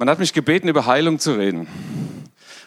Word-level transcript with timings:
Man 0.00 0.08
hat 0.08 0.18
mich 0.18 0.32
gebeten, 0.32 0.66
über 0.66 0.86
Heilung 0.86 1.18
zu 1.18 1.32
reden, 1.34 1.68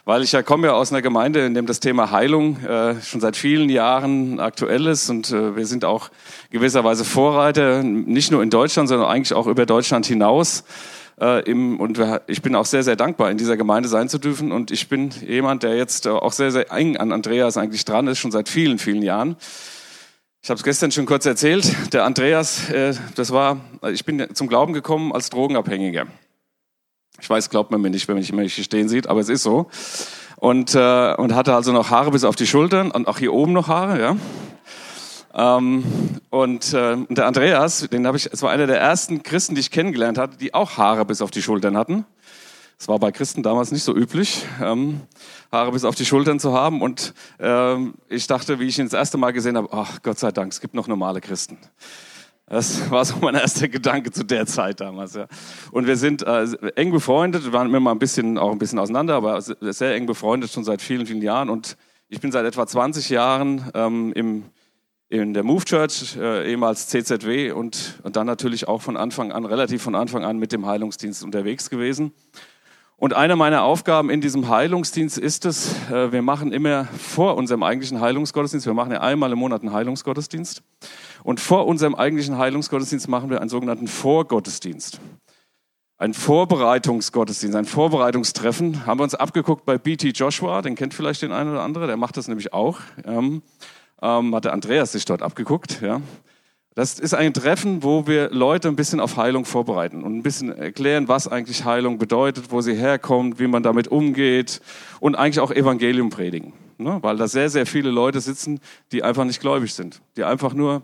weil 0.05 0.21
ich 0.21 0.33
ja 0.33 0.43
komme 0.43 0.67
ja 0.67 0.73
aus 0.73 0.91
einer 0.91 1.01
Gemeinde, 1.01 1.43
in 1.43 1.55
dem 1.55 1.65
das 1.65 1.79
Thema 1.79 2.11
Heilung 2.11 2.63
äh, 2.63 3.01
schon 3.01 3.21
seit 3.21 3.35
vielen 3.35 3.69
Jahren 3.69 4.39
aktuell 4.39 4.85
ist 4.85 5.09
und 5.09 5.31
äh, 5.31 5.55
wir 5.55 5.65
sind 5.65 5.83
auch 5.83 6.11
gewisserweise 6.51 7.03
Vorreiter, 7.03 7.81
nicht 7.81 8.29
nur 8.29 8.43
in 8.43 8.51
Deutschland, 8.51 8.87
sondern 8.87 9.09
eigentlich 9.09 9.33
auch 9.33 9.47
über 9.47 9.65
Deutschland 9.65 10.05
hinaus. 10.05 10.63
Äh, 11.19 11.49
im, 11.49 11.79
und 11.79 11.99
ich 12.27 12.43
bin 12.43 12.55
auch 12.55 12.67
sehr, 12.67 12.83
sehr 12.83 12.95
dankbar, 12.95 13.31
in 13.31 13.39
dieser 13.39 13.57
Gemeinde 13.57 13.89
sein 13.89 14.09
zu 14.09 14.19
dürfen. 14.19 14.51
Und 14.51 14.69
ich 14.69 14.87
bin 14.87 15.09
jemand, 15.25 15.63
der 15.63 15.75
jetzt 15.75 16.05
äh, 16.05 16.09
auch 16.09 16.33
sehr, 16.33 16.51
sehr 16.51 16.71
eng 16.71 16.97
an 16.97 17.11
Andreas 17.11 17.57
eigentlich 17.57 17.83
dran 17.83 18.05
ist, 18.05 18.19
schon 18.19 18.29
seit 18.29 18.47
vielen, 18.47 18.77
vielen 18.77 19.01
Jahren. 19.01 19.37
Ich 20.43 20.51
habe 20.51 20.59
es 20.59 20.63
gestern 20.63 20.91
schon 20.91 21.07
kurz 21.07 21.25
erzählt. 21.25 21.93
Der 21.93 22.05
Andreas, 22.05 22.69
äh, 22.69 22.93
das 23.15 23.31
war, 23.31 23.57
ich 23.91 24.05
bin 24.05 24.23
zum 24.35 24.47
Glauben 24.49 24.73
gekommen 24.73 25.11
als 25.11 25.31
Drogenabhängiger. 25.31 26.05
Ich 27.23 27.29
weiß, 27.29 27.49
glaubt 27.49 27.71
man 27.71 27.79
mir 27.79 27.89
nicht, 27.89 28.09
wenn 28.09 28.17
man 28.17 28.25
mich 28.35 28.53
hier 28.53 28.65
stehen 28.65 28.89
sieht, 28.89 29.07
aber 29.07 29.21
es 29.21 29.29
ist 29.29 29.43
so. 29.43 29.67
Und, 30.35 30.75
äh, 30.75 31.15
und 31.15 31.33
hatte 31.33 31.55
also 31.55 31.71
noch 31.71 31.89
Haare 31.89 32.11
bis 32.11 32.25
auf 32.25 32.35
die 32.35 32.45
Schultern 32.45 32.91
und 32.91 33.07
auch 33.07 33.17
hier 33.17 33.31
oben 33.31 33.53
noch 33.53 33.69
Haare, 33.69 34.01
ja. 34.01 34.17
Ähm, 35.33 35.85
und 36.29 36.73
äh, 36.73 36.97
der 37.07 37.25
Andreas, 37.25 37.87
den 37.89 38.05
habe 38.05 38.17
ich, 38.17 38.27
es 38.29 38.41
war 38.41 38.51
einer 38.51 38.67
der 38.67 38.77
ersten 38.77 39.23
Christen, 39.23 39.55
die 39.55 39.61
ich 39.61 39.71
kennengelernt 39.71 40.17
hatte, 40.17 40.35
die 40.35 40.53
auch 40.53 40.75
Haare 40.75 41.05
bis 41.05 41.21
auf 41.21 41.31
die 41.31 41.41
Schultern 41.41 41.77
hatten. 41.77 42.05
Das 42.77 42.89
war 42.89 42.99
bei 42.99 43.13
Christen 43.13 43.41
damals 43.41 43.71
nicht 43.71 43.83
so 43.83 43.95
üblich, 43.95 44.43
ähm, 44.61 44.99
Haare 45.49 45.71
bis 45.71 45.85
auf 45.85 45.95
die 45.95 46.05
Schultern 46.05 46.41
zu 46.41 46.51
haben. 46.51 46.81
Und 46.81 47.13
ähm, 47.39 47.93
ich 48.09 48.27
dachte, 48.27 48.59
wie 48.59 48.65
ich 48.65 48.77
ihn 48.79 48.87
das 48.87 48.93
erste 48.93 49.17
Mal 49.17 49.31
gesehen 49.31 49.55
habe, 49.55 49.69
ach 49.71 50.01
Gott 50.03 50.19
sei 50.19 50.33
Dank, 50.33 50.51
es 50.51 50.59
gibt 50.59 50.73
noch 50.73 50.87
normale 50.87 51.21
Christen. 51.21 51.57
Das 52.53 52.91
war 52.91 53.03
so 53.03 53.15
mein 53.19 53.33
erster 53.33 53.67
Gedanke 53.67 54.11
zu 54.11 54.23
der 54.23 54.45
Zeit 54.45 54.79
damals. 54.79 55.15
Ja. 55.15 55.25
Und 55.71 55.87
wir 55.87 55.97
sind 55.97 56.21
äh, 56.21 56.45
eng 56.75 56.91
befreundet, 56.91 57.51
waren 57.51 57.73
immer 57.73 57.89
ein 57.89 57.97
bisschen, 57.97 58.37
auch 58.37 58.51
ein 58.51 58.59
bisschen 58.59 58.77
auseinander, 58.77 59.15
aber 59.15 59.41
sehr 59.41 59.95
eng 59.95 60.05
befreundet 60.05 60.51
schon 60.51 60.63
seit 60.63 60.79
vielen, 60.79 61.07
vielen 61.07 61.23
Jahren. 61.23 61.49
Und 61.49 61.77
ich 62.09 62.21
bin 62.21 62.31
seit 62.31 62.45
etwa 62.45 62.67
20 62.67 63.09
Jahren 63.09 63.71
ähm, 63.73 64.13
im, 64.13 64.43
in 65.09 65.33
der 65.33 65.41
Move 65.41 65.65
Church, 65.65 66.15
äh, 66.15 66.51
ehemals 66.51 66.89
CZW, 66.89 67.53
und, 67.53 67.99
und 68.03 68.15
dann 68.17 68.27
natürlich 68.27 68.67
auch 68.67 68.83
von 68.83 68.97
Anfang 68.97 69.31
an, 69.31 69.45
relativ 69.45 69.81
von 69.81 69.95
Anfang 69.95 70.23
an 70.23 70.37
mit 70.37 70.51
dem 70.51 70.67
Heilungsdienst 70.67 71.23
unterwegs 71.23 71.71
gewesen. 71.71 72.11
Und 72.97 73.13
eine 73.13 73.35
meiner 73.35 73.63
Aufgaben 73.63 74.09
in 74.09 74.21
diesem 74.21 74.47
Heilungsdienst 74.47 75.17
ist 75.17 75.45
es, 75.45 75.73
äh, 75.91 76.11
wir 76.11 76.21
machen 76.21 76.53
immer 76.53 76.85
vor 76.85 77.35
unserem 77.35 77.63
eigentlichen 77.63 77.99
Heilungsgottesdienst, 77.99 78.67
wir 78.67 78.75
machen 78.75 78.91
ja 78.91 79.01
einmal 79.01 79.31
im 79.31 79.39
Monat 79.39 79.61
einen 79.61 79.73
Heilungsgottesdienst. 79.73 80.61
Und 81.23 81.39
vor 81.39 81.65
unserem 81.67 81.95
eigentlichen 81.95 82.37
Heilungsgottesdienst 82.37 83.07
machen 83.07 83.29
wir 83.29 83.39
einen 83.39 83.49
sogenannten 83.49 83.87
Vorgottesdienst. 83.87 84.99
Ein 85.97 86.13
Vorbereitungsgottesdienst, 86.13 87.55
ein 87.55 87.65
Vorbereitungstreffen. 87.65 88.85
Haben 88.85 88.99
wir 88.99 89.03
uns 89.03 89.15
abgeguckt 89.15 89.65
bei 89.65 89.77
BT 89.77 90.17
Joshua, 90.17 90.61
den 90.61 90.75
kennt 90.75 90.93
vielleicht 90.93 91.21
den 91.21 91.31
einen 91.31 91.51
oder 91.51 91.61
andere, 91.61 91.87
der 91.87 91.97
macht 91.97 92.17
das 92.17 92.27
nämlich 92.27 92.51
auch. 92.51 92.79
Ähm, 93.05 93.41
ähm, 94.01 94.35
hat 94.35 94.45
der 94.45 94.53
Andreas 94.53 94.91
sich 94.91 95.05
dort 95.05 95.21
abgeguckt. 95.21 95.81
Ja. 95.81 96.01
Das 96.75 96.97
ist 96.99 97.13
ein 97.13 97.33
Treffen, 97.33 97.83
wo 97.83 98.07
wir 98.07 98.31
Leute 98.31 98.67
ein 98.67 98.75
bisschen 98.75 98.99
auf 98.99 99.15
Heilung 99.15 99.45
vorbereiten 99.45 100.03
und 100.03 100.17
ein 100.17 100.23
bisschen 100.23 100.51
erklären, 100.51 101.07
was 101.07 101.27
eigentlich 101.27 101.63
Heilung 101.63 101.99
bedeutet, 101.99 102.51
wo 102.51 102.61
sie 102.61 102.73
herkommt, 102.73 103.39
wie 103.39 103.47
man 103.47 103.61
damit 103.61 103.87
umgeht 103.87 104.59
und 104.99 105.15
eigentlich 105.15 105.39
auch 105.39 105.51
Evangelium 105.51 106.09
predigen. 106.09 106.53
Ne? 106.79 106.97
Weil 107.01 107.17
da 107.17 107.27
sehr, 107.27 107.49
sehr 107.49 107.67
viele 107.67 107.91
Leute 107.91 108.19
sitzen, 108.19 108.59
die 108.91 109.03
einfach 109.03 109.23
nicht 109.23 109.39
gläubig 109.39 109.73
sind, 109.73 110.01
die 110.17 110.23
einfach 110.23 110.53
nur 110.55 110.81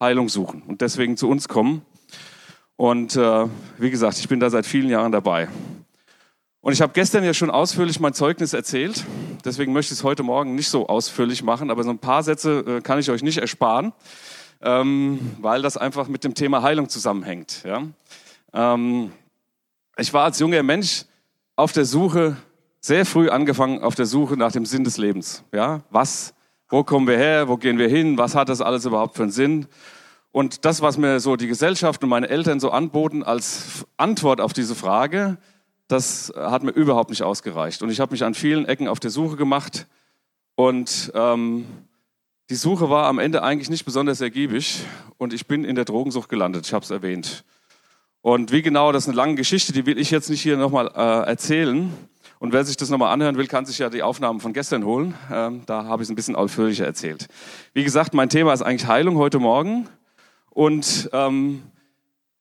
Heilung 0.00 0.28
suchen 0.28 0.62
und 0.66 0.80
deswegen 0.80 1.16
zu 1.16 1.28
uns 1.28 1.46
kommen. 1.46 1.82
Und 2.76 3.16
äh, 3.16 3.46
wie 3.76 3.90
gesagt, 3.90 4.18
ich 4.18 4.28
bin 4.28 4.40
da 4.40 4.48
seit 4.48 4.64
vielen 4.64 4.88
Jahren 4.88 5.12
dabei. 5.12 5.48
Und 6.62 6.72
ich 6.72 6.80
habe 6.80 6.92
gestern 6.94 7.24
ja 7.24 7.34
schon 7.34 7.50
ausführlich 7.50 8.00
mein 8.00 8.14
Zeugnis 8.14 8.52
erzählt. 8.54 9.04
Deswegen 9.44 9.72
möchte 9.72 9.92
ich 9.92 10.00
es 10.00 10.04
heute 10.04 10.22
Morgen 10.22 10.54
nicht 10.54 10.68
so 10.68 10.88
ausführlich 10.88 11.42
machen, 11.42 11.70
aber 11.70 11.84
so 11.84 11.90
ein 11.90 11.98
paar 11.98 12.22
Sätze 12.22 12.60
äh, 12.60 12.80
kann 12.80 12.98
ich 12.98 13.10
euch 13.10 13.22
nicht 13.22 13.38
ersparen, 13.38 13.92
ähm, 14.62 15.36
weil 15.40 15.62
das 15.62 15.76
einfach 15.76 16.08
mit 16.08 16.24
dem 16.24 16.34
Thema 16.34 16.62
Heilung 16.62 16.88
zusammenhängt. 16.88 17.62
Ja? 17.64 17.82
Ähm, 18.52 19.12
ich 19.96 20.12
war 20.12 20.24
als 20.24 20.38
junger 20.38 20.62
Mensch 20.62 21.04
auf 21.56 21.72
der 21.72 21.84
Suche, 21.84 22.36
sehr 22.80 23.04
früh 23.04 23.28
angefangen 23.28 23.82
auf 23.82 23.94
der 23.94 24.06
Suche 24.06 24.38
nach 24.38 24.52
dem 24.52 24.64
Sinn 24.64 24.84
des 24.84 24.96
Lebens. 24.96 25.44
Ja? 25.52 25.80
Was 25.90 26.32
wo 26.70 26.84
kommen 26.84 27.06
wir 27.06 27.18
her? 27.18 27.48
Wo 27.48 27.56
gehen 27.56 27.78
wir 27.78 27.88
hin? 27.88 28.16
Was 28.16 28.34
hat 28.34 28.48
das 28.48 28.60
alles 28.60 28.84
überhaupt 28.84 29.16
für 29.16 29.24
einen 29.24 29.32
Sinn? 29.32 29.66
Und 30.32 30.64
das, 30.64 30.80
was 30.80 30.96
mir 30.96 31.18
so 31.18 31.34
die 31.34 31.48
Gesellschaft 31.48 32.02
und 32.04 32.08
meine 32.08 32.28
Eltern 32.28 32.60
so 32.60 32.70
anboten 32.70 33.24
als 33.24 33.84
Antwort 33.96 34.40
auf 34.40 34.52
diese 34.52 34.76
Frage, 34.76 35.38
das 35.88 36.32
hat 36.36 36.62
mir 36.62 36.70
überhaupt 36.70 37.10
nicht 37.10 37.22
ausgereicht. 37.22 37.82
Und 37.82 37.90
ich 37.90 37.98
habe 37.98 38.12
mich 38.12 38.22
an 38.22 38.34
vielen 38.34 38.64
Ecken 38.64 38.86
auf 38.86 39.00
der 39.00 39.10
Suche 39.10 39.34
gemacht. 39.36 39.88
Und 40.54 41.10
ähm, 41.14 41.66
die 42.48 42.54
Suche 42.54 42.88
war 42.88 43.06
am 43.06 43.18
Ende 43.18 43.42
eigentlich 43.42 43.70
nicht 43.70 43.84
besonders 43.84 44.20
ergiebig. 44.20 44.84
Und 45.18 45.32
ich 45.32 45.48
bin 45.48 45.64
in 45.64 45.74
der 45.74 45.84
Drogensucht 45.84 46.28
gelandet. 46.28 46.64
Ich 46.66 46.72
habe 46.72 46.84
es 46.84 46.90
erwähnt. 46.92 47.44
Und 48.22 48.52
wie 48.52 48.62
genau, 48.62 48.92
das 48.92 49.04
ist 49.04 49.08
eine 49.08 49.16
lange 49.16 49.34
Geschichte, 49.34 49.72
die 49.72 49.86
will 49.86 49.98
ich 49.98 50.12
jetzt 50.12 50.30
nicht 50.30 50.42
hier 50.42 50.56
nochmal 50.56 50.92
äh, 50.94 51.28
erzählen. 51.28 51.92
Und 52.40 52.54
wer 52.54 52.64
sich 52.64 52.78
das 52.78 52.88
nochmal 52.88 53.12
anhören 53.12 53.36
will, 53.36 53.46
kann 53.46 53.66
sich 53.66 53.76
ja 53.78 53.90
die 53.90 54.02
Aufnahmen 54.02 54.40
von 54.40 54.54
gestern 54.54 54.86
holen. 54.86 55.14
Ähm, 55.30 55.60
da 55.66 55.84
habe 55.84 56.02
ich 56.02 56.06
es 56.06 56.10
ein 56.10 56.16
bisschen 56.16 56.36
ausführlicher 56.36 56.86
erzählt. 56.86 57.28
Wie 57.74 57.84
gesagt, 57.84 58.14
mein 58.14 58.30
Thema 58.30 58.54
ist 58.54 58.62
eigentlich 58.62 58.88
Heilung 58.88 59.18
heute 59.18 59.38
Morgen. 59.38 59.90
Und 60.48 61.10
ähm, 61.12 61.64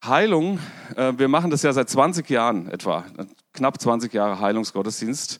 Heilung, 0.01 0.59
äh, 0.95 1.11
wir 1.17 1.27
machen 1.27 1.51
das 1.51 1.63
ja 1.63 1.73
seit 1.73 1.89
20 1.89 2.29
Jahren 2.29 2.69
etwa, 2.69 3.03
knapp 3.51 3.81
20 3.81 4.13
Jahre 4.13 4.39
Heilungsgottesdienst. 4.39 5.39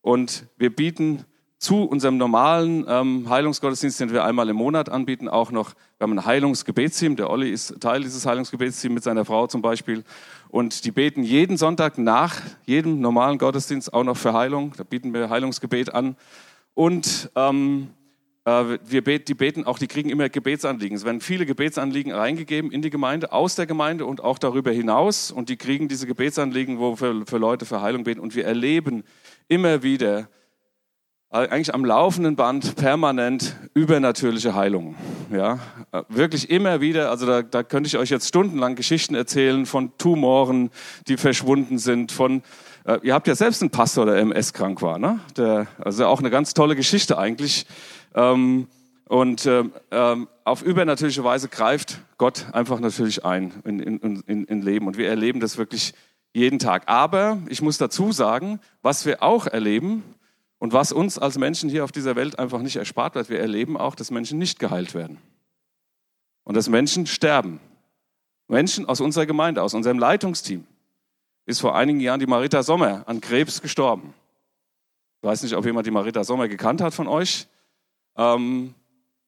Und 0.00 0.44
wir 0.56 0.74
bieten 0.74 1.24
zu 1.60 1.84
unserem 1.84 2.16
normalen 2.16 2.86
ähm, 2.88 3.28
Heilungsgottesdienst, 3.28 4.00
den 4.00 4.12
wir 4.12 4.24
einmal 4.24 4.48
im 4.48 4.56
Monat 4.56 4.88
anbieten, 4.88 5.28
auch 5.28 5.52
noch, 5.52 5.74
wir 5.98 6.06
haben 6.06 6.18
ein 6.18 6.24
Heilungsgebetsteam, 6.24 7.16
der 7.16 7.28
Olli 7.28 7.50
ist 7.50 7.78
Teil 7.80 8.00
dieses 8.00 8.24
Heilungsgebetsteams 8.24 8.94
mit 8.94 9.04
seiner 9.04 9.26
Frau 9.26 9.46
zum 9.46 9.60
Beispiel. 9.60 10.02
Und 10.48 10.86
die 10.86 10.90
beten 10.90 11.22
jeden 11.22 11.58
Sonntag 11.58 11.98
nach 11.98 12.40
jedem 12.64 13.02
normalen 13.02 13.36
Gottesdienst 13.36 13.92
auch 13.92 14.04
noch 14.04 14.16
für 14.16 14.32
Heilung. 14.32 14.72
Da 14.78 14.84
bieten 14.84 15.12
wir 15.12 15.28
Heilungsgebet 15.28 15.92
an. 15.92 16.16
Und 16.72 17.30
ähm, 17.36 17.90
äh, 18.46 18.78
wir 18.86 19.04
beten, 19.04 19.26
die 19.26 19.34
beten 19.34 19.64
auch, 19.64 19.78
die 19.78 19.86
kriegen 19.86 20.08
immer 20.08 20.30
Gebetsanliegen. 20.30 20.96
Es 20.96 21.04
werden 21.04 21.20
viele 21.20 21.44
Gebetsanliegen 21.44 22.10
reingegeben 22.12 22.72
in 22.72 22.80
die 22.80 22.88
Gemeinde, 22.88 23.32
aus 23.32 23.54
der 23.54 23.66
Gemeinde 23.66 24.06
und 24.06 24.24
auch 24.24 24.38
darüber 24.38 24.70
hinaus. 24.70 25.30
Und 25.30 25.50
die 25.50 25.58
kriegen 25.58 25.88
diese 25.88 26.06
Gebetsanliegen, 26.06 26.78
wo 26.78 26.98
wir 26.98 27.26
für 27.26 27.36
Leute 27.36 27.66
für 27.66 27.82
Heilung 27.82 28.04
beten. 28.04 28.20
Und 28.20 28.34
wir 28.34 28.46
erleben 28.46 29.04
immer 29.46 29.82
wieder, 29.82 30.30
eigentlich 31.30 31.72
am 31.72 31.84
laufenden 31.84 32.34
Band 32.34 32.74
permanent 32.74 33.56
übernatürliche 33.72 34.54
Heilungen. 34.56 34.96
Ja, 35.32 35.60
wirklich 36.08 36.50
immer 36.50 36.80
wieder. 36.80 37.10
Also 37.10 37.24
da, 37.24 37.42
da 37.42 37.62
könnte 37.62 37.86
ich 37.86 37.96
euch 37.96 38.10
jetzt 38.10 38.26
stundenlang 38.26 38.74
Geschichten 38.74 39.14
erzählen 39.14 39.64
von 39.64 39.96
Tumoren, 39.96 40.70
die 41.06 41.16
verschwunden 41.16 41.78
sind, 41.78 42.10
von 42.10 42.42
äh, 42.84 42.98
ihr 43.02 43.14
habt 43.14 43.28
ja 43.28 43.36
selbst 43.36 43.62
einen 43.62 43.70
Pastor, 43.70 44.06
der 44.06 44.16
MS 44.16 44.52
krank 44.52 44.82
war, 44.82 44.98
ne? 44.98 45.20
Der, 45.36 45.68
also 45.78 46.06
auch 46.06 46.18
eine 46.18 46.30
ganz 46.30 46.52
tolle 46.54 46.74
Geschichte 46.74 47.16
eigentlich. 47.16 47.66
Ähm, 48.14 48.66
und 49.04 49.46
ähm, 49.46 49.72
ähm, 49.90 50.28
auf 50.44 50.62
übernatürliche 50.62 51.22
Weise 51.22 51.48
greift 51.48 52.00
Gott 52.16 52.46
einfach 52.52 52.80
natürlich 52.80 53.24
ein 53.24 53.52
in, 53.64 53.78
in, 53.80 54.22
in, 54.26 54.44
in 54.44 54.62
Leben. 54.62 54.86
Und 54.86 54.96
wir 54.96 55.08
erleben 55.08 55.40
das 55.40 55.58
wirklich 55.58 55.94
jeden 56.32 56.58
Tag. 56.58 56.84
Aber 56.86 57.38
ich 57.48 57.60
muss 57.62 57.78
dazu 57.78 58.12
sagen, 58.12 58.60
was 58.82 59.06
wir 59.06 59.22
auch 59.22 59.46
erleben, 59.46 60.02
und 60.60 60.74
was 60.74 60.92
uns 60.92 61.18
als 61.18 61.38
Menschen 61.38 61.70
hier 61.70 61.84
auf 61.84 61.90
dieser 61.90 62.16
Welt 62.16 62.38
einfach 62.38 62.60
nicht 62.60 62.76
erspart 62.76 63.14
wird, 63.14 63.30
wir 63.30 63.40
erleben 63.40 63.78
auch, 63.78 63.94
dass 63.94 64.10
Menschen 64.10 64.38
nicht 64.38 64.58
geheilt 64.58 64.94
werden. 64.94 65.16
Und 66.44 66.54
dass 66.54 66.68
Menschen 66.68 67.06
sterben. 67.06 67.60
Menschen 68.46 68.86
aus 68.86 69.00
unserer 69.00 69.24
Gemeinde, 69.24 69.62
aus 69.62 69.72
unserem 69.72 69.98
Leitungsteam, 69.98 70.66
ist 71.46 71.60
vor 71.60 71.74
einigen 71.74 71.98
Jahren 71.98 72.20
die 72.20 72.26
Marita 72.26 72.62
Sommer 72.62 73.04
an 73.06 73.22
Krebs 73.22 73.62
gestorben. 73.62 74.12
Ich 75.22 75.26
weiß 75.26 75.42
nicht, 75.44 75.56
ob 75.56 75.64
jemand 75.64 75.86
die 75.86 75.90
Marita 75.90 76.24
Sommer 76.24 76.46
gekannt 76.46 76.82
hat 76.82 76.92
von 76.92 77.08
euch. 77.08 77.46
Ähm, 78.16 78.74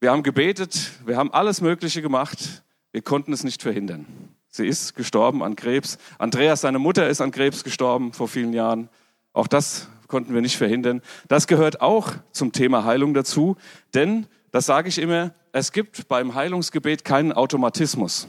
wir 0.01 0.11
haben 0.11 0.23
gebetet, 0.23 0.93
wir 1.07 1.17
haben 1.17 1.33
alles 1.33 1.63
Mögliche 1.63 2.03
gemacht, 2.03 2.63
wir 2.91 3.01
konnten 3.01 3.33
es 3.33 3.43
nicht 3.43 3.63
verhindern. 3.63 4.05
Sie 4.49 4.67
ist 4.67 4.97
gestorben 4.97 5.43
an 5.43 5.57
Krebs. 5.57 5.97
Andreas, 6.19 6.61
seine 6.61 6.79
Mutter, 6.79 7.09
ist 7.09 7.23
an 7.23 7.31
Krebs 7.31 7.65
gestorben 7.65 8.13
vor 8.13 8.29
vielen 8.29 8.53
Jahren. 8.53 8.91
Auch 9.33 9.47
das 9.47 9.89
konnten 10.13 10.35
wir 10.35 10.43
nicht 10.43 10.59
verhindern. 10.59 11.01
Das 11.27 11.47
gehört 11.47 11.81
auch 11.81 12.13
zum 12.33 12.53
Thema 12.53 12.85
Heilung 12.85 13.15
dazu, 13.15 13.57
denn, 13.95 14.27
das 14.51 14.67
sage 14.67 14.91
ich 14.91 14.99
immer, 14.99 15.33
es 15.53 15.73
gibt 15.73 16.07
beim 16.07 16.35
Heilungsgebet 16.35 17.03
keinen 17.03 17.33
Automatismus. 17.33 18.29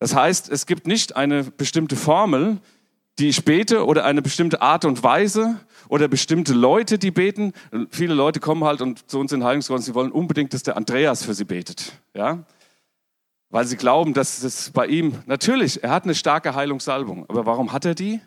Das 0.00 0.12
heißt, 0.12 0.50
es 0.50 0.66
gibt 0.66 0.88
nicht 0.88 1.14
eine 1.14 1.44
bestimmte 1.44 1.94
Formel, 1.94 2.58
die 3.20 3.28
ich 3.28 3.44
bete 3.44 3.86
oder 3.86 4.04
eine 4.04 4.22
bestimmte 4.22 4.60
Art 4.60 4.84
und 4.84 5.04
Weise 5.04 5.60
oder 5.88 6.08
bestimmte 6.08 6.52
Leute, 6.52 6.98
die 6.98 7.12
beten. 7.12 7.52
Viele 7.90 8.14
Leute 8.14 8.40
kommen 8.40 8.64
halt 8.64 8.80
und 8.80 9.08
zu 9.08 9.20
uns 9.20 9.30
in 9.30 9.44
Heilungsgottesdienst, 9.44 9.86
sie 9.86 9.94
wollen 9.94 10.10
unbedingt, 10.10 10.52
dass 10.52 10.64
der 10.64 10.76
Andreas 10.76 11.24
für 11.24 11.34
sie 11.34 11.44
betet. 11.44 11.92
Ja? 12.12 12.44
Weil 13.50 13.66
sie 13.66 13.76
glauben, 13.76 14.14
dass 14.14 14.42
es 14.42 14.70
bei 14.70 14.88
ihm, 14.88 15.22
natürlich, 15.26 15.84
er 15.84 15.90
hat 15.90 16.04
eine 16.04 16.16
starke 16.16 16.56
Heilungssalbung. 16.56 17.26
Aber 17.28 17.46
warum 17.46 17.72
hat 17.72 17.84
er 17.84 17.94
die? 17.94 18.20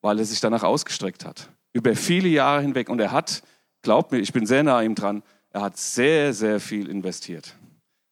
weil 0.00 0.18
er 0.18 0.24
sich 0.24 0.40
danach 0.40 0.62
ausgestreckt 0.62 1.24
hat. 1.24 1.48
Über 1.78 1.94
viele 1.94 2.28
Jahre 2.28 2.60
hinweg. 2.60 2.88
Und 2.88 2.98
er 2.98 3.12
hat, 3.12 3.44
glaubt 3.82 4.10
mir, 4.10 4.18
ich 4.18 4.32
bin 4.32 4.46
sehr 4.46 4.64
nah 4.64 4.82
ihm 4.82 4.96
dran, 4.96 5.22
er 5.50 5.60
hat 5.60 5.76
sehr, 5.76 6.34
sehr 6.34 6.58
viel 6.58 6.88
investiert. 6.88 7.54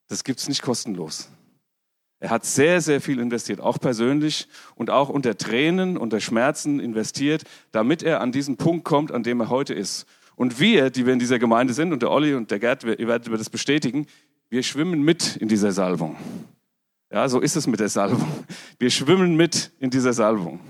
Das 0.07 0.23
gibt 0.23 0.39
es 0.39 0.49
nicht 0.49 0.63
kostenlos. 0.63 1.29
Er 2.21 2.31
hat 2.31 2.45
sehr, 2.45 2.81
sehr 2.81 3.01
viel 3.01 3.19
investiert, 3.19 3.61
auch 3.61 3.81
persönlich 3.81 4.47
und 4.77 4.89
auch 4.89 5.09
unter 5.09 5.37
Tränen, 5.37 5.97
unter 5.97 6.21
Schmerzen 6.21 6.79
investiert, 6.79 7.43
damit 7.73 8.05
er 8.05 8.21
an 8.21 8.31
diesen 8.31 8.57
Punkt 8.57 8.85
kommt, 8.85 9.11
an 9.11 9.25
dem 9.25 9.41
er 9.41 9.51
heute 9.51 9.75
ist. 9.75 10.07
Und 10.37 10.61
wir, 10.61 10.91
die 10.91 11.05
wir 11.05 11.12
in 11.12 11.19
dieser 11.19 11.41
Gemeinde 11.41 11.75
sind, 11.75 11.93
und 11.93 12.03
der 12.03 12.12
Olli 12.12 12.35
und 12.35 12.53
der 12.53 12.61
Gerd, 12.61 12.85
ihr 12.85 13.09
werdet 13.09 13.33
das 13.33 13.51
bestätigen, 13.51 14.07
wir 14.49 14.62
schwimmen 14.62 15.03
mit 15.03 15.35
in 15.35 15.49
dieser 15.49 15.73
Salbung. 15.73 16.17
Ja, 17.11 17.29
so 17.29 17.41
ist 17.41 17.57
es 17.57 17.67
mit 17.67 17.81
der 17.81 17.89
Salbung. 17.89 18.29
Wir 18.79 18.91
schwimmen 18.91 19.35
mit 19.35 19.73
in 19.81 19.91
dieser 19.91 20.12
Salbung. 20.12 20.61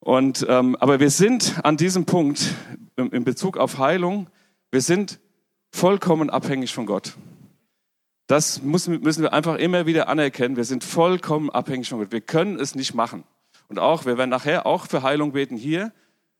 Und, 0.00 0.46
ähm, 0.48 0.76
aber 0.76 1.00
wir 1.00 1.10
sind 1.10 1.60
an 1.64 1.76
diesem 1.76 2.04
Punkt 2.04 2.54
in 2.96 3.24
Bezug 3.24 3.56
auf 3.56 3.78
Heilung, 3.78 4.28
wir 4.70 4.80
sind 4.80 5.20
vollkommen 5.70 6.30
abhängig 6.30 6.72
von 6.72 6.86
Gott. 6.86 7.14
Das 8.26 8.62
müssen, 8.62 9.00
müssen 9.00 9.22
wir 9.22 9.32
einfach 9.32 9.56
immer 9.56 9.86
wieder 9.86 10.08
anerkennen. 10.08 10.56
Wir 10.56 10.64
sind 10.64 10.84
vollkommen 10.84 11.48
abhängig 11.48 11.88
von 11.88 11.98
Gott. 11.98 12.12
Wir 12.12 12.20
können 12.20 12.60
es 12.60 12.74
nicht 12.74 12.94
machen. 12.94 13.24
Und 13.68 13.78
auch, 13.78 14.04
wir 14.04 14.18
werden 14.18 14.30
nachher 14.30 14.66
auch 14.66 14.86
für 14.86 15.02
Heilung 15.02 15.32
beten 15.32 15.56
hier. 15.56 15.92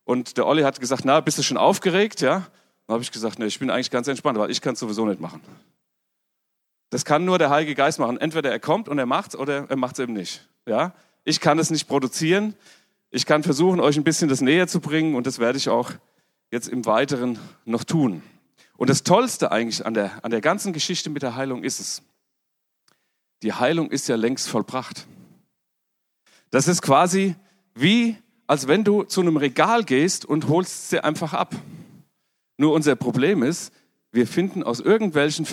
Und 0.05 0.37
der 0.37 0.47
Olli 0.47 0.63
hat 0.63 0.81
gesagt, 0.81 1.05
na, 1.05 1.21
bist 1.21 1.39
du 1.39 1.43
schon 1.43 1.57
aufgeregt? 1.57 2.21
Ja. 2.21 2.47
Dann 2.87 2.95
habe 2.95 3.03
ich 3.03 3.11
gesagt, 3.11 3.39
ne, 3.39 3.47
ich 3.47 3.59
bin 3.59 3.71
eigentlich 3.71 3.91
ganz 3.91 4.07
entspannt, 4.07 4.39
weil 4.39 4.51
ich 4.51 4.61
kann 4.61 4.75
es 4.75 4.81
sowieso 4.81 5.07
nicht 5.07 5.21
machen. 5.21 5.41
Das 6.91 7.05
kann 7.05 7.25
nur 7.25 7.39
der 7.39 7.51
Heilige 7.51 7.75
Geist 7.75 7.99
machen. 7.99 8.19
Entweder 8.19 8.51
er 8.51 8.61
kommt 8.61 8.89
und 8.89 8.99
er 8.99 9.07
macht's 9.07 9.37
oder 9.37 9.67
er 9.69 9.77
macht's 9.77 9.99
eben 9.99 10.13
nicht. 10.13 10.47
Ja. 10.67 10.93
Ich 11.25 11.41
kann 11.41 11.59
es 11.59 11.71
nicht 11.71 11.89
produzieren. 11.89 12.55
Ich 13.11 13.25
kann 13.25 13.43
versuchen, 13.43 13.81
euch 13.81 13.97
ein 13.97 14.05
bisschen 14.05 14.29
das 14.29 14.41
näher 14.41 14.69
zu 14.69 14.81
bringen 14.81 15.15
und 15.15 15.27
das 15.27 15.39
werde 15.39 15.57
ich 15.57 15.69
auch 15.69 15.93
jetzt 16.51 16.69
im 16.69 16.85
Weiteren 16.85 17.39
noch 17.65 17.85
tun. 17.85 18.23
Und 18.77 18.91
das 18.91 19.03
Tollste 19.03 19.51
eigentlich 19.51 19.85
an 19.87 19.95
der, 19.95 20.25
an 20.25 20.31
der 20.31 20.41
ganzen 20.41 20.73
Geschichte 20.73 21.11
mit 21.11 21.23
der 21.23 21.35
Heilung 21.35 21.65
ist 21.65 21.81
es, 21.81 22.03
die 23.43 23.53
Heilung 23.53 23.91
ist 23.91 24.09
ja 24.09 24.17
längst 24.17 24.49
vollbracht. 24.49 25.07
Das 26.51 26.69
ist 26.69 26.83
quasi 26.83 27.35
wie, 27.75 28.17
als 28.47 28.69
wenn 28.69 28.85
du 28.85 29.05
zu 29.05 29.21
einem 29.21 29.37
Regal 29.37 29.85
gehst 29.85 30.25
und 30.25 30.49
holst 30.49 30.91
sie 30.91 31.03
einfach 31.03 31.33
ab. 31.33 31.55
Nur 32.57 32.73
unser 32.73 32.97
Problem 32.97 33.43
ist, 33.43 33.73
wir 34.13 34.27
finden 34.27 34.63
aus 34.63 34.81
irgendwelchen 34.81 35.47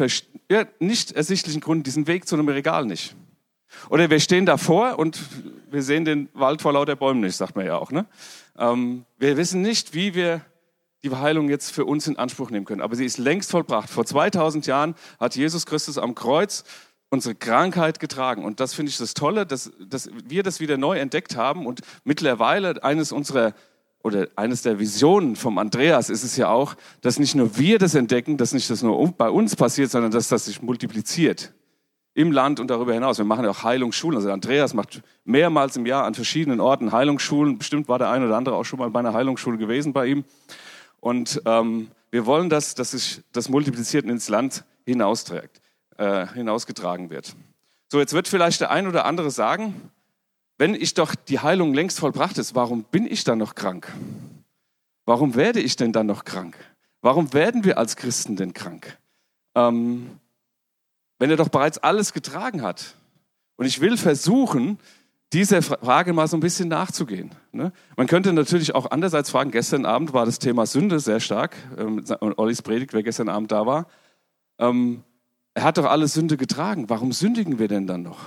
nicht 0.79 1.11
ersichtlichen 1.11 1.61
Gründen 1.61 1.83
diesen 1.83 2.07
Weg 2.07 2.27
zu 2.27 2.35
einem 2.35 2.47
Regal 2.47 2.85
nicht. 2.85 3.15
Oder 3.89 4.09
wir 4.09 4.19
stehen 4.19 4.45
davor 4.45 4.97
und 4.97 5.19
wir 5.75 5.83
sehen 5.83 6.05
den 6.05 6.29
Wald 6.33 6.61
vor 6.61 6.73
lauter 6.73 6.95
Bäumen 6.95 7.19
nicht, 7.19 7.35
sagt 7.35 7.55
man 7.55 7.65
ja 7.65 7.77
auch. 7.77 7.91
Ne? 7.91 8.05
Ähm, 8.57 9.05
wir 9.19 9.37
wissen 9.37 9.61
nicht, 9.61 9.93
wie 9.93 10.15
wir 10.15 10.41
die 11.03 11.11
Heilung 11.11 11.49
jetzt 11.49 11.71
für 11.71 11.85
uns 11.85 12.07
in 12.07 12.17
Anspruch 12.17 12.49
nehmen 12.49 12.65
können. 12.65 12.81
Aber 12.81 12.95
sie 12.95 13.05
ist 13.05 13.17
längst 13.17 13.51
vollbracht. 13.51 13.89
Vor 13.89 14.05
2000 14.05 14.65
Jahren 14.65 14.95
hat 15.19 15.35
Jesus 15.35 15.65
Christus 15.65 15.97
am 15.97 16.15
Kreuz 16.15 16.63
unsere 17.09 17.35
Krankheit 17.35 17.99
getragen. 17.99 18.43
Und 18.43 18.59
das 18.59 18.73
finde 18.73 18.89
ich 18.89 18.97
das 18.97 19.13
Tolle, 19.13 19.45
dass, 19.45 19.71
dass 19.87 20.09
wir 20.25 20.41
das 20.41 20.59
wieder 20.59 20.77
neu 20.77 20.97
entdeckt 20.97 21.35
haben. 21.35 21.67
Und 21.67 21.81
mittlerweile 22.05 22.83
eines 22.83 23.11
unserer 23.11 23.53
oder 24.01 24.27
eines 24.35 24.61
der 24.61 24.79
Visionen 24.79 25.35
vom 25.35 25.57
Andreas 25.57 26.09
ist 26.09 26.23
es 26.23 26.37
ja 26.37 26.47
auch, 26.47 26.75
dass 27.01 27.19
nicht 27.19 27.35
nur 27.35 27.57
wir 27.57 27.79
das 27.79 27.95
entdecken, 27.95 28.37
dass 28.37 28.53
nicht 28.53 28.69
das 28.69 28.81
nur 28.81 29.11
bei 29.11 29.29
uns 29.29 29.55
passiert, 29.55 29.91
sondern 29.91 30.11
dass 30.11 30.29
das 30.29 30.45
sich 30.45 30.61
multipliziert 30.61 31.53
im 32.15 32.31
Land 32.31 32.59
und 32.59 32.69
darüber 32.69 32.93
hinaus. 32.93 33.17
Wir 33.17 33.25
machen 33.25 33.43
ja 33.43 33.51
auch 33.51 33.63
Heilungsschulen. 33.63 34.17
Also 34.17 34.31
Andreas 34.31 34.73
macht 34.73 35.03
mehrmals 35.25 35.75
im 35.75 35.85
Jahr 35.85 36.05
an 36.05 36.15
verschiedenen 36.15 36.61
Orten 36.61 36.91
Heilungsschulen. 36.91 37.57
Bestimmt 37.57 37.87
war 37.89 37.99
der 37.99 38.09
eine 38.09 38.25
oder 38.25 38.37
andere 38.37 38.55
auch 38.55 38.63
schon 38.63 38.79
mal 38.79 38.89
bei 38.89 38.99
einer 38.99 39.13
Heilungsschule 39.13 39.57
gewesen 39.57 39.91
bei 39.93 40.07
ihm. 40.07 40.23
Und 41.01 41.41
ähm, 41.45 41.89
wir 42.11 42.25
wollen, 42.25 42.49
dass, 42.49 42.73
dass 42.73 42.91
sich 42.91 43.21
das 43.33 43.49
multipliziert 43.49 44.05
ins 44.05 44.29
Land 44.29 44.63
hinausträgt, 44.85 45.61
äh, 45.97 46.25
hinausgetragen 46.27 47.09
wird. 47.09 47.35
So, 47.91 47.99
jetzt 47.99 48.13
wird 48.13 48.29
vielleicht 48.29 48.61
der 48.61 48.71
ein 48.71 48.87
oder 48.87 49.05
andere 49.05 49.29
sagen, 49.29 49.91
wenn 50.57 50.73
ich 50.73 50.93
doch 50.93 51.15
die 51.15 51.39
Heilung 51.39 51.73
längst 51.73 51.99
vollbracht 51.99 52.37
ist, 52.37 52.55
warum 52.55 52.83
bin 52.83 53.05
ich 53.05 53.25
dann 53.25 53.39
noch 53.39 53.55
krank? 53.55 53.91
Warum 55.05 55.35
werde 55.35 55.59
ich 55.59 55.75
denn 55.75 55.91
dann 55.91 56.07
noch 56.07 56.23
krank? 56.23 56.57
Warum 57.01 57.33
werden 57.33 57.65
wir 57.65 57.77
als 57.77 57.97
Christen 57.97 58.37
denn 58.37 58.53
krank? 58.53 58.97
Ähm, 59.53 60.11
wenn 61.25 61.31
er 61.31 61.37
doch 61.37 61.49
bereits 61.49 61.79
alles 61.79 62.13
getragen 62.13 62.61
hat. 62.61 62.93
Und 63.55 63.65
ich 63.65 63.81
will 63.81 63.97
versuchen, 63.97 64.77
dieser 65.33 65.63
Frage 65.63 66.13
mal 66.13 66.27
so 66.27 66.37
ein 66.37 66.39
bisschen 66.39 66.69
nachzugehen. 66.69 67.31
Ne? 67.51 67.71
Man 67.97 68.05
könnte 68.05 68.31
natürlich 68.31 68.75
auch 68.75 68.91
andererseits 68.91 69.31
fragen, 69.31 69.49
gestern 69.49 69.87
Abend 69.87 70.13
war 70.13 70.27
das 70.27 70.37
Thema 70.37 70.67
Sünde 70.67 70.99
sehr 70.99 71.19
stark, 71.19 71.55
ähm, 71.79 72.05
Ollis 72.19 72.61
Predigt, 72.61 72.93
wer 72.93 73.01
gestern 73.01 73.29
Abend 73.29 73.51
da 73.51 73.65
war. 73.65 73.87
Ähm, 74.59 75.03
er 75.55 75.63
hat 75.63 75.79
doch 75.79 75.85
alle 75.85 76.07
Sünde 76.07 76.37
getragen, 76.37 76.89
warum 76.89 77.11
sündigen 77.11 77.57
wir 77.57 77.69
denn 77.69 77.87
dann 77.87 78.03
noch? 78.03 78.19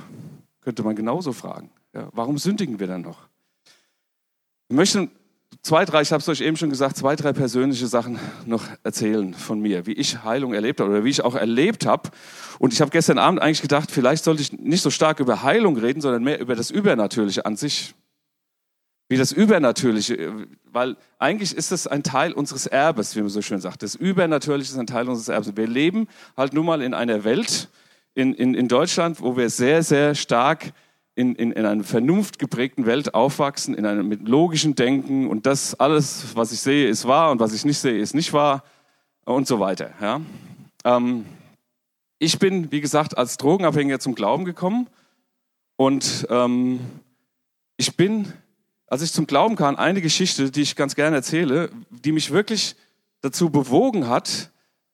Könnte 0.60 0.82
man 0.82 0.96
genauso 0.96 1.32
fragen. 1.32 1.70
Warum 1.92 2.36
sündigen 2.36 2.80
wir 2.80 2.88
dann 2.88 3.02
noch? 3.02 3.28
Ich 4.68 4.74
möchte 4.74 5.08
zwei, 5.62 5.84
drei, 5.84 6.02
ich 6.02 6.12
habe 6.12 6.20
es 6.20 6.28
euch 6.28 6.40
eben 6.40 6.56
schon 6.56 6.70
gesagt, 6.70 6.96
zwei, 6.96 7.16
drei 7.16 7.32
persönliche 7.32 7.86
Sachen 7.86 8.18
noch 8.46 8.64
erzählen 8.82 9.34
von 9.34 9.60
mir, 9.60 9.86
wie 9.86 9.92
ich 9.92 10.22
Heilung 10.24 10.54
erlebt 10.54 10.80
habe 10.80 10.90
oder 10.90 11.04
wie 11.04 11.10
ich 11.10 11.22
auch 11.22 11.34
erlebt 11.34 11.86
habe. 11.86 12.10
Und 12.58 12.72
ich 12.72 12.80
habe 12.80 12.90
gestern 12.90 13.18
Abend 13.18 13.40
eigentlich 13.40 13.62
gedacht, 13.62 13.90
vielleicht 13.90 14.24
sollte 14.24 14.42
ich 14.42 14.52
nicht 14.52 14.82
so 14.82 14.90
stark 14.90 15.20
über 15.20 15.42
Heilung 15.42 15.76
reden, 15.76 16.00
sondern 16.00 16.24
mehr 16.24 16.40
über 16.40 16.56
das 16.56 16.70
Übernatürliche 16.70 17.46
an 17.46 17.56
sich. 17.56 17.94
Wie 19.10 19.16
das 19.16 19.32
Übernatürliche, 19.32 20.46
weil 20.70 20.96
eigentlich 21.18 21.56
ist 21.56 21.72
es 21.72 21.86
ein 21.86 22.02
Teil 22.02 22.32
unseres 22.32 22.66
Erbes, 22.66 23.16
wie 23.16 23.20
man 23.20 23.30
so 23.30 23.40
schön 23.40 23.60
sagt. 23.60 23.82
Das 23.82 23.94
Übernatürliche 23.94 24.72
ist 24.72 24.78
ein 24.78 24.86
Teil 24.86 25.08
unseres 25.08 25.28
Erbes. 25.28 25.56
Wir 25.56 25.66
leben 25.66 26.08
halt 26.36 26.52
nun 26.52 26.66
mal 26.66 26.82
in 26.82 26.92
einer 26.92 27.24
Welt, 27.24 27.68
in, 28.14 28.34
in, 28.34 28.54
in 28.54 28.68
Deutschland, 28.68 29.22
wo 29.22 29.36
wir 29.36 29.48
sehr, 29.48 29.82
sehr 29.82 30.14
stark 30.14 30.72
in, 31.18 31.34
in, 31.34 31.50
in 31.50 31.66
einer 31.66 31.82
vernunftgeprägten 31.82 32.86
Welt 32.86 33.12
aufwachsen, 33.12 33.74
in 33.74 33.84
einem 33.86 34.06
mit 34.06 34.28
logischem 34.28 34.76
Denken 34.76 35.26
und 35.26 35.46
das 35.46 35.74
alles, 35.74 36.36
was 36.36 36.52
ich 36.52 36.60
sehe, 36.60 36.88
ist 36.88 37.08
wahr 37.08 37.32
und 37.32 37.40
was 37.40 37.52
ich 37.52 37.64
nicht 37.64 37.78
sehe, 37.78 37.98
ist 37.98 38.14
nicht 38.14 38.32
wahr 38.32 38.62
und 39.24 39.48
so 39.48 39.58
weiter. 39.58 39.90
Ja. 40.00 40.20
Ähm, 40.84 41.26
ich 42.20 42.38
bin, 42.38 42.70
wie 42.70 42.80
gesagt, 42.80 43.18
als 43.18 43.36
Drogenabhängiger 43.36 43.98
zum 43.98 44.14
Glauben 44.14 44.44
gekommen 44.44 44.86
und 45.74 46.24
ähm, 46.30 46.78
ich 47.76 47.96
bin, 47.96 48.32
als 48.86 49.02
ich 49.02 49.12
zum 49.12 49.26
Glauben 49.26 49.56
kam, 49.56 49.74
eine 49.74 50.00
Geschichte, 50.00 50.52
die 50.52 50.62
ich 50.62 50.76
ganz 50.76 50.94
gerne 50.94 51.16
erzähle, 51.16 51.70
die 51.90 52.12
mich 52.12 52.30
wirklich 52.30 52.76
dazu 53.22 53.50
bewogen 53.50 54.06
hat, 54.06 54.52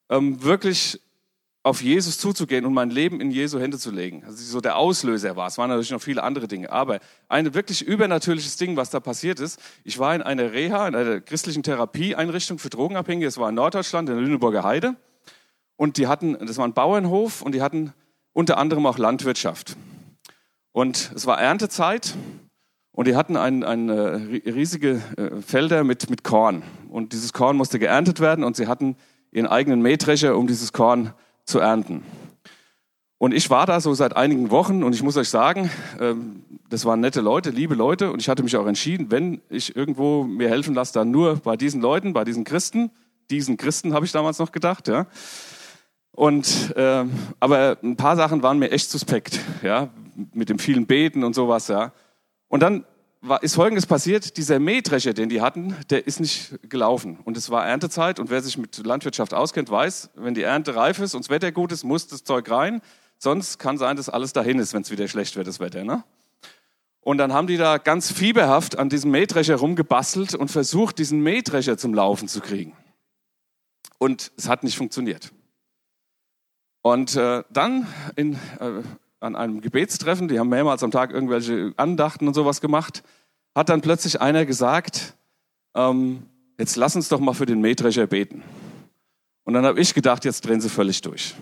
ähm, 0.09 0.43
wirklich 0.43 1.02
auf 1.64 1.80
Jesus 1.80 2.18
zuzugehen 2.18 2.66
und 2.66 2.75
mein 2.75 2.90
Leben 2.90 3.23
in 3.23 3.30
Jesu 3.30 3.59
Hände 3.59 3.78
zu 3.78 3.90
legen. 3.90 4.23
Also 4.26 4.37
so 4.44 4.61
der 4.61 4.76
Auslöser 4.76 5.35
war. 5.35 5.49
Es 5.49 5.56
waren 5.56 5.71
natürlich 5.71 5.92
noch 5.92 6.02
viele 6.02 6.23
andere 6.23 6.47
Dinge. 6.47 6.71
Aber 6.71 7.00
ein 7.28 7.54
wirklich 7.54 7.83
übernatürliches 7.83 8.59
Ding, 8.59 8.76
was 8.76 8.90
da 8.90 9.00
passiert 9.00 9.40
ist. 9.40 9.59
Ich 9.83 9.99
war 9.99 10.14
in 10.14 10.21
einer 10.21 10.52
Reha, 10.52 10.87
in 10.87 10.94
einer 10.94 11.23
christlichen 11.23 11.62
Therapieeinrichtung 11.62 12.59
für 12.59 12.68
Drogenabhängige. 12.68 13.26
Es 13.26 13.38
war 13.38 13.49
in 13.49 13.54
Norddeutschland, 13.54 14.11
in 14.11 14.16
der 14.16 14.25
Lüneburger 14.25 14.62
Heide. 14.62 14.97
Und 15.76 15.97
die 15.97 16.06
hatten, 16.06 16.37
das 16.47 16.59
war 16.59 16.66
ein 16.66 16.75
Bauernhof 16.75 17.40
und 17.40 17.54
die 17.54 17.62
hatten 17.62 17.94
unter 18.35 18.59
anderem 18.59 18.85
auch 18.85 18.99
Landwirtschaft. 18.99 19.75
Und 20.73 21.12
es 21.14 21.25
war 21.25 21.40
Erntezeit 21.40 22.14
und 22.92 23.09
die 23.09 23.16
hatten 23.16 23.38
ein, 23.38 23.64
ein, 23.64 23.88
äh, 23.88 24.50
riesige 24.50 25.00
äh, 25.16 25.40
Felder 25.40 25.83
mit, 25.83 26.11
mit 26.11 26.25
Korn. 26.25 26.62
Und 26.90 27.14
dieses 27.14 27.33
Korn 27.33 27.56
musste 27.56 27.78
geerntet 27.78 28.21
werden 28.21 28.44
und 28.44 28.54
sie 28.54 28.66
hatten 28.66 28.97
ihren 29.33 29.47
eigenen 29.47 29.80
Mähdrescher, 29.80 30.37
um 30.37 30.47
dieses 30.47 30.75
Korn 30.75 31.14
zu 31.44 31.58
ernten. 31.58 32.02
Und 33.18 33.32
ich 33.32 33.48
war 33.48 33.66
da 33.66 33.80
so 33.80 33.94
seit 33.94 34.16
einigen 34.16 34.50
Wochen 34.50 34.82
und 34.82 34.94
ich 34.94 35.02
muss 35.02 35.16
euch 35.16 35.28
sagen, 35.28 35.70
ähm, 36.00 36.44
das 36.68 36.84
waren 36.84 37.00
nette 37.00 37.20
Leute, 37.20 37.50
liebe 37.50 37.74
Leute 37.74 38.10
und 38.10 38.20
ich 38.20 38.28
hatte 38.28 38.42
mich 38.42 38.56
auch 38.56 38.66
entschieden, 38.66 39.10
wenn 39.10 39.40
ich 39.48 39.76
irgendwo 39.76 40.24
mir 40.24 40.48
helfen 40.48 40.74
lasse, 40.74 40.92
dann 40.92 41.10
nur 41.10 41.36
bei 41.36 41.56
diesen 41.56 41.80
Leuten, 41.80 42.12
bei 42.12 42.24
diesen 42.24 42.44
Christen. 42.44 42.90
Diesen 43.30 43.56
Christen 43.56 43.94
habe 43.94 44.04
ich 44.04 44.12
damals 44.12 44.38
noch 44.38 44.52
gedacht, 44.52 44.88
ja. 44.88 45.06
Und 46.10 46.74
äh, 46.76 47.04
aber 47.40 47.78
ein 47.82 47.96
paar 47.96 48.16
Sachen 48.16 48.42
waren 48.42 48.58
mir 48.58 48.70
echt 48.70 48.90
suspekt, 48.90 49.40
ja, 49.62 49.88
mit 50.32 50.48
dem 50.48 50.58
vielen 50.58 50.86
Beten 50.86 51.24
und 51.24 51.34
sowas, 51.34 51.68
ja. 51.68 51.92
Und 52.48 52.60
dann 52.62 52.84
ist 53.40 53.54
Folgendes 53.54 53.87
passiert, 53.87 54.37
dieser 54.37 54.59
Mähdrescher, 54.59 55.14
den 55.14 55.28
die 55.28 55.40
hatten, 55.40 55.76
der 55.90 56.07
ist 56.07 56.21
nicht 56.21 56.59
gelaufen. 56.69 57.19
Und 57.25 57.37
es 57.37 57.50
war 57.50 57.66
Erntezeit 57.66 58.21
und 58.21 58.31
wer 58.31 58.43
sich 58.43 58.59
mit 58.59 58.85
Landwirtschaft 58.85 59.33
auskennt, 59.33 59.71
weiß, 59.71 60.11
wenn 60.14 60.35
die 60.35 60.43
Ernte 60.43 60.76
reif 60.76 60.99
ist 60.99 61.14
und 61.14 61.25
das 61.25 61.31
Wetter 61.31 61.52
gut 61.52 61.73
ist, 61.73 61.85
muss 61.85 62.07
das 62.07 62.25
Zeug 62.25 62.50
rein. 62.50 62.81
Sonst 63.19 63.59
kann 63.59 63.78
sein, 63.78 63.97
dass 63.97 64.09
alles 64.09 64.33
dahin 64.33 64.59
ist, 64.59 64.75
wenn 64.75 64.83
es 64.83 64.90
wieder 64.90 65.09
schlecht 65.09 65.37
wird, 65.37 65.47
das 65.47 65.61
Wetter. 65.61 65.85
Ne? 65.85 66.04
Und 67.00 67.19
dann 67.19 67.33
haben 67.33 67.47
die 67.47 67.57
da 67.57 67.78
ganz 67.78 68.11
fieberhaft 68.11 68.78
an 68.78 68.88
diesem 68.88 69.11
Mähdrescher 69.11 69.57
rumgebastelt 69.57 70.35
und 70.35 70.50
versucht, 70.50 70.99
diesen 70.99 71.21
Mähdrescher 71.21 71.78
zum 71.78 71.95
Laufen 71.95 72.28
zu 72.28 72.40
kriegen. 72.40 72.76
Und 73.99 74.33
es 74.37 74.49
hat 74.49 74.64
nicht 74.64 74.76
funktioniert. 74.76 75.33
Und 76.83 77.16
äh, 77.16 77.43
dann 77.50 77.87
in, 78.16 78.35
äh, 78.61 78.83
an 79.21 79.37
einem 79.37 79.61
Gebetstreffen, 79.61 80.28
die 80.28 80.38
haben 80.38 80.49
mehrmals 80.49 80.83
am 80.83 80.90
Tag 80.90 81.11
irgendwelche 81.11 81.73
Andachten 81.76 82.28
und 82.28 82.35
sowas 82.35 82.61
gemacht. 82.61 83.02
hat 83.54 83.68
dann 83.68 83.80
plötzlich 83.80 84.21
einer 84.21 84.44
gesagt, 84.44 85.14
ähm, 85.75 86.25
jetzt 86.59 86.76
lass 86.76 86.97
uns 86.97 87.09
doch 87.09 87.21
mal 87.21 87.35
für 87.35 87.47
den 87.47 87.61
Mähdrescher 87.61 88.06
beten. 88.06 88.42
Und 89.44 89.54
dann 89.54 89.64
habe 89.64 89.80
ich 89.80 89.94
gedacht, 89.94 90.25
jetzt 90.25 90.42
drehen 90.47 90.61
sie 90.61 90.68
völlig 90.68 91.00
durch. 91.02 91.35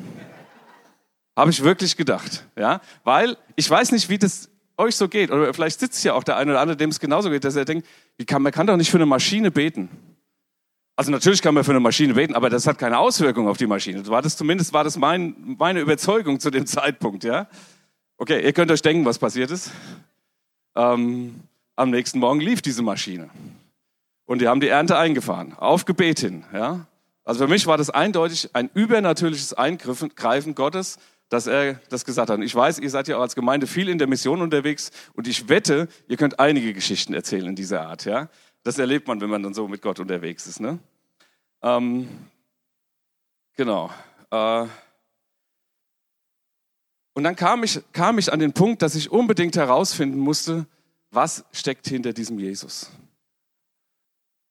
habe 1.36 1.50
ich 1.50 1.62
wirklich 1.62 1.96
gedacht, 1.96 2.46
ja, 2.56 2.80
weil 3.04 3.36
ich 3.56 3.68
weiß 3.68 3.92
nicht, 3.92 4.08
wie 4.08 4.18
das 4.18 4.50
euch 4.76 4.96
so 4.96 5.08
geht. 5.08 5.30
Oder 5.30 5.52
vielleicht 5.54 5.80
sitzt 5.80 6.04
ja 6.04 6.14
auch 6.14 6.24
der 6.24 6.36
eine 6.36 6.52
oder 6.52 6.60
andere, 6.60 6.76
dem 6.76 6.90
es 6.90 7.00
genauso 7.00 7.30
geht, 7.30 7.44
dass 7.44 7.56
er 7.56 7.64
denkt, 7.64 7.86
wie 8.16 8.24
kann, 8.24 8.42
man 8.42 8.52
kann 8.52 8.66
doch 8.66 8.76
nicht 8.76 8.90
für 8.90 8.98
eine 8.98 9.06
Maschine 9.06 9.50
beten. 9.50 9.88
Also 10.94 11.10
natürlich 11.10 11.40
kann 11.40 11.54
man 11.54 11.64
für 11.64 11.70
eine 11.70 11.80
Maschine 11.80 12.14
beten, 12.14 12.34
aber 12.34 12.50
das 12.50 12.66
hat 12.66 12.78
keine 12.78 12.98
Auswirkung 12.98 13.48
auf 13.48 13.56
die 13.56 13.66
Maschine. 13.66 14.06
War 14.08 14.20
das 14.22 14.36
zumindest 14.36 14.72
war 14.72 14.84
das 14.84 14.96
mein, 14.96 15.56
meine 15.58 15.80
Überzeugung 15.80 16.38
zu 16.38 16.50
dem 16.50 16.66
Zeitpunkt, 16.66 17.24
ja. 17.24 17.48
Okay, 18.18 18.44
ihr 18.44 18.52
könnt 18.52 18.70
euch 18.70 18.82
denken, 18.82 19.04
was 19.04 19.18
passiert 19.18 19.50
ist. 19.50 19.70
Ähm, 20.76 21.40
am 21.76 21.90
nächsten 21.90 22.18
Morgen 22.18 22.40
lief 22.40 22.62
diese 22.62 22.82
Maschine 22.82 23.30
und 24.26 24.40
die 24.40 24.48
haben 24.48 24.60
die 24.60 24.68
Ernte 24.68 24.96
eingefahren, 24.98 25.54
auf 25.54 25.84
Gebet 25.84 26.20
hin, 26.20 26.44
ja. 26.52 26.86
Also 27.24 27.44
für 27.44 27.50
mich 27.50 27.66
war 27.66 27.78
das 27.78 27.88
eindeutig 27.88 28.50
ein 28.52 28.68
übernatürliches 28.74 29.54
Eingreifen 29.54 30.54
Gottes, 30.54 30.98
dass 31.32 31.46
er 31.46 31.80
das 31.88 32.04
gesagt 32.04 32.28
hat. 32.28 32.36
Und 32.36 32.42
ich 32.42 32.54
weiß, 32.54 32.78
ihr 32.78 32.90
seid 32.90 33.08
ja 33.08 33.16
auch 33.16 33.22
als 33.22 33.34
Gemeinde 33.34 33.66
viel 33.66 33.88
in 33.88 33.96
der 33.96 34.06
Mission 34.06 34.42
unterwegs 34.42 34.90
und 35.14 35.26
ich 35.26 35.48
wette, 35.48 35.88
ihr 36.06 36.18
könnt 36.18 36.38
einige 36.38 36.74
Geschichten 36.74 37.14
erzählen 37.14 37.46
in 37.46 37.56
dieser 37.56 37.86
Art, 37.86 38.04
ja. 38.04 38.28
Das 38.64 38.78
erlebt 38.78 39.08
man, 39.08 39.22
wenn 39.22 39.30
man 39.30 39.42
dann 39.42 39.54
so 39.54 39.66
mit 39.66 39.80
Gott 39.80 39.98
unterwegs 39.98 40.46
ist. 40.46 40.60
Ne? 40.60 40.78
Ähm, 41.62 42.06
genau. 43.56 43.90
Äh, 44.30 44.66
und 47.14 47.24
dann 47.24 47.34
kam 47.34 47.64
ich, 47.64 47.80
kam 47.94 48.18
ich 48.18 48.30
an 48.30 48.38
den 48.38 48.52
Punkt, 48.52 48.82
dass 48.82 48.94
ich 48.94 49.10
unbedingt 49.10 49.56
herausfinden 49.56 50.18
musste, 50.18 50.66
was 51.10 51.46
steckt 51.52 51.88
hinter 51.88 52.12
diesem 52.12 52.38
Jesus. 52.38 52.90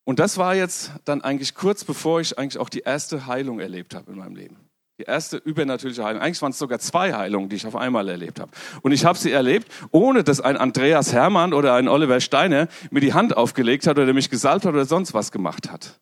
Und 0.03 0.17
das 0.17 0.37
war 0.37 0.55
jetzt 0.55 0.93
dann 1.05 1.21
eigentlich 1.21 1.53
kurz 1.53 1.85
bevor 1.85 2.21
ich 2.21 2.39
eigentlich 2.39 2.57
auch 2.57 2.69
die 2.69 2.81
erste 2.81 3.27
Heilung 3.27 3.59
erlebt 3.59 3.93
habe 3.93 4.11
in 4.11 4.17
meinem 4.17 4.35
Leben. 4.35 4.70
Die 5.01 5.07
erste 5.07 5.37
übernatürliche 5.37 6.03
Heilung. 6.03 6.21
Eigentlich 6.21 6.43
waren 6.43 6.51
es 6.51 6.59
sogar 6.59 6.77
zwei 6.77 7.11
Heilungen, 7.11 7.49
die 7.49 7.55
ich 7.55 7.65
auf 7.65 7.75
einmal 7.75 8.07
erlebt 8.07 8.39
habe. 8.39 8.51
Und 8.83 8.91
ich 8.91 9.03
habe 9.03 9.17
sie 9.17 9.31
erlebt, 9.31 9.67
ohne 9.89 10.23
dass 10.23 10.41
ein 10.41 10.57
Andreas 10.57 11.11
Hermann 11.11 11.53
oder 11.53 11.73
ein 11.73 11.87
Oliver 11.87 12.19
Steiner 12.19 12.67
mir 12.91 12.99
die 12.99 13.15
Hand 13.15 13.35
aufgelegt 13.35 13.87
hat 13.87 13.97
oder 13.97 14.13
mich 14.13 14.29
gesalbt 14.29 14.63
hat 14.63 14.75
oder 14.75 14.85
sonst 14.85 15.15
was 15.15 15.31
gemacht 15.31 15.71
hat. 15.71 15.99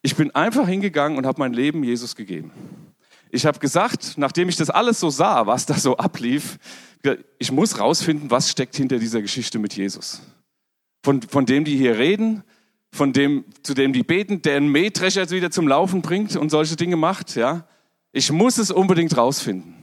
Ich 0.00 0.14
bin 0.14 0.32
einfach 0.32 0.68
hingegangen 0.68 1.18
und 1.18 1.26
habe 1.26 1.40
mein 1.40 1.52
Leben 1.52 1.82
Jesus 1.82 2.14
gegeben. 2.14 2.52
Ich 3.32 3.46
habe 3.46 3.58
gesagt, 3.58 4.14
nachdem 4.16 4.48
ich 4.48 4.54
das 4.54 4.70
alles 4.70 5.00
so 5.00 5.10
sah, 5.10 5.48
was 5.48 5.66
da 5.66 5.74
so 5.74 5.96
ablief, 5.96 6.58
ich 7.40 7.50
muss 7.50 7.80
rausfinden, 7.80 8.30
was 8.30 8.48
steckt 8.48 8.76
hinter 8.76 9.00
dieser 9.00 9.22
Geschichte 9.22 9.58
mit 9.58 9.74
Jesus. 9.74 10.22
Von, 11.02 11.20
von 11.22 11.46
dem 11.46 11.64
die 11.64 11.76
hier 11.76 11.98
reden, 11.98 12.44
von 12.92 13.12
dem, 13.12 13.44
zu 13.64 13.74
dem 13.74 13.92
die 13.92 14.04
beten, 14.04 14.40
der 14.42 14.56
einen 14.56 14.68
Mähdrescher 14.68 15.28
wieder 15.30 15.50
zum 15.50 15.66
Laufen 15.66 16.00
bringt 16.00 16.36
und 16.36 16.50
solche 16.50 16.76
Dinge 16.76 16.94
macht, 16.94 17.34
ja. 17.34 17.66
Ich 18.12 18.32
muss 18.32 18.58
es 18.58 18.70
unbedingt 18.70 19.16
rausfinden. 19.16 19.74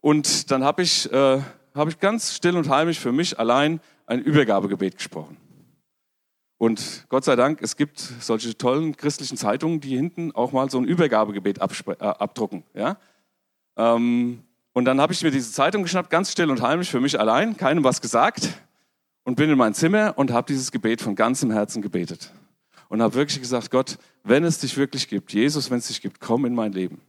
Und 0.00 0.50
dann 0.50 0.64
habe 0.64 0.82
ich, 0.82 1.10
äh, 1.12 1.40
hab 1.74 1.88
ich 1.88 1.98
ganz 1.98 2.34
still 2.34 2.56
und 2.56 2.68
heimlich 2.68 3.00
für 3.00 3.12
mich 3.12 3.38
allein 3.38 3.80
ein 4.06 4.20
Übergabegebet 4.20 4.96
gesprochen. 4.96 5.36
Und 6.58 7.06
Gott 7.08 7.24
sei 7.24 7.36
Dank, 7.36 7.62
es 7.62 7.76
gibt 7.76 7.98
solche 7.98 8.56
tollen 8.58 8.96
christlichen 8.96 9.36
Zeitungen, 9.36 9.80
die 9.80 9.96
hinten 9.96 10.32
auch 10.32 10.52
mal 10.52 10.68
so 10.70 10.78
ein 10.78 10.84
Übergabegebet 10.84 11.58
äh, 11.58 11.94
abdrucken. 12.00 12.64
Ja? 12.74 12.98
Ähm, 13.76 14.42
und 14.72 14.84
dann 14.84 15.00
habe 15.00 15.12
ich 15.12 15.22
mir 15.22 15.30
diese 15.30 15.50
Zeitung 15.52 15.84
geschnappt, 15.84 16.10
ganz 16.10 16.30
still 16.30 16.50
und 16.50 16.60
heimlich 16.60 16.90
für 16.90 17.00
mich 17.00 17.18
allein, 17.18 17.56
keinem 17.56 17.84
was 17.84 18.00
gesagt 18.00 18.50
und 19.24 19.36
bin 19.36 19.48
in 19.50 19.56
mein 19.56 19.72
Zimmer 19.72 20.14
und 20.16 20.32
habe 20.32 20.46
dieses 20.48 20.70
Gebet 20.70 21.00
von 21.00 21.14
ganzem 21.14 21.50
Herzen 21.50 21.80
gebetet. 21.80 22.32
Und 22.88 23.02
habe 23.02 23.14
wirklich 23.14 23.40
gesagt, 23.40 23.70
Gott, 23.70 23.98
wenn 24.24 24.44
es 24.44 24.58
dich 24.58 24.76
wirklich 24.76 25.08
gibt, 25.08 25.32
Jesus, 25.32 25.70
wenn 25.70 25.78
es 25.78 25.88
dich 25.88 26.00
gibt, 26.00 26.20
komm 26.20 26.44
in 26.44 26.54
mein 26.54 26.72
Leben. 26.72 27.00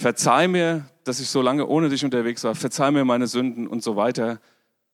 Verzeih 0.00 0.46
mir, 0.46 0.88
dass 1.04 1.18
ich 1.18 1.28
so 1.28 1.42
lange 1.42 1.66
ohne 1.66 1.88
dich 1.88 2.04
unterwegs 2.04 2.44
war. 2.44 2.54
Verzeih 2.54 2.92
mir 2.92 3.04
meine 3.04 3.26
Sünden 3.26 3.66
und 3.66 3.82
so 3.82 3.96
weiter. 3.96 4.40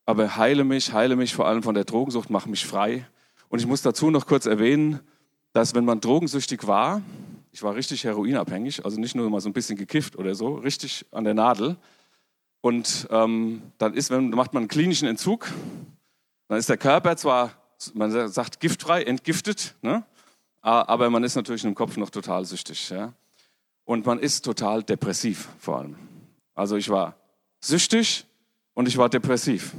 Aber 0.05 0.35
heile 0.35 0.63
mich, 0.63 0.93
heile 0.93 1.15
mich 1.15 1.35
vor 1.35 1.47
allem 1.47 1.63
von 1.63 1.75
der 1.75 1.83
Drogensucht, 1.83 2.29
mach 2.29 2.45
mich 2.47 2.65
frei. 2.65 3.07
Und 3.49 3.59
ich 3.59 3.67
muss 3.67 3.81
dazu 3.81 4.09
noch 4.09 4.25
kurz 4.25 4.45
erwähnen, 4.45 4.99
dass 5.53 5.75
wenn 5.75 5.85
man 5.85 6.01
drogensüchtig 6.01 6.67
war, 6.67 7.01
ich 7.51 7.63
war 7.63 7.75
richtig 7.75 8.03
heroinabhängig, 8.03 8.83
also 8.83 8.99
nicht 8.99 9.15
nur 9.15 9.29
mal 9.29 9.39
so 9.39 9.47
ein 9.47 9.53
bisschen 9.53 9.77
gekifft 9.77 10.17
oder 10.17 10.35
so, 10.35 10.55
richtig 10.55 11.05
an 11.11 11.23
der 11.23 11.33
Nadel. 11.33 11.77
Und 12.61 13.07
ähm, 13.11 13.61
dann 13.77 13.93
ist, 13.93 14.09
wenn, 14.09 14.31
macht 14.31 14.53
man 14.53 14.63
einen 14.63 14.67
klinischen 14.67 15.07
Entzug, 15.07 15.51
dann 16.47 16.57
ist 16.57 16.67
der 16.67 16.77
Körper 16.77 17.15
zwar, 17.15 17.51
man 17.93 18.11
sagt 18.27 18.59
giftfrei, 18.59 19.03
entgiftet, 19.03 19.75
ne? 19.81 20.03
aber 20.61 21.09
man 21.09 21.23
ist 21.23 21.35
natürlich 21.35 21.63
im 21.63 21.75
Kopf 21.75 21.95
noch 21.95 22.09
total 22.09 22.43
süchtig. 22.43 22.89
Ja? 22.89 23.13
Und 23.85 24.05
man 24.05 24.19
ist 24.19 24.43
total 24.43 24.83
depressiv 24.83 25.47
vor 25.59 25.79
allem. 25.79 25.95
Also 26.53 26.75
ich 26.75 26.89
war 26.89 27.15
süchtig 27.61 28.25
und 28.73 28.87
ich 28.87 28.97
war 28.97 29.09
depressiv. 29.09 29.73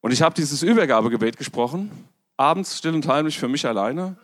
Und 0.00 0.12
ich 0.12 0.22
habe 0.22 0.34
dieses 0.34 0.62
Übergabegebet 0.62 1.36
gesprochen, 1.36 1.90
abends 2.36 2.78
still 2.78 2.94
und 2.94 3.06
heimlich 3.06 3.38
für 3.38 3.48
mich 3.48 3.66
alleine. 3.66 4.16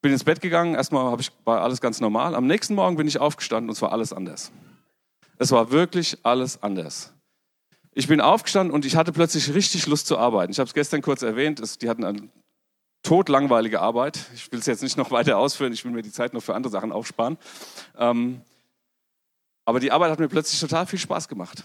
Bin 0.00 0.12
ins 0.12 0.24
Bett 0.24 0.40
gegangen, 0.40 0.74
erstmal 0.74 1.18
ich, 1.20 1.30
war 1.44 1.62
alles 1.62 1.80
ganz 1.80 2.00
normal. 2.00 2.34
Am 2.34 2.46
nächsten 2.46 2.74
Morgen 2.74 2.96
bin 2.96 3.06
ich 3.06 3.18
aufgestanden 3.18 3.70
und 3.70 3.74
es 3.74 3.82
war 3.82 3.92
alles 3.92 4.12
anders. 4.12 4.50
Es 5.38 5.50
war 5.50 5.70
wirklich 5.70 6.18
alles 6.22 6.62
anders. 6.62 7.12
Ich 7.94 8.08
bin 8.08 8.20
aufgestanden 8.20 8.74
und 8.74 8.84
ich 8.84 8.96
hatte 8.96 9.12
plötzlich 9.12 9.54
richtig 9.54 9.86
Lust 9.86 10.06
zu 10.06 10.18
arbeiten. 10.18 10.52
Ich 10.52 10.58
habe 10.58 10.66
es 10.66 10.74
gestern 10.74 11.02
kurz 11.02 11.22
erwähnt, 11.22 11.60
es, 11.60 11.78
die 11.78 11.88
hatten 11.88 12.04
einen 12.04 12.30
totlangweilige 13.02 13.80
Arbeit. 13.80 14.18
Ich 14.34 14.50
will 14.52 14.60
es 14.60 14.66
jetzt 14.66 14.82
nicht 14.82 14.96
noch 14.96 15.10
weiter 15.10 15.38
ausführen, 15.38 15.72
ich 15.72 15.84
will 15.84 15.92
mir 15.92 16.02
die 16.02 16.12
Zeit 16.12 16.34
noch 16.34 16.42
für 16.42 16.54
andere 16.54 16.70
Sachen 16.70 16.92
aufsparen. 16.92 17.36
Ähm, 17.96 18.42
aber 19.64 19.80
die 19.80 19.92
Arbeit 19.92 20.10
hat 20.10 20.18
mir 20.18 20.28
plötzlich 20.28 20.60
total 20.60 20.86
viel 20.86 20.98
Spaß 20.98 21.28
gemacht. 21.28 21.64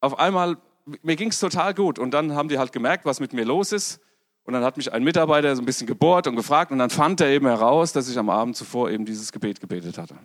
Auf 0.00 0.18
einmal, 0.18 0.56
mir 1.02 1.16
ging 1.16 1.30
es 1.30 1.40
total 1.40 1.74
gut 1.74 1.98
und 1.98 2.12
dann 2.12 2.34
haben 2.34 2.48
die 2.48 2.58
halt 2.58 2.72
gemerkt, 2.72 3.04
was 3.04 3.20
mit 3.20 3.32
mir 3.32 3.44
los 3.44 3.72
ist. 3.72 4.00
Und 4.44 4.52
dann 4.52 4.62
hat 4.62 4.76
mich 4.76 4.92
ein 4.92 5.02
Mitarbeiter 5.02 5.56
so 5.56 5.62
ein 5.62 5.64
bisschen 5.64 5.88
gebohrt 5.88 6.28
und 6.28 6.36
gefragt 6.36 6.70
und 6.70 6.78
dann 6.78 6.90
fand 6.90 7.20
er 7.20 7.28
eben 7.28 7.46
heraus, 7.46 7.92
dass 7.92 8.08
ich 8.08 8.16
am 8.16 8.30
Abend 8.30 8.56
zuvor 8.56 8.90
eben 8.90 9.04
dieses 9.04 9.32
Gebet 9.32 9.60
gebetet 9.60 9.98
hatte. 9.98 10.16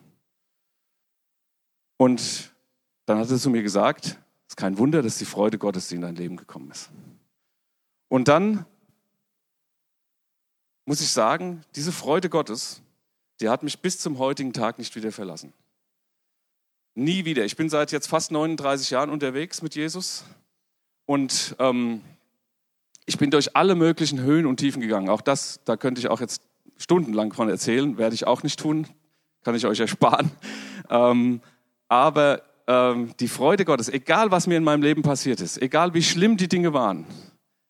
Und 1.97 2.51
dann 3.07 3.17
hat 3.17 3.31
er 3.31 3.37
zu 3.37 3.49
mir 3.49 3.63
gesagt, 3.63 4.05
es 4.05 4.49
ist 4.49 4.57
kein 4.57 4.77
Wunder, 4.77 5.01
dass 5.01 5.17
die 5.17 5.25
Freude 5.25 5.57
Gottes 5.57 5.91
in 5.91 6.01
dein 6.01 6.15
Leben 6.15 6.37
gekommen 6.37 6.69
ist. 6.69 6.91
Und 8.09 8.27
dann 8.27 8.65
muss 10.85 11.01
ich 11.01 11.09
sagen, 11.09 11.63
diese 11.75 11.91
Freude 11.91 12.29
Gottes, 12.29 12.81
die 13.39 13.49
hat 13.49 13.63
mich 13.63 13.79
bis 13.79 13.99
zum 13.99 14.19
heutigen 14.19 14.53
Tag 14.53 14.77
nicht 14.77 14.95
wieder 14.95 15.11
verlassen. 15.11 15.53
Nie 16.93 17.25
wieder. 17.25 17.45
Ich 17.45 17.55
bin 17.55 17.69
seit 17.69 17.91
jetzt 17.91 18.07
fast 18.07 18.31
39 18.31 18.89
Jahren 18.89 19.09
unterwegs 19.09 19.61
mit 19.61 19.75
Jesus 19.75 20.25
und 21.05 21.55
ähm, 21.59 22.01
ich 23.05 23.17
bin 23.17 23.31
durch 23.31 23.55
alle 23.55 23.75
möglichen 23.75 24.21
Höhen 24.21 24.45
und 24.45 24.57
Tiefen 24.57 24.81
gegangen. 24.81 25.09
Auch 25.09 25.21
das, 25.21 25.61
da 25.65 25.77
könnte 25.77 25.99
ich 25.99 26.09
auch 26.09 26.19
jetzt 26.19 26.41
stundenlang 26.77 27.33
von 27.33 27.49
erzählen, 27.49 27.97
werde 27.97 28.15
ich 28.15 28.27
auch 28.27 28.43
nicht 28.43 28.59
tun, 28.59 28.87
kann 29.43 29.55
ich 29.55 29.65
euch 29.65 29.79
ersparen. 29.79 30.31
Ähm, 30.89 31.39
aber 31.87 32.41
ähm, 32.67 33.13
die 33.21 33.29
Freude 33.29 33.63
Gottes, 33.63 33.87
egal 33.87 34.29
was 34.29 34.45
mir 34.45 34.57
in 34.57 34.63
meinem 34.65 34.81
Leben 34.81 35.03
passiert 35.03 35.39
ist, 35.39 35.61
egal 35.61 35.93
wie 35.93 36.03
schlimm 36.03 36.35
die 36.35 36.49
Dinge 36.49 36.73
waren, 36.73 37.05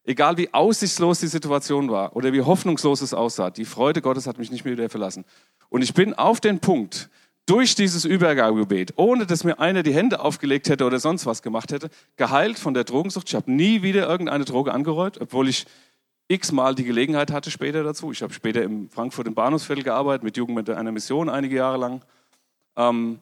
Egal 0.03 0.38
wie 0.38 0.53
aussichtslos 0.53 1.20
die 1.20 1.27
Situation 1.27 1.89
war 1.89 2.15
oder 2.15 2.34
wie 2.34 2.41
hoffnungslos 2.41 3.01
es 3.01 3.13
aussah, 3.13 3.51
die 3.51 3.65
Freude 3.65 4.01
Gottes 4.01 4.25
hat 4.25 4.39
mich 4.39 4.51
nicht 4.51 4.65
mehr 4.65 4.74
wieder 4.74 4.89
verlassen. 4.89 5.25
Und 5.70 5.84
ich 5.84 5.93
bin 5.93 6.13
auf 6.13 6.39
den 6.39 6.60
Punkt, 6.60 7.10
durch 7.46 7.75
dieses 7.75 8.05
Übergabegebet, 8.05 8.93
ohne 8.98 9.25
dass 9.25 9.43
mir 9.43 9.60
einer 9.60 9.84
die 9.84 9.93
Hände 9.93 10.20
aufgelegt 10.20 10.70
hätte 10.70 10.86
oder 10.86 11.00
sonst 11.00 11.25
was 11.25 11.41
gemacht 11.41 11.72
hätte, 11.72 11.89
geheilt 12.15 12.60
von 12.60 12.74
der 12.74 12.84
Drogensucht. 12.84 13.27
Ich 13.29 13.36
habe 13.36 13.51
nie 13.51 13.81
wieder 13.81 14.08
irgendeine 14.08 14.46
Droge 14.46 14.74
angerollt, 14.74 15.20
obwohl 15.20 15.50
ich 15.50 15.65
x-mal 16.27 16.75
die 16.75 16.86
Gelegenheit 16.86 17.31
hatte 17.31 17.51
später 17.51 17.84
dazu. 17.84 18.12
Ich 18.12 18.22
habe 18.22 18.34
später 18.34 18.63
in 18.63 18.89
Frankfurt 18.89 19.27
im 19.27 19.34
Bahnhofsviertel 19.34 19.84
gearbeitet, 19.84 20.24
mit 20.24 20.38
Jugend 20.38 20.55
mit 20.55 20.70
einer 20.70 20.91
Mission 20.91 21.29
einige 21.29 21.58
Jahre 21.58 21.77
lang. 21.77 22.01
Ähm, 22.77 23.20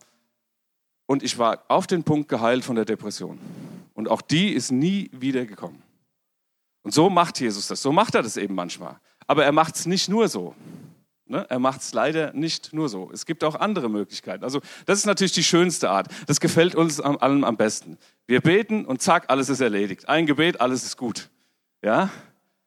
und 1.07 1.23
ich 1.23 1.39
war 1.39 1.63
auf 1.69 1.87
den 1.87 2.03
Punkt 2.03 2.29
geheilt 2.29 2.63
von 2.63 2.75
der 2.75 2.85
Depression. 2.85 3.39
Und 3.95 4.09
auch 4.09 4.21
die 4.21 4.53
ist 4.53 4.71
nie 4.71 5.09
wieder 5.11 5.45
gekommen. 5.45 5.81
Und 6.83 6.93
so 6.93 7.09
macht 7.09 7.39
Jesus 7.39 7.67
das. 7.67 7.81
So 7.81 7.91
macht 7.91 8.15
er 8.15 8.23
das 8.23 8.37
eben 8.37 8.55
manchmal. 8.55 8.99
Aber 9.27 9.45
er 9.45 9.51
macht 9.51 9.75
es 9.75 9.85
nicht 9.85 10.09
nur 10.09 10.27
so. 10.27 10.55
Ne? 11.29 11.45
Er 11.49 11.59
macht 11.59 11.81
es 11.81 11.93
leider 11.93 12.33
nicht 12.33 12.73
nur 12.73 12.89
so. 12.89 13.11
Es 13.13 13.25
gibt 13.25 13.43
auch 13.43 13.55
andere 13.55 13.89
Möglichkeiten. 13.89 14.43
Also 14.43 14.61
das 14.85 14.97
ist 14.99 15.05
natürlich 15.05 15.33
die 15.33 15.43
schönste 15.43 15.89
Art. 15.89 16.07
Das 16.25 16.39
gefällt 16.39 16.73
uns 16.75 16.99
allen 16.99 17.43
am 17.43 17.55
besten. 17.55 17.97
Wir 18.25 18.41
beten 18.41 18.85
und 18.85 19.01
zack, 19.01 19.25
alles 19.27 19.49
ist 19.49 19.61
erledigt. 19.61 20.09
Ein 20.09 20.25
Gebet, 20.25 20.59
alles 20.59 20.83
ist 20.83 20.97
gut. 20.97 21.29
Ja, 21.83 22.09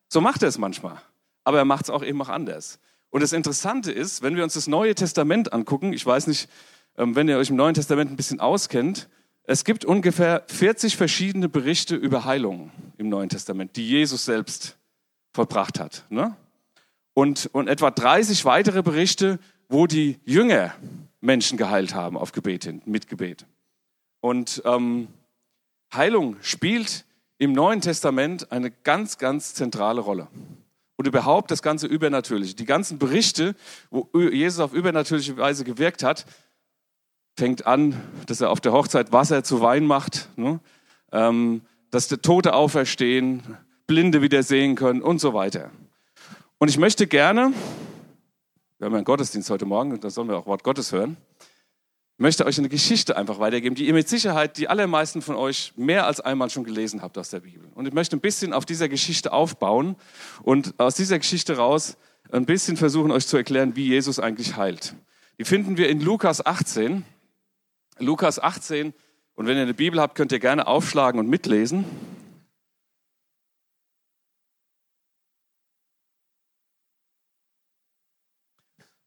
so 0.09 0.21
macht 0.21 0.43
er 0.43 0.49
es 0.49 0.59
manchmal. 0.59 0.97
Aber 1.45 1.59
er 1.59 1.65
macht 1.65 1.85
es 1.85 1.91
auch 1.91 2.05
eben 2.05 2.23
auch 2.23 2.29
anders. 2.29 2.79
Und 3.11 3.23
das 3.23 3.33
Interessante 3.33 3.91
ist, 3.91 4.23
wenn 4.23 4.37
wir 4.37 4.45
uns 4.45 4.55
das 4.55 4.69
Neue 4.69 4.95
Testament 4.95 5.53
angucken, 5.53 5.93
ich 5.93 6.07
weiß 6.07 6.29
nicht, 6.29 6.49
ähm, 6.97 7.17
wenn 7.17 7.29
ihr 7.29 7.39
euch 7.39 7.51
im 7.51 7.57
Neuen 7.57 7.75
Testament 7.75 8.11
ein 8.11 8.17
bisschen 8.17 8.41
auskennt, 8.41 9.09
es 9.53 9.65
gibt 9.65 9.85
ungefähr 9.85 10.45
40 10.47 10.97
verschiedene 10.97 11.47
Berichte 11.47 11.95
über 11.95 12.25
Heilungen 12.25 12.73
im 12.97 13.11
Neuen 13.11 13.29
Testament, 13.29 13.77
die 13.77 13.87
Jesus 13.87 14.25
selbst 14.25 14.79
vollbracht 15.35 15.79
hat. 15.79 16.07
Ne? 16.09 16.35
Und, 17.13 17.51
und 17.53 17.69
etwa 17.69 17.91
30 17.91 18.47
weitere 18.47 18.83
Berichte, 18.83 19.39
wo 19.69 19.87
die 19.87 20.19
Jünger 20.25 20.75
Menschen 21.21 21.59
geheilt 21.59 21.95
haben 21.95 22.17
auf 22.17 22.33
Gebet 22.33 22.65
hin, 22.65 22.81
mit 22.87 23.09
Gebet. 23.09 23.45
Und 24.21 24.63
ähm, 24.65 25.09
Heilung 25.93 26.37
spielt 26.41 27.05
im 27.37 27.53
Neuen 27.53 27.83
Testament 27.83 28.51
eine 28.53 28.71
ganz, 28.71 29.19
ganz 29.19 29.53
zentrale 29.53 30.01
Rolle. 30.01 30.29
Und 30.97 31.07
überhaupt 31.07 31.51
das 31.51 31.61
ganze 31.61 31.87
Übernatürliche. 31.87 32.55
Die 32.55 32.65
ganzen 32.65 32.99
Berichte, 32.99 33.55
wo 33.91 34.09
Jesus 34.19 34.61
auf 34.61 34.73
übernatürliche 34.73 35.37
Weise 35.37 35.65
gewirkt 35.65 36.03
hat, 36.03 36.25
fängt 37.37 37.67
an, 37.67 38.01
dass 38.27 38.41
er 38.41 38.51
auf 38.51 38.61
der 38.61 38.73
Hochzeit 38.73 39.13
Wasser 39.13 39.45
zu 39.45 39.61
Wein 39.61 39.87
macht, 39.87 40.29
ne? 40.37 40.61
ähm, 41.13 41.63
dass 41.91 42.09
der 42.09 42.23
Tote 42.23 42.55
auferstehen, 42.55 43.43
Blinde 43.87 44.23
wieder 44.23 44.43
sehen 44.43 44.75
können 44.75 45.03
und 45.03 45.21
so 45.21 45.35
weiter. 45.35 45.71
Und 46.59 46.69
ich 46.69 46.79
möchte 46.79 47.07
gerne, 47.07 47.53
wir 48.79 48.87
haben 48.87 48.93
ja 48.93 48.99
einen 48.99 49.05
Gottesdienst 49.05 49.51
heute 49.51 49.67
Morgen, 49.67 49.99
da 50.01 50.11
sollen 50.11 50.29
wir 50.29 50.37
auch 50.37 50.47
Wort 50.47 50.63
Gottes 50.65 50.93
hören, 50.93 51.17
möchte 52.19 52.47
euch 52.47 52.59
eine 52.59 52.69
Geschichte 52.69 53.17
einfach 53.17 53.39
weitergeben, 53.39 53.75
die 53.75 53.87
ihr 53.87 53.95
mit 53.95 54.09
Sicherheit 54.09 54.57
die 54.57 54.69
allermeisten 54.69 55.23
von 55.23 55.35
euch 55.35 55.73
mehr 55.77 56.07
als 56.07 56.21
einmal 56.21 56.51
schon 56.51 56.65
gelesen 56.65 57.03
habt 57.03 57.19
aus 57.19 57.31
der 57.31 57.41
Bibel. 57.41 57.69
Und 57.75 57.87
ich 57.87 57.93
möchte 57.93 58.17
ein 58.17 58.21
bisschen 58.21 58.53
auf 58.53 58.65
dieser 58.65 58.89
Geschichte 58.89 59.33
aufbauen 59.33 59.97
und 60.43 60.79
aus 60.79 60.95
dieser 60.95 61.19
Geschichte 61.19 61.57
raus 61.57 61.97
ein 62.31 62.47
bisschen 62.47 62.77
versuchen, 62.77 63.11
euch 63.11 63.27
zu 63.27 63.37
erklären, 63.37 63.77
wie 63.77 63.89
Jesus 63.89 64.19
eigentlich 64.19 64.57
heilt. 64.57 64.95
Die 65.39 65.45
finden 65.45 65.77
wir 65.77 65.89
in 65.89 66.01
Lukas 66.01 66.45
18. 66.45 67.05
Lukas 68.03 68.39
18. 68.39 68.93
Und 69.35 69.47
wenn 69.47 69.57
ihr 69.57 69.63
eine 69.63 69.75
Bibel 69.75 70.01
habt, 70.01 70.15
könnt 70.15 70.33
ihr 70.33 70.39
gerne 70.39 70.67
aufschlagen 70.67 71.19
und 71.19 71.29
mitlesen. 71.29 71.85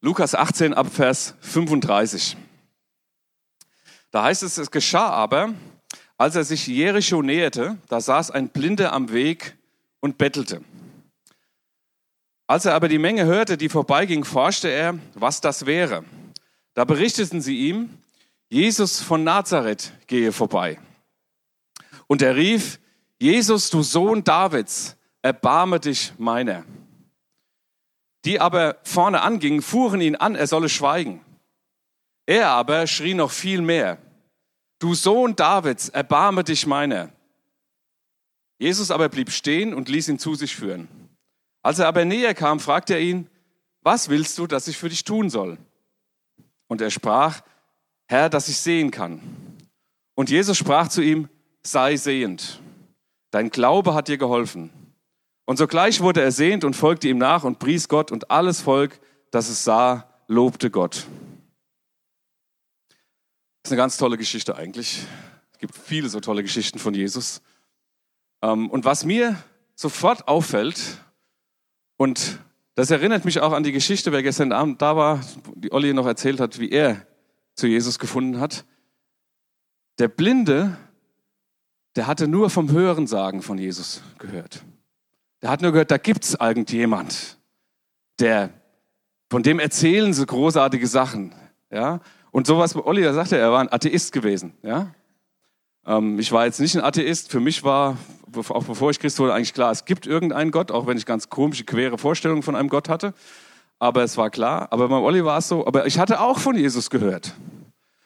Lukas 0.01 0.35
18 0.35 0.73
ab 0.73 0.87
Vers 0.91 1.35
35. 1.41 2.37
Da 4.11 4.23
heißt 4.23 4.43
es, 4.43 4.57
es 4.57 4.71
geschah 4.71 5.09
aber, 5.09 5.53
als 6.17 6.35
er 6.35 6.43
sich 6.43 6.67
Jericho 6.67 7.21
näherte, 7.21 7.77
da 7.89 7.99
saß 7.99 8.31
ein 8.31 8.49
Blinder 8.49 8.93
am 8.93 9.11
Weg 9.11 9.57
und 9.99 10.17
bettelte. 10.17 10.63
Als 12.47 12.65
er 12.65 12.75
aber 12.75 12.87
die 12.87 12.99
Menge 12.99 13.25
hörte, 13.25 13.57
die 13.57 13.69
vorbeiging, 13.69 14.23
forschte 14.23 14.69
er, 14.69 14.99
was 15.15 15.41
das 15.41 15.65
wäre. 15.65 16.05
Da 16.75 16.85
berichteten 16.85 17.41
sie 17.41 17.57
ihm, 17.67 17.89
Jesus 18.55 19.01
von 19.01 19.25
Nazareth 19.25 19.91
gehe 20.07 20.31
vorbei. 20.31 20.79
Und 22.07 22.21
er 22.21 22.37
rief, 22.37 22.79
Jesus, 23.19 23.69
du 23.69 23.83
Sohn 23.83 24.23
Davids, 24.23 24.95
erbarme 25.21 25.81
dich 25.81 26.13
meiner. 26.17 26.63
Die 28.23 28.39
aber 28.39 28.77
vorne 28.83 29.23
angingen, 29.23 29.61
fuhren 29.61 29.99
ihn 29.99 30.15
an, 30.15 30.35
er 30.35 30.47
solle 30.47 30.69
schweigen. 30.69 31.19
Er 32.25 32.51
aber 32.51 32.87
schrie 32.87 33.13
noch 33.13 33.31
viel 33.31 33.61
mehr, 33.61 33.97
du 34.79 34.93
Sohn 34.93 35.35
Davids, 35.35 35.89
erbarme 35.89 36.45
dich 36.45 36.65
meiner. 36.65 37.11
Jesus 38.57 38.89
aber 38.89 39.09
blieb 39.09 39.31
stehen 39.31 39.73
und 39.73 39.89
ließ 39.89 40.07
ihn 40.07 40.17
zu 40.17 40.33
sich 40.33 40.55
führen. 40.55 40.87
Als 41.61 41.79
er 41.79 41.89
aber 41.89 42.05
näher 42.05 42.33
kam, 42.33 42.61
fragte 42.61 42.93
er 42.93 43.01
ihn, 43.01 43.29
was 43.81 44.07
willst 44.07 44.37
du, 44.37 44.47
dass 44.47 44.69
ich 44.69 44.77
für 44.77 44.87
dich 44.87 45.03
tun 45.03 45.29
soll? 45.29 45.57
Und 46.67 46.79
er 46.79 46.89
sprach, 46.89 47.41
Herr, 48.07 48.29
dass 48.29 48.47
ich 48.47 48.57
sehen 48.57 48.91
kann. 48.91 49.21
Und 50.15 50.29
Jesus 50.29 50.57
sprach 50.57 50.87
zu 50.87 51.01
ihm, 51.01 51.29
sei 51.63 51.97
sehend. 51.97 52.61
Dein 53.31 53.49
Glaube 53.49 53.93
hat 53.93 54.07
dir 54.07 54.17
geholfen. 54.17 54.69
Und 55.45 55.57
sogleich 55.57 56.01
wurde 56.01 56.21
er 56.21 56.31
sehend 56.31 56.63
und 56.63 56.75
folgte 56.75 57.07
ihm 57.07 57.17
nach 57.17 57.43
und 57.43 57.59
pries 57.59 57.87
Gott 57.87 58.11
und 58.11 58.31
alles 58.31 58.61
Volk, 58.61 58.99
das 59.31 59.49
es 59.49 59.63
sah, 59.63 60.09
lobte 60.27 60.71
Gott. 60.71 61.05
Das 63.61 63.69
ist 63.69 63.71
eine 63.71 63.77
ganz 63.77 63.97
tolle 63.97 64.17
Geschichte 64.17 64.55
eigentlich. 64.55 65.03
Es 65.53 65.59
gibt 65.59 65.75
viele 65.75 66.09
so 66.09 66.19
tolle 66.19 66.43
Geschichten 66.43 66.79
von 66.79 66.93
Jesus. 66.93 67.41
Ähm, 68.41 68.69
und 68.69 68.85
was 68.85 69.05
mir 69.05 69.37
sofort 69.75 70.27
auffällt, 70.27 70.99
und 71.97 72.39
das 72.75 72.91
erinnert 72.91 73.25
mich 73.25 73.39
auch 73.39 73.53
an 73.53 73.63
die 73.63 73.71
Geschichte, 73.71 74.11
wer 74.11 74.23
gestern 74.23 74.51
Abend 74.51 74.81
da 74.81 74.95
war, 74.95 75.21
die 75.55 75.71
Olli 75.71 75.93
noch 75.93 76.05
erzählt 76.05 76.39
hat, 76.39 76.59
wie 76.59 76.69
er 76.69 77.05
zu 77.55 77.67
Jesus 77.67 77.99
gefunden 77.99 78.39
hat. 78.39 78.65
Der 79.97 80.07
Blinde, 80.07 80.77
der 81.95 82.07
hatte 82.07 82.27
nur 82.27 82.49
vom 82.49 82.71
Hörensagen 82.71 83.41
von 83.41 83.57
Jesus 83.57 84.01
gehört. 84.19 84.63
Der 85.41 85.49
hat 85.49 85.61
nur 85.61 85.71
gehört, 85.71 85.91
da 85.91 85.97
gibt's 85.97 86.35
irgendjemand, 86.39 87.37
der, 88.19 88.49
von 89.29 89.43
dem 89.43 89.59
erzählen 89.59 90.13
sie 90.13 90.25
großartige 90.25 90.87
Sachen. 90.87 91.33
Ja? 91.71 92.01
Und 92.31 92.47
sowas 92.47 92.75
Olli, 92.75 93.03
da 93.03 93.13
sagte 93.13 93.37
er, 93.37 93.43
er 93.43 93.51
war 93.51 93.59
ein 93.59 93.71
Atheist 93.71 94.11
gewesen. 94.11 94.53
Ja? 94.61 94.93
Ähm, 95.85 96.19
ich 96.19 96.31
war 96.31 96.45
jetzt 96.45 96.59
nicht 96.59 96.75
ein 96.75 96.83
Atheist. 96.83 97.31
Für 97.31 97.39
mich 97.39 97.63
war, 97.63 97.97
auch 98.49 98.63
bevor 98.63 98.89
ich 98.91 98.99
Christ 98.99 99.19
wurde, 99.19 99.33
eigentlich 99.33 99.53
klar, 99.53 99.71
es 99.71 99.85
gibt 99.85 100.07
irgendeinen 100.07 100.51
Gott, 100.51 100.71
auch 100.71 100.87
wenn 100.87 100.97
ich 100.97 101.05
ganz 101.05 101.29
komische, 101.29 101.63
quere 101.63 101.97
Vorstellungen 101.97 102.43
von 102.43 102.55
einem 102.55 102.69
Gott 102.69 102.89
hatte. 102.89 103.13
Aber 103.79 104.03
es 104.03 104.17
war 104.17 104.29
klar. 104.29 104.67
Aber 104.71 104.87
beim 104.87 105.03
Olli 105.03 105.23
war 105.23 105.37
es 105.37 105.47
so. 105.47 105.65
Aber 105.65 105.85
ich 105.85 105.99
hatte 105.99 106.21
auch 106.21 106.39
von 106.39 106.55
Jesus 106.55 106.89
gehört. 106.89 107.35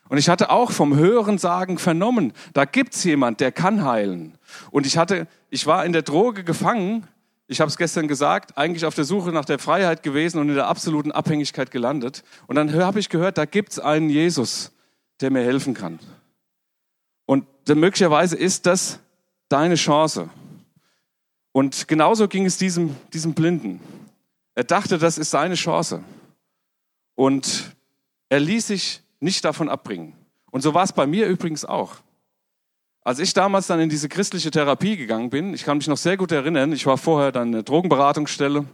Und 0.10 0.17
ich 0.17 0.27
hatte 0.29 0.49
auch 0.49 0.71
vom 0.71 0.95
Hörensagen 0.95 1.77
vernommen, 1.77 2.34
da 2.53 2.65
gibt's 2.65 3.03
jemand, 3.03 3.41
der 3.41 3.51
kann 3.51 3.86
heilen. 3.86 4.39
Und 4.71 4.88
ich 4.88 4.97
hatte, 4.97 5.27
ich 5.51 5.67
war 5.67 5.86
in 5.86 5.93
der 5.93 6.01
Droge 6.01 6.43
gefangen 6.43 7.08
ich 7.51 7.60
habe 7.60 7.69
es 7.69 7.77
gestern 7.77 8.08
gesagt, 8.08 8.60
eigentlich 8.60 8.86
auf 8.86 8.93
der 8.93 9.05
Suche 9.05 9.32
nach 9.32 9.43
der 9.43 9.58
Freiheit 9.58 10.03
gewesen 10.03 10.38
und 10.38 10.49
in 10.49 10.55
der 10.55 10.67
absoluten 10.67 11.12
Abhängigkeit 11.12 11.71
gelandet. 11.71 12.23
Und 12.45 12.58
dann 12.58 12.71
habe 12.75 12.99
ich 12.99 13.10
gehört, 13.10 13.39
da 13.39 13.45
gibt 13.45 13.71
es 13.71 13.79
einen 13.79 14.12
Jesus, 14.12 14.71
der 15.19 15.32
mir 15.32 15.41
helfen 15.41 15.73
kann. 15.73 15.97
Und 17.25 17.47
möglicherweise 17.67 18.36
ist 18.36 18.67
das 18.67 18.99
deine 19.49 19.75
Chance. 19.75 20.29
Und 21.51 21.88
genauso 21.88 22.27
ging 22.27 22.45
es 22.45 22.58
diesem, 22.58 22.95
diesem 23.13 23.34
Blinden. 23.34 23.79
Er 24.59 24.65
dachte, 24.65 24.97
das 24.97 25.17
ist 25.17 25.31
seine 25.31 25.55
Chance. 25.55 26.03
Und 27.15 27.77
er 28.27 28.41
ließ 28.41 28.67
sich 28.67 29.01
nicht 29.21 29.45
davon 29.45 29.69
abbringen. 29.69 30.17
Und 30.51 30.63
so 30.63 30.73
war 30.73 30.83
es 30.83 30.91
bei 30.91 31.07
mir 31.07 31.27
übrigens 31.27 31.63
auch. 31.63 31.95
Als 33.01 33.19
ich 33.19 33.33
damals 33.33 33.67
dann 33.67 33.79
in 33.79 33.87
diese 33.87 34.09
christliche 34.09 34.51
Therapie 34.51 34.97
gegangen 34.97 35.29
bin, 35.29 35.53
ich 35.53 35.63
kann 35.63 35.77
mich 35.77 35.87
noch 35.87 35.95
sehr 35.95 36.17
gut 36.17 36.33
erinnern, 36.33 36.73
ich 36.73 36.85
war 36.85 36.97
vorher 36.97 37.31
dann 37.31 37.53
eine 37.53 37.63
Drogenberatungsstelle 37.63 38.65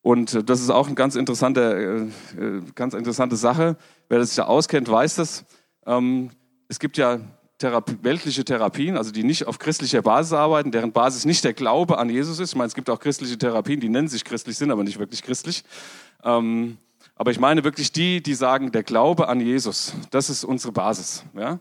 und 0.00 0.32
äh, 0.32 0.42
das 0.42 0.62
ist 0.62 0.70
auch 0.70 0.86
eine 0.86 0.94
ganz 0.94 1.14
interessante, 1.14 2.10
äh, 2.38 2.42
äh, 2.42 2.62
ganz 2.74 2.94
interessante 2.94 3.36
Sache. 3.36 3.76
Wer 4.08 4.18
das 4.18 4.28
sich 4.28 4.36
da 4.36 4.44
auskennt, 4.44 4.90
weiß 4.90 5.16
das. 5.16 5.44
Ähm, 5.84 6.30
es 6.68 6.78
gibt 6.78 6.96
ja 6.96 7.20
Therapie, 7.62 7.96
weltliche 8.02 8.44
Therapien, 8.44 8.96
also 8.96 9.12
die 9.12 9.22
nicht 9.22 9.46
auf 9.46 9.60
christlicher 9.60 10.02
Basis 10.02 10.32
arbeiten, 10.32 10.72
deren 10.72 10.90
Basis 10.90 11.24
nicht 11.24 11.44
der 11.44 11.52
Glaube 11.52 11.96
an 11.96 12.10
Jesus 12.10 12.40
ist. 12.40 12.50
Ich 12.50 12.56
meine, 12.56 12.66
es 12.66 12.74
gibt 12.74 12.90
auch 12.90 12.98
christliche 12.98 13.38
Therapien, 13.38 13.78
die 13.78 13.88
nennen 13.88 14.08
sich 14.08 14.24
christlich, 14.24 14.58
sind 14.58 14.72
aber 14.72 14.82
nicht 14.82 14.98
wirklich 14.98 15.22
christlich. 15.22 15.62
Ähm, 16.24 16.78
aber 17.14 17.30
ich 17.30 17.38
meine 17.38 17.62
wirklich 17.62 17.92
die, 17.92 18.20
die 18.20 18.34
sagen, 18.34 18.72
der 18.72 18.82
Glaube 18.82 19.28
an 19.28 19.40
Jesus, 19.40 19.94
das 20.10 20.28
ist 20.28 20.42
unsere 20.42 20.72
Basis. 20.72 21.24
Ja? 21.36 21.60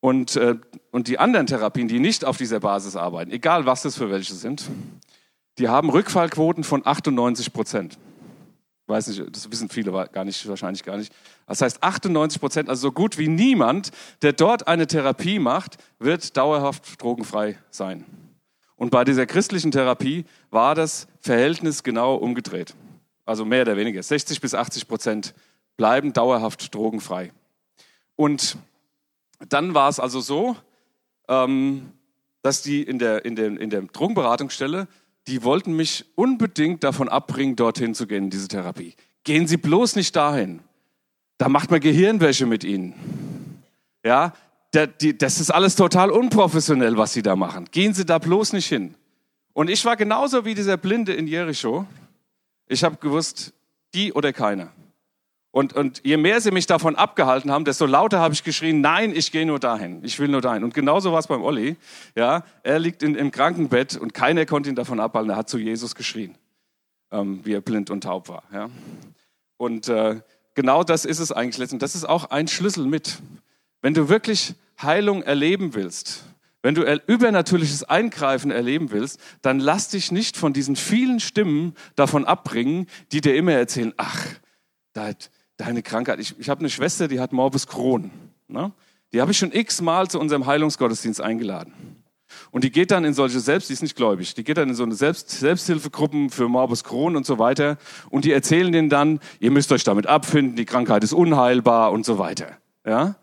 Und, 0.00 0.34
äh, 0.34 0.56
und 0.90 1.06
die 1.06 1.20
anderen 1.20 1.46
Therapien, 1.46 1.86
die 1.86 2.00
nicht 2.00 2.24
auf 2.24 2.36
dieser 2.36 2.58
Basis 2.58 2.96
arbeiten, 2.96 3.30
egal 3.30 3.64
was 3.64 3.82
das 3.82 3.96
für 3.96 4.10
welche 4.10 4.34
sind, 4.34 4.64
die 5.58 5.68
haben 5.68 5.88
Rückfallquoten 5.88 6.64
von 6.64 6.84
98 6.84 7.52
Prozent. 7.52 7.96
Weiß 8.86 9.06
nicht, 9.06 9.22
das 9.30 9.50
wissen 9.50 9.68
viele 9.68 9.92
gar 10.12 10.24
nicht, 10.24 10.46
wahrscheinlich 10.48 10.82
gar 10.82 10.96
nicht. 10.96 11.12
Das 11.46 11.60
heißt 11.60 11.82
98 11.82 12.40
Prozent, 12.40 12.68
also 12.68 12.88
so 12.88 12.92
gut 12.92 13.16
wie 13.16 13.28
niemand, 13.28 13.90
der 14.22 14.32
dort 14.32 14.66
eine 14.66 14.86
Therapie 14.86 15.38
macht, 15.38 15.76
wird 15.98 16.36
dauerhaft 16.36 17.00
drogenfrei 17.00 17.58
sein. 17.70 18.04
Und 18.76 18.90
bei 18.90 19.04
dieser 19.04 19.26
christlichen 19.26 19.70
Therapie 19.70 20.24
war 20.50 20.74
das 20.74 21.06
Verhältnis 21.20 21.84
genau 21.84 22.16
umgedreht. 22.16 22.74
Also 23.24 23.44
mehr 23.44 23.62
oder 23.62 23.76
weniger. 23.76 24.02
60 24.02 24.40
bis 24.40 24.54
80 24.54 24.88
Prozent 24.88 25.34
bleiben 25.76 26.12
dauerhaft 26.12 26.74
drogenfrei. 26.74 27.32
Und 28.16 28.56
dann 29.48 29.74
war 29.74 29.88
es 29.88 30.00
also 30.00 30.20
so, 30.20 30.56
ähm, 31.28 31.92
dass 32.42 32.62
die 32.62 32.82
in 32.82 32.98
der, 32.98 33.24
in, 33.24 33.36
der, 33.36 33.58
in 33.60 33.70
der 33.70 33.82
Drogenberatungsstelle, 33.82 34.88
die 35.28 35.42
wollten 35.42 35.74
mich 35.74 36.04
unbedingt 36.14 36.84
davon 36.84 37.08
abbringen, 37.08 37.56
dorthin 37.56 37.94
zu 37.94 38.06
gehen, 38.06 38.24
in 38.24 38.30
diese 38.30 38.48
Therapie. 38.48 38.94
Gehen 39.24 39.46
Sie 39.46 39.56
bloß 39.56 39.96
nicht 39.96 40.14
dahin. 40.16 40.60
Da 41.38 41.48
macht 41.48 41.70
man 41.70 41.80
Gehirnwäsche 41.80 42.46
mit 42.46 42.64
Ihnen. 42.64 42.94
Ja, 44.04 44.32
das 44.72 45.40
ist 45.40 45.50
alles 45.50 45.76
total 45.76 46.10
unprofessionell, 46.10 46.96
was 46.96 47.12
Sie 47.12 47.22
da 47.22 47.36
machen. 47.36 47.66
Gehen 47.70 47.94
Sie 47.94 48.04
da 48.04 48.18
bloß 48.18 48.52
nicht 48.52 48.66
hin. 48.66 48.94
Und 49.52 49.70
ich 49.70 49.84
war 49.84 49.96
genauso 49.96 50.44
wie 50.44 50.54
dieser 50.54 50.76
Blinde 50.76 51.12
in 51.12 51.26
Jericho. 51.26 51.86
Ich 52.66 52.82
habe 52.82 52.96
gewusst, 52.96 53.52
die 53.94 54.12
oder 54.12 54.32
keine. 54.32 54.70
Und, 55.52 55.74
und 55.74 56.00
je 56.02 56.16
mehr 56.16 56.40
sie 56.40 56.50
mich 56.50 56.66
davon 56.66 56.96
abgehalten 56.96 57.52
haben, 57.52 57.66
desto 57.66 57.84
lauter 57.84 58.20
habe 58.20 58.32
ich 58.32 58.42
geschrien, 58.42 58.80
nein, 58.80 59.14
ich 59.14 59.30
gehe 59.32 59.44
nur 59.44 59.60
dahin, 59.60 60.02
ich 60.02 60.18
will 60.18 60.28
nur 60.28 60.40
dahin. 60.40 60.64
Und 60.64 60.72
genauso 60.72 61.12
war 61.12 61.18
es 61.18 61.26
beim 61.26 61.42
Olli. 61.42 61.76
Ja, 62.16 62.44
er 62.62 62.78
liegt 62.78 63.02
in, 63.02 63.14
im 63.14 63.30
Krankenbett 63.30 63.98
und 63.98 64.14
keiner 64.14 64.46
konnte 64.46 64.70
ihn 64.70 64.76
davon 64.76 64.98
abhalten. 64.98 65.30
Er 65.30 65.36
hat 65.36 65.50
zu 65.50 65.58
Jesus 65.58 65.94
geschrien, 65.94 66.38
ähm, 67.10 67.40
wie 67.44 67.52
er 67.52 67.60
blind 67.60 67.90
und 67.90 68.02
taub 68.02 68.30
war. 68.30 68.44
Ja. 68.50 68.70
Und 69.58 69.88
äh, 69.88 70.22
genau 70.54 70.84
das 70.84 71.04
ist 71.04 71.18
es 71.18 71.32
eigentlich 71.32 71.58
letztendlich. 71.58 71.92
Das 71.92 71.94
ist 71.94 72.08
auch 72.08 72.30
ein 72.30 72.48
Schlüssel 72.48 72.86
mit. 72.86 73.18
Wenn 73.82 73.92
du 73.92 74.08
wirklich 74.08 74.54
Heilung 74.80 75.22
erleben 75.22 75.74
willst, 75.74 76.24
wenn 76.62 76.74
du 76.74 76.82
übernatürliches 77.06 77.84
Eingreifen 77.84 78.50
erleben 78.50 78.90
willst, 78.90 79.20
dann 79.42 79.60
lass 79.60 79.88
dich 79.88 80.12
nicht 80.12 80.38
von 80.38 80.54
diesen 80.54 80.76
vielen 80.76 81.20
Stimmen 81.20 81.74
davon 81.94 82.24
abbringen, 82.24 82.86
die 83.10 83.20
dir 83.20 83.34
immer 83.36 83.52
erzählen, 83.52 83.92
ach, 83.98 84.26
da 84.94 85.08
hat, 85.08 85.30
deine 85.56 85.82
Krankheit. 85.82 86.18
Ich, 86.18 86.38
ich 86.38 86.48
habe 86.48 86.60
eine 86.60 86.70
Schwester, 86.70 87.08
die 87.08 87.20
hat 87.20 87.32
Morbus 87.32 87.66
Crohn. 87.66 88.10
Ne? 88.48 88.72
Die 89.12 89.20
habe 89.20 89.32
ich 89.32 89.38
schon 89.38 89.52
x-mal 89.52 90.08
zu 90.08 90.18
unserem 90.18 90.46
Heilungsgottesdienst 90.46 91.20
eingeladen. 91.20 91.72
Und 92.50 92.64
die 92.64 92.70
geht 92.70 92.90
dann 92.90 93.04
in 93.04 93.12
solche 93.12 93.40
Selbst, 93.40 93.68
die 93.68 93.74
ist 93.74 93.82
nicht 93.82 93.96
gläubig, 93.96 94.34
die 94.34 94.44
geht 94.44 94.56
dann 94.56 94.70
in 94.70 94.74
so 94.74 94.84
eine 94.84 94.94
Selbst, 94.94 95.30
Selbsthilfegruppen 95.30 96.30
für 96.30 96.48
Morbus 96.48 96.82
Crohn 96.82 97.14
und 97.14 97.26
so 97.26 97.38
weiter. 97.38 97.76
Und 98.08 98.24
die 98.24 98.32
erzählen 98.32 98.72
denen 98.72 98.88
dann, 98.88 99.20
ihr 99.38 99.50
müsst 99.50 99.70
euch 99.70 99.84
damit 99.84 100.06
abfinden, 100.06 100.56
die 100.56 100.64
Krankheit 100.64 101.04
ist 101.04 101.12
unheilbar 101.12 101.92
und 101.92 102.06
so 102.06 102.18
weiter. 102.18 102.56
Ja? 102.86 103.16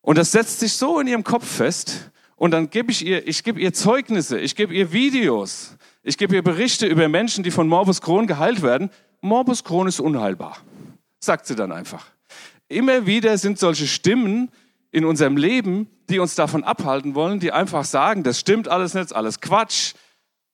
Und 0.00 0.18
das 0.18 0.32
setzt 0.32 0.58
sich 0.60 0.72
so 0.72 0.98
in 0.98 1.06
ihrem 1.06 1.22
Kopf 1.22 1.46
fest. 1.46 2.10
Und 2.34 2.50
dann 2.50 2.70
gebe 2.70 2.90
ich 2.90 3.06
ihr, 3.06 3.26
ich 3.28 3.44
gebe 3.44 3.60
ihr 3.60 3.72
Zeugnisse, 3.72 4.40
ich 4.40 4.56
gebe 4.56 4.74
ihr 4.74 4.92
Videos, 4.92 5.76
ich 6.02 6.18
gebe 6.18 6.34
ihr 6.34 6.42
Berichte 6.42 6.86
über 6.86 7.08
Menschen, 7.08 7.44
die 7.44 7.52
von 7.52 7.68
Morbus 7.68 8.00
Crohn 8.00 8.26
geheilt 8.26 8.62
werden. 8.62 8.90
Morbus 9.20 9.62
Crohn 9.62 9.86
ist 9.86 10.00
unheilbar 10.00 10.56
sagt 11.24 11.46
sie 11.46 11.54
dann 11.54 11.72
einfach. 11.72 12.06
Immer 12.68 13.06
wieder 13.06 13.38
sind 13.38 13.58
solche 13.58 13.86
Stimmen 13.86 14.50
in 14.90 15.04
unserem 15.04 15.36
Leben, 15.36 15.88
die 16.08 16.18
uns 16.18 16.34
davon 16.34 16.64
abhalten 16.64 17.14
wollen, 17.14 17.40
die 17.40 17.52
einfach 17.52 17.84
sagen, 17.84 18.22
das 18.22 18.38
stimmt 18.38 18.68
alles 18.68 18.94
nicht, 18.94 19.14
alles 19.14 19.40
Quatsch. 19.40 19.94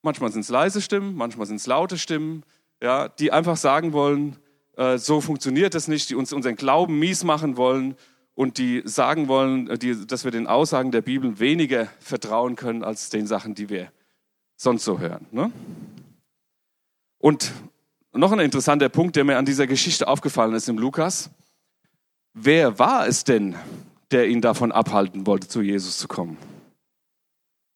Manchmal 0.03 0.31
sind 0.31 0.43
es 0.43 0.49
leise 0.49 0.81
Stimmen, 0.81 1.17
manchmal 1.17 1.47
sind 1.47 1.57
es 1.57 1.67
laute 1.67 1.99
Stimmen, 1.99 2.45
ja, 2.83 3.09
die 3.09 3.33
einfach 3.33 3.57
sagen 3.57 3.93
wollen, 3.93 4.37
äh, 4.77 4.99
so 4.99 5.21
funktioniert 5.21 5.75
das 5.75 5.89
nicht, 5.89 6.09
die 6.11 6.15
uns 6.15 6.33
unseren 6.33 6.55
Glauben 6.55 6.99
mies 6.99 7.25
machen 7.25 7.57
wollen 7.57 7.97
und 8.35 8.59
die 8.59 8.83
sagen 8.85 9.27
wollen, 9.27 9.69
äh, 9.69 9.79
die, 9.79 10.07
dass 10.07 10.23
wir 10.23 10.31
den 10.31 10.47
Aussagen 10.47 10.93
der 10.93 11.03
Bibel 11.03 11.41
weniger 11.41 11.89
vertrauen 11.99 12.55
können 12.55 12.85
als 12.85 13.11
den 13.11 13.27
Sachen, 13.27 13.57
die 13.57 13.69
wir 13.69 13.91
sonst 14.57 14.85
so 14.85 15.01
hören. 15.01 15.27
Ne? 15.33 15.51
Und 17.19 17.53
noch 18.13 18.33
ein 18.33 18.41
interessanter 18.41 18.89
Punkt, 18.89 19.17
der 19.17 19.25
mir 19.25 19.37
an 19.37 19.45
dieser 19.45 19.67
Geschichte 19.67 20.09
aufgefallen 20.09 20.55
ist 20.55 20.69
im 20.69 20.79
Lukas. 20.79 21.31
Wer 22.33 22.79
war 22.79 23.07
es 23.07 23.25
denn, 23.25 23.55
der 24.11 24.29
ihn 24.29 24.41
davon 24.41 24.73
abhalten 24.73 25.27
wollte, 25.27 25.49
zu 25.49 25.61
Jesus 25.61 25.99
zu 25.99 26.09
kommen? 26.09 26.37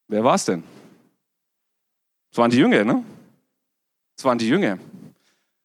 Wer 0.09 0.25
war 0.25 0.35
es 0.35 0.45
denn? 0.45 0.63
Es 2.31 2.39
waren 2.39 2.51
die 2.51 2.59
Jünger, 2.59 2.85
ne? 2.85 3.05
Es 4.17 4.25
waren 4.25 4.39
die 4.39 4.49
Jünger. 4.49 4.79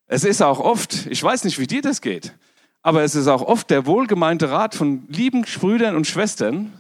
Es 0.08 0.24
ist 0.24 0.42
auch 0.42 0.60
oft, 0.60 1.06
ich 1.08 1.22
weiß 1.22 1.44
nicht, 1.44 1.60
wie 1.60 1.68
dir 1.68 1.82
das 1.82 2.02
geht, 2.02 2.34
aber 2.82 3.04
es 3.04 3.16
ist 3.16 3.28
auch 3.28 3.42
oft 3.42 3.70
der 3.70 3.86
wohlgemeinte 3.86 4.50
Rat 4.50 4.76
von 4.76 5.06
lieben 5.10 5.44
Brüdern 5.44 5.96
und 5.96 6.08
Schwestern, 6.08 6.74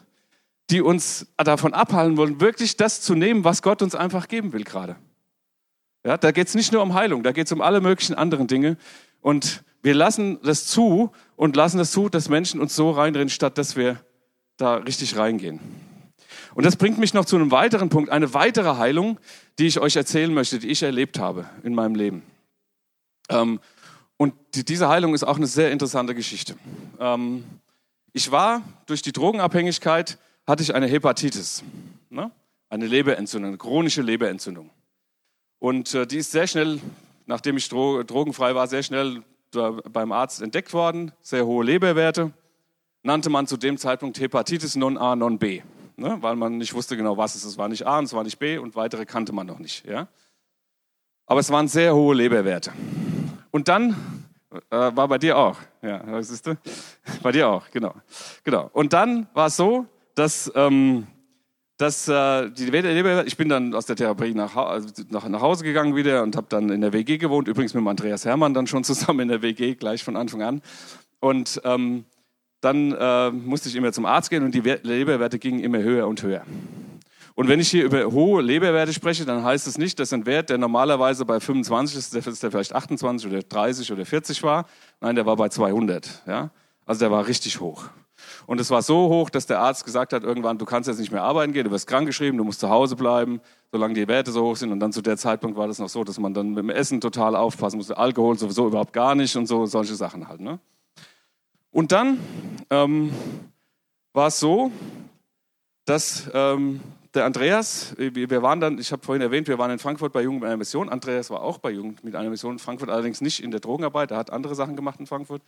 die 0.69 0.81
uns 0.81 1.27
davon 1.37 1.73
abhalten 1.73 2.17
wollen, 2.17 2.41
wirklich 2.41 2.77
das 2.77 3.01
zu 3.01 3.15
nehmen, 3.15 3.43
was 3.43 3.61
Gott 3.61 3.81
uns 3.81 3.95
einfach 3.95 4.27
geben 4.27 4.53
will 4.53 4.63
gerade. 4.63 4.97
Ja, 6.07 6.15
da 6.15 6.31
geht 6.31 6.47
es 6.47 6.55
nicht 6.55 6.71
nur 6.71 6.81
um 6.81 6.93
Heilung, 6.93 7.21
da 7.21 7.33
geht 7.33 7.47
es 7.47 7.51
um 7.51 7.59
alle 7.59 7.81
möglichen 7.81 8.13
anderen 8.13 8.47
Dinge. 8.47 8.77
Und 9.19 9.61
wir 9.83 9.93
lassen 9.93 10.39
das 10.41 10.65
zu 10.65 11.11
und 11.35 11.57
lassen 11.57 11.79
das 11.79 11.91
zu, 11.91 12.07
dass 12.07 12.29
Menschen 12.29 12.61
uns 12.61 12.77
so 12.77 12.91
reinrennen, 12.91 13.27
statt 13.27 13.57
dass 13.57 13.75
wir 13.75 13.99
da 14.55 14.75
richtig 14.75 15.17
reingehen. 15.17 15.59
Und 16.55 16.65
das 16.65 16.77
bringt 16.77 16.97
mich 16.97 17.13
noch 17.13 17.25
zu 17.25 17.35
einem 17.35 17.51
weiteren 17.51 17.89
Punkt, 17.89 18.09
eine 18.09 18.33
weitere 18.33 18.77
Heilung, 18.77 19.19
die 19.59 19.67
ich 19.67 19.81
euch 19.81 19.97
erzählen 19.97 20.33
möchte, 20.33 20.59
die 20.59 20.69
ich 20.69 20.81
erlebt 20.81 21.19
habe 21.19 21.43
in 21.63 21.75
meinem 21.75 21.95
Leben. 21.95 22.23
Ähm, 23.27 23.59
und 24.15 24.33
die, 24.55 24.63
diese 24.63 24.87
Heilung 24.87 25.13
ist 25.13 25.25
auch 25.25 25.35
eine 25.35 25.45
sehr 25.45 25.73
interessante 25.73 26.15
Geschichte. 26.15 26.55
Ähm, 27.01 27.43
ich 28.13 28.31
war 28.31 28.61
durch 28.85 29.01
die 29.01 29.11
Drogenabhängigkeit, 29.11 30.17
hatte 30.47 30.63
ich 30.63 30.73
eine 30.73 30.87
Hepatitis, 30.87 31.65
ne? 32.09 32.31
eine 32.69 32.87
Leberentzündung, 32.87 33.49
eine 33.49 33.57
chronische 33.57 34.01
Leberentzündung. 34.01 34.69
Und 35.59 35.93
äh, 35.93 36.05
die 36.05 36.17
ist 36.17 36.31
sehr 36.31 36.47
schnell, 36.47 36.79
nachdem 37.25 37.57
ich 37.57 37.67
dro 37.69 38.03
drogenfrei 38.03 38.55
war, 38.55 38.67
sehr 38.67 38.83
schnell 38.83 39.23
beim 39.51 40.11
Arzt 40.11 40.41
entdeckt 40.41 40.73
worden. 40.73 41.11
Sehr 41.21 41.45
hohe 41.45 41.63
Leberwerte. 41.63 42.31
Nannte 43.03 43.29
man 43.29 43.47
zu 43.47 43.57
dem 43.57 43.77
Zeitpunkt 43.77 44.19
Hepatitis 44.19 44.75
non 44.75 44.97
A, 44.97 45.15
non 45.15 45.39
B. 45.39 45.61
Ne? 45.95 46.17
Weil 46.21 46.35
man 46.35 46.57
nicht 46.57 46.73
wusste 46.73 46.97
genau, 46.97 47.17
was 47.17 47.35
es 47.35 47.43
ist. 47.43 47.51
Es 47.51 47.57
war 47.57 47.69
nicht 47.69 47.87
A 47.87 47.99
und 47.99 48.05
es 48.05 48.13
war 48.13 48.23
nicht 48.23 48.37
B 48.37 48.57
und 48.57 48.75
weitere 48.75 49.05
kannte 49.05 49.33
man 49.33 49.47
noch 49.47 49.59
nicht. 49.59 49.85
Ja? 49.85 50.07
Aber 51.25 51.39
es 51.39 51.49
waren 51.49 51.67
sehr 51.67 51.95
hohe 51.95 52.15
Leberwerte. 52.15 52.71
Und 53.51 53.67
dann 53.67 53.95
äh, 54.69 54.75
war 54.95 55.07
bei 55.07 55.17
dir 55.17 55.37
auch. 55.37 55.57
Ja, 55.81 56.21
siehst 56.21 56.47
du? 56.47 56.57
Bei 57.23 57.31
dir 57.31 57.47
auch, 57.49 57.69
genau. 57.71 57.95
genau. 58.43 58.69
Und 58.73 58.93
dann 58.93 59.27
war 59.33 59.47
es 59.47 59.57
so, 59.57 59.85
dass 60.15 60.51
ähm, 60.55 61.07
dass 61.77 62.07
äh, 62.07 62.49
die 62.49 62.65
ich 63.25 63.37
bin 63.37 63.49
dann 63.49 63.73
aus 63.75 63.85
der 63.85 63.95
Therapie 63.95 64.33
nach, 64.33 64.55
also 64.55 64.89
nach, 65.09 65.27
nach 65.29 65.41
Hause 65.41 65.63
gegangen 65.63 65.95
wieder 65.95 66.23
und 66.23 66.35
habe 66.35 66.47
dann 66.49 66.69
in 66.69 66.81
der 66.81 66.91
WG 66.91 67.17
gewohnt, 67.17 67.47
übrigens 67.47 67.73
mit 67.75 67.87
Andreas 67.87 68.25
Hermann 68.25 68.53
dann 68.53 68.67
schon 68.67 68.83
zusammen 68.83 69.21
in 69.21 69.27
der 69.27 69.41
WG, 69.41 69.75
gleich 69.75 70.03
von 70.03 70.15
Anfang 70.15 70.41
an. 70.41 70.61
Und 71.19 71.61
ähm, 71.63 72.05
dann 72.61 72.91
äh, 72.93 73.31
musste 73.31 73.69
ich 73.69 73.75
immer 73.75 73.91
zum 73.91 74.05
Arzt 74.05 74.29
gehen 74.29 74.43
und 74.43 74.55
die 74.55 74.61
Leberwerte 74.61 75.37
gingen 75.37 75.59
immer 75.59 75.79
höher 75.79 76.07
und 76.07 76.23
höher. 76.23 76.43
Und 77.35 77.47
wenn 77.49 77.59
ich 77.59 77.69
hier 77.69 77.85
über 77.85 78.11
hohe 78.11 78.41
Leberwerte 78.41 78.93
spreche, 78.93 79.23
dann 79.23 79.43
heißt 79.43 79.67
es 79.67 79.77
nicht, 79.77 79.99
dass 79.99 80.11
ein 80.11 80.25
Wert, 80.25 80.49
der 80.49 80.57
normalerweise 80.57 81.23
bei 81.23 81.39
25 81.39 81.95
ist, 81.95 82.15
dass 82.15 82.39
der 82.39 82.49
vielleicht 82.49 82.73
28 82.73 83.29
oder 83.29 83.43
30 83.43 83.91
oder 83.91 84.07
40 84.07 84.41
war. 84.41 84.65
Nein, 85.01 85.15
der 85.15 85.27
war 85.27 85.35
bei 85.35 85.47
200. 85.47 86.23
Ja? 86.25 86.49
Also 86.87 86.99
der 87.01 87.11
war 87.11 87.27
richtig 87.27 87.59
hoch. 87.59 87.85
Und 88.45 88.59
es 88.59 88.69
war 88.69 88.81
so 88.81 89.09
hoch, 89.09 89.29
dass 89.29 89.45
der 89.45 89.59
Arzt 89.59 89.85
gesagt 89.85 90.13
hat, 90.13 90.23
irgendwann, 90.23 90.57
du 90.57 90.65
kannst 90.65 90.87
jetzt 90.87 90.99
nicht 90.99 91.11
mehr 91.11 91.23
arbeiten 91.23 91.53
gehen, 91.53 91.65
du 91.65 91.71
wirst 91.71 91.87
krankgeschrieben, 91.87 92.37
du 92.37 92.43
musst 92.43 92.59
zu 92.59 92.69
Hause 92.69 92.95
bleiben, 92.95 93.41
solange 93.71 93.93
die 93.93 94.07
Werte 94.07 94.31
so 94.31 94.43
hoch 94.43 94.55
sind. 94.55 94.71
Und 94.71 94.79
dann 94.79 94.91
zu 94.91 95.01
der 95.01 95.17
Zeitpunkt 95.17 95.57
war 95.57 95.67
das 95.67 95.79
noch 95.79 95.89
so, 95.89 96.03
dass 96.03 96.19
man 96.19 96.33
dann 96.33 96.49
mit 96.49 96.59
dem 96.59 96.69
Essen 96.69 97.01
total 97.01 97.35
aufpassen 97.35 97.77
musste. 97.77 97.97
Alkohol 97.97 98.37
sowieso 98.37 98.67
überhaupt 98.67 98.93
gar 98.93 99.15
nicht 99.15 99.35
und 99.35 99.47
so, 99.47 99.65
solche 99.65 99.95
Sachen 99.95 100.27
halt. 100.27 100.41
Ne? 100.41 100.59
Und 101.71 101.91
dann 101.91 102.19
ähm, 102.69 103.11
war 104.13 104.27
es 104.27 104.39
so, 104.39 104.71
dass 105.85 106.29
ähm, 106.33 106.81
der 107.13 107.25
Andreas, 107.25 107.95
wir 107.97 108.41
waren 108.43 108.59
dann, 108.59 108.77
ich 108.77 108.91
habe 108.91 109.03
vorhin 109.03 109.21
erwähnt, 109.21 109.47
wir 109.47 109.57
waren 109.57 109.71
in 109.71 109.79
Frankfurt 109.79 110.13
bei 110.13 110.21
Jugend 110.21 110.41
mit 110.41 110.47
einer 110.47 110.57
Mission. 110.57 110.89
Andreas 110.89 111.29
war 111.29 111.41
auch 111.41 111.57
bei 111.57 111.71
Jugend 111.71 112.03
mit 112.03 112.15
einer 112.15 112.29
Mission 112.29 112.53
in 112.53 112.59
Frankfurt, 112.59 112.89
allerdings 112.89 113.21
nicht 113.21 113.41
in 113.41 113.51
der 113.51 113.59
Drogenarbeit, 113.59 114.11
er 114.11 114.17
hat 114.17 114.31
andere 114.31 114.55
Sachen 114.55 114.75
gemacht 114.75 114.99
in 114.99 115.07
Frankfurt. 115.07 115.41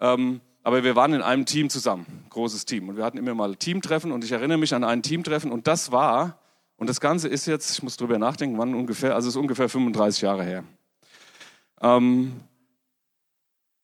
Ähm, 0.00 0.40
aber 0.66 0.82
wir 0.82 0.96
waren 0.96 1.12
in 1.12 1.22
einem 1.22 1.46
Team 1.46 1.70
zusammen, 1.70 2.24
großes 2.28 2.64
Team. 2.64 2.88
Und 2.88 2.96
wir 2.96 3.04
hatten 3.04 3.18
immer 3.18 3.36
mal 3.36 3.54
Teamtreffen 3.54 4.10
und 4.10 4.24
ich 4.24 4.32
erinnere 4.32 4.58
mich 4.58 4.74
an 4.74 4.82
ein 4.82 5.00
Teamtreffen 5.00 5.52
und 5.52 5.68
das 5.68 5.92
war, 5.92 6.40
und 6.76 6.90
das 6.90 7.00
Ganze 7.00 7.28
ist 7.28 7.46
jetzt, 7.46 7.70
ich 7.70 7.84
muss 7.84 7.96
drüber 7.96 8.18
nachdenken, 8.18 8.58
wann 8.58 8.74
ungefähr, 8.74 9.14
also 9.14 9.28
es 9.28 9.36
ist 9.36 9.40
ungefähr 9.40 9.68
35 9.68 10.22
Jahre 10.22 10.42
her. 10.42 10.64
Ähm, 11.80 12.40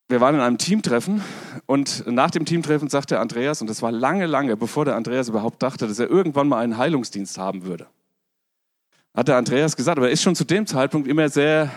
wir 0.09 0.19
waren 0.19 0.35
in 0.35 0.41
einem 0.41 0.57
Teamtreffen 0.57 1.23
und 1.67 2.05
nach 2.05 2.31
dem 2.31 2.43
Teamtreffen 2.43 2.89
sagte 2.89 3.17
Andreas, 3.17 3.61
und 3.61 3.69
das 3.69 3.81
war 3.81 3.93
lange, 3.93 4.25
lange, 4.25 4.57
bevor 4.57 4.83
der 4.83 4.97
Andreas 4.97 5.29
überhaupt 5.29 5.63
dachte, 5.63 5.87
dass 5.87 5.99
er 5.99 6.09
irgendwann 6.09 6.49
mal 6.49 6.59
einen 6.59 6.77
Heilungsdienst 6.77 7.37
haben 7.37 7.63
würde, 7.63 7.87
hat 9.13 9.29
der 9.29 9.37
Andreas 9.37 9.77
gesagt, 9.77 9.97
aber 9.97 10.07
er 10.07 10.13
ist 10.13 10.21
schon 10.21 10.35
zu 10.35 10.43
dem 10.43 10.67
Zeitpunkt 10.67 11.07
immer 11.07 11.29
sehr 11.29 11.71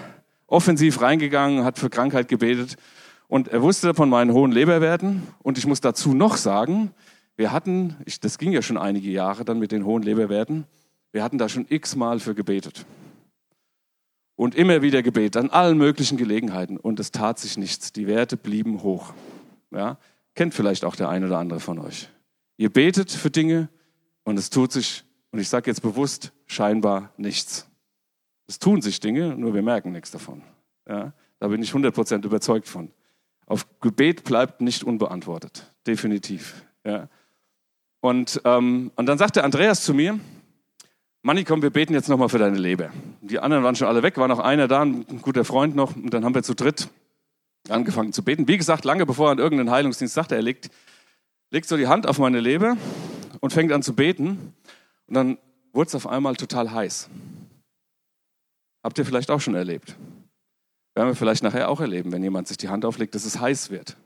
offensiv 0.48 1.00
reingegangen, 1.00 1.62
hat 1.62 1.78
für 1.78 1.90
Krankheit 1.90 2.26
gebetet 2.26 2.76
und 3.28 3.48
er 3.48 3.62
wusste 3.62 3.94
von 3.94 4.08
meinen 4.08 4.32
hohen 4.32 4.52
Leberwerten. 4.52 5.26
Und 5.42 5.58
ich 5.58 5.66
muss 5.66 5.80
dazu 5.80 6.14
noch 6.14 6.36
sagen, 6.36 6.92
wir 7.36 7.52
hatten, 7.52 7.96
ich, 8.04 8.20
das 8.20 8.38
ging 8.38 8.52
ja 8.52 8.62
schon 8.62 8.78
einige 8.78 9.10
Jahre 9.10 9.44
dann 9.44 9.58
mit 9.58 9.72
den 9.72 9.84
hohen 9.84 10.02
Leberwerten, 10.02 10.64
wir 11.12 11.22
hatten 11.22 11.38
da 11.38 11.48
schon 11.48 11.66
x-mal 11.68 12.20
für 12.20 12.34
gebetet. 12.34 12.84
Und 14.34 14.54
immer 14.54 14.82
wieder 14.82 15.02
gebetet, 15.02 15.38
an 15.38 15.50
allen 15.50 15.78
möglichen 15.78 16.18
Gelegenheiten. 16.18 16.76
Und 16.76 17.00
es 17.00 17.10
tat 17.10 17.38
sich 17.38 17.56
nichts. 17.56 17.92
Die 17.92 18.06
Werte 18.06 18.36
blieben 18.36 18.82
hoch. 18.82 19.14
Ja? 19.70 19.98
Kennt 20.34 20.52
vielleicht 20.52 20.84
auch 20.84 20.94
der 20.94 21.08
eine 21.08 21.26
oder 21.26 21.38
andere 21.38 21.58
von 21.58 21.78
euch. 21.78 22.10
Ihr 22.58 22.70
betet 22.70 23.10
für 23.10 23.30
Dinge 23.30 23.70
und 24.24 24.38
es 24.38 24.50
tut 24.50 24.72
sich, 24.72 25.04
und 25.30 25.38
ich 25.38 25.48
sage 25.48 25.70
jetzt 25.70 25.80
bewusst, 25.80 26.32
scheinbar 26.46 27.12
nichts. 27.16 27.66
Es 28.46 28.58
tun 28.58 28.82
sich 28.82 29.00
Dinge, 29.00 29.34
nur 29.36 29.54
wir 29.54 29.62
merken 29.62 29.92
nichts 29.92 30.10
davon. 30.10 30.42
Ja? 30.86 31.14
Da 31.38 31.48
bin 31.48 31.62
ich 31.62 31.72
100% 31.72 32.24
überzeugt 32.24 32.68
von. 32.68 32.90
Auf 33.46 33.66
Gebet 33.80 34.24
bleibt 34.24 34.60
nicht 34.60 34.84
unbeantwortet, 34.84 35.72
definitiv. 35.86 36.62
Ja. 36.84 37.08
Und, 38.00 38.40
ähm, 38.44 38.92
und 38.96 39.06
dann 39.06 39.18
sagte 39.18 39.44
Andreas 39.44 39.84
zu 39.84 39.94
mir, 39.94 40.18
Manni, 41.22 41.42
komm, 41.42 41.62
wir 41.62 41.70
beten 41.70 41.92
jetzt 41.92 42.08
nochmal 42.08 42.28
für 42.28 42.38
deine 42.38 42.58
Leber. 42.58 42.90
Die 43.20 43.40
anderen 43.40 43.64
waren 43.64 43.74
schon 43.74 43.88
alle 43.88 44.02
weg, 44.02 44.16
war 44.16 44.28
noch 44.28 44.38
einer 44.38 44.68
da, 44.68 44.82
ein 44.82 45.20
guter 45.22 45.44
Freund 45.44 45.74
noch, 45.74 45.96
und 45.96 46.14
dann 46.14 46.24
haben 46.24 46.34
wir 46.34 46.44
zu 46.44 46.54
dritt 46.54 46.88
angefangen 47.68 48.12
zu 48.12 48.22
beten. 48.22 48.46
Wie 48.48 48.56
gesagt, 48.56 48.84
lange 48.84 49.06
bevor 49.06 49.28
er 49.28 49.32
an 49.32 49.38
irgendeinen 49.38 49.70
Heilungsdienst 49.70 50.14
sagte, 50.14 50.36
er 50.36 50.42
legt, 50.42 50.70
legt 51.50 51.66
so 51.66 51.76
die 51.76 51.88
Hand 51.88 52.06
auf 52.06 52.18
meine 52.18 52.40
Leber 52.40 52.76
und 53.40 53.52
fängt 53.52 53.72
an 53.72 53.82
zu 53.82 53.94
beten. 53.94 54.54
Und 55.06 55.14
dann 55.14 55.38
wurde 55.72 55.88
es 55.88 55.94
auf 55.94 56.06
einmal 56.06 56.36
total 56.36 56.70
heiß. 56.70 57.08
Habt 58.82 58.98
ihr 58.98 59.04
vielleicht 59.04 59.30
auch 59.30 59.40
schon 59.40 59.54
erlebt? 59.54 59.96
Werden 60.96 61.08
wir 61.08 61.14
vielleicht 61.14 61.42
nachher 61.42 61.68
auch 61.68 61.80
erleben, 61.80 62.10
wenn 62.10 62.22
jemand 62.22 62.48
sich 62.48 62.56
die 62.56 62.70
Hand 62.70 62.86
auflegt, 62.86 63.14
dass 63.14 63.26
es 63.26 63.38
heiß 63.38 63.68
wird. 63.68 63.98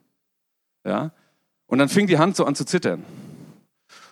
Ja? 0.84 1.12
Und 1.66 1.78
dann 1.78 1.88
fing 1.88 2.08
die 2.08 2.18
Hand 2.18 2.34
so 2.34 2.44
an 2.44 2.56
zu 2.56 2.64
zittern. 2.64 3.04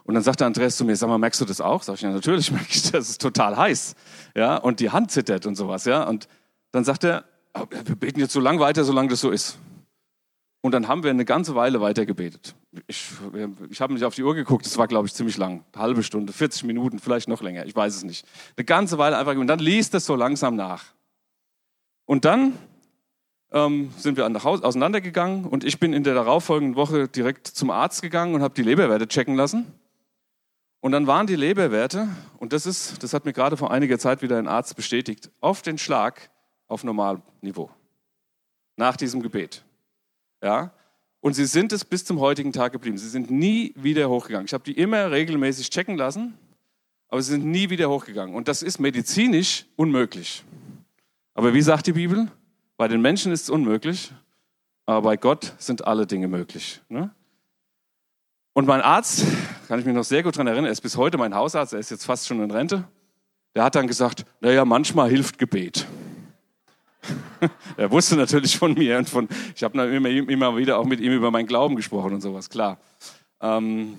Und 0.04 0.14
dann 0.14 0.22
sagte 0.22 0.46
Andreas 0.46 0.76
zu 0.76 0.84
mir, 0.84 0.94
sag 0.94 1.08
mal, 1.08 1.18
merkst 1.18 1.40
du 1.40 1.44
das 1.44 1.60
auch? 1.60 1.82
Sag 1.82 1.96
ich, 1.96 2.02
ja, 2.02 2.12
natürlich 2.12 2.52
merke 2.52 2.68
ich 2.70 2.88
das, 2.92 3.10
ist 3.10 3.20
total 3.20 3.56
heiß. 3.56 3.96
Ja, 4.36 4.58
und 4.58 4.78
die 4.78 4.90
Hand 4.90 5.10
zittert 5.10 5.44
und 5.44 5.56
sowas, 5.56 5.86
ja. 5.86 6.04
Und 6.04 6.28
dann 6.70 6.84
sagt 6.84 7.02
er, 7.02 7.24
oh, 7.54 7.66
wir 7.68 7.96
beten 7.96 8.20
jetzt 8.20 8.32
so 8.32 8.38
lange 8.38 8.60
weiter, 8.60 8.84
solange 8.84 9.08
das 9.08 9.22
so 9.22 9.30
ist. 9.30 9.58
Und 10.60 10.70
dann 10.70 10.86
haben 10.86 11.02
wir 11.02 11.10
eine 11.10 11.24
ganze 11.24 11.56
Weile 11.56 11.80
weiter 11.80 12.06
gebetet. 12.06 12.54
Ich, 12.86 13.10
ich 13.70 13.80
habe 13.80 13.92
nicht 13.92 14.04
auf 14.04 14.14
die 14.14 14.22
Uhr 14.22 14.36
geguckt, 14.36 14.66
das 14.66 14.78
war, 14.78 14.86
glaube 14.86 15.08
ich, 15.08 15.14
ziemlich 15.14 15.36
lang. 15.36 15.64
Eine 15.72 15.82
halbe 15.82 16.04
Stunde, 16.04 16.32
40 16.32 16.62
Minuten, 16.62 17.00
vielleicht 17.00 17.26
noch 17.26 17.42
länger, 17.42 17.66
ich 17.66 17.74
weiß 17.74 17.96
es 17.96 18.04
nicht. 18.04 18.24
Eine 18.56 18.64
ganze 18.64 18.98
Weile 18.98 19.18
einfach, 19.18 19.34
und 19.34 19.48
dann 19.48 19.58
liest 19.58 19.94
es 19.94 20.06
so 20.06 20.14
langsam 20.14 20.54
nach. 20.54 20.84
Und 22.08 22.24
dann 22.24 22.56
ähm, 23.52 23.90
sind 23.98 24.16
wir 24.16 24.24
Hause, 24.42 24.64
auseinandergegangen 24.64 25.44
und 25.44 25.62
ich 25.62 25.78
bin 25.78 25.92
in 25.92 26.04
der 26.04 26.14
darauffolgenden 26.14 26.74
Woche 26.74 27.06
direkt 27.06 27.46
zum 27.46 27.70
Arzt 27.70 28.00
gegangen 28.00 28.34
und 28.34 28.40
habe 28.40 28.54
die 28.54 28.62
Leberwerte 28.62 29.06
checken 29.06 29.34
lassen. 29.34 29.66
Und 30.80 30.92
dann 30.92 31.06
waren 31.06 31.26
die 31.26 31.36
Leberwerte, 31.36 32.08
und 32.38 32.54
das 32.54 32.64
ist, 32.64 33.02
das 33.02 33.12
hat 33.12 33.26
mir 33.26 33.34
gerade 33.34 33.58
vor 33.58 33.70
einiger 33.70 33.98
Zeit 33.98 34.22
wieder 34.22 34.38
ein 34.38 34.48
Arzt 34.48 34.74
bestätigt, 34.74 35.30
auf 35.42 35.60
den 35.60 35.76
Schlag 35.76 36.30
auf 36.66 36.82
Normalniveau. 36.82 37.68
Nach 38.76 38.96
diesem 38.96 39.20
Gebet. 39.20 39.62
Ja? 40.42 40.72
Und 41.20 41.34
sie 41.34 41.44
sind 41.44 41.74
es 41.74 41.84
bis 41.84 42.06
zum 42.06 42.20
heutigen 42.20 42.54
Tag 42.54 42.72
geblieben. 42.72 42.96
Sie 42.96 43.10
sind 43.10 43.30
nie 43.30 43.74
wieder 43.76 44.08
hochgegangen. 44.08 44.46
Ich 44.46 44.54
habe 44.54 44.64
die 44.64 44.78
immer 44.78 45.10
regelmäßig 45.10 45.68
checken 45.68 45.98
lassen, 45.98 46.38
aber 47.08 47.20
sie 47.20 47.32
sind 47.32 47.44
nie 47.44 47.68
wieder 47.68 47.90
hochgegangen. 47.90 48.34
Und 48.34 48.48
das 48.48 48.62
ist 48.62 48.78
medizinisch 48.78 49.66
unmöglich. 49.76 50.42
Aber 51.38 51.54
wie 51.54 51.62
sagt 51.62 51.86
die 51.86 51.92
Bibel? 51.92 52.26
Bei 52.76 52.88
den 52.88 53.00
Menschen 53.00 53.30
ist 53.30 53.42
es 53.42 53.48
unmöglich, 53.48 54.12
aber 54.86 55.02
bei 55.02 55.16
Gott 55.16 55.54
sind 55.58 55.86
alle 55.86 56.04
Dinge 56.04 56.26
möglich. 56.26 56.80
Ne? 56.88 57.14
Und 58.54 58.66
mein 58.66 58.80
Arzt, 58.80 59.24
kann 59.68 59.78
ich 59.78 59.86
mich 59.86 59.94
noch 59.94 60.02
sehr 60.02 60.24
gut 60.24 60.34
daran 60.34 60.48
erinnern, 60.48 60.64
er 60.64 60.72
ist 60.72 60.80
bis 60.80 60.96
heute 60.96 61.16
mein 61.16 61.36
Hausarzt, 61.36 61.74
er 61.74 61.78
ist 61.78 61.92
jetzt 61.92 62.04
fast 62.06 62.26
schon 62.26 62.42
in 62.42 62.50
Rente, 62.50 62.82
der 63.54 63.62
hat 63.62 63.76
dann 63.76 63.86
gesagt, 63.86 64.24
naja, 64.40 64.64
manchmal 64.64 65.10
hilft 65.10 65.38
Gebet. 65.38 65.86
er 67.76 67.88
wusste 67.92 68.16
natürlich 68.16 68.58
von 68.58 68.74
mir 68.74 68.98
und 68.98 69.08
von, 69.08 69.28
ich 69.54 69.62
habe 69.62 69.80
immer, 69.80 70.08
immer 70.08 70.56
wieder 70.56 70.76
auch 70.76 70.86
mit 70.86 70.98
ihm 70.98 71.12
über 71.12 71.30
meinen 71.30 71.46
Glauben 71.46 71.76
gesprochen 71.76 72.14
und 72.14 72.20
sowas, 72.20 72.50
klar. 72.50 72.78
Ähm, 73.40 73.96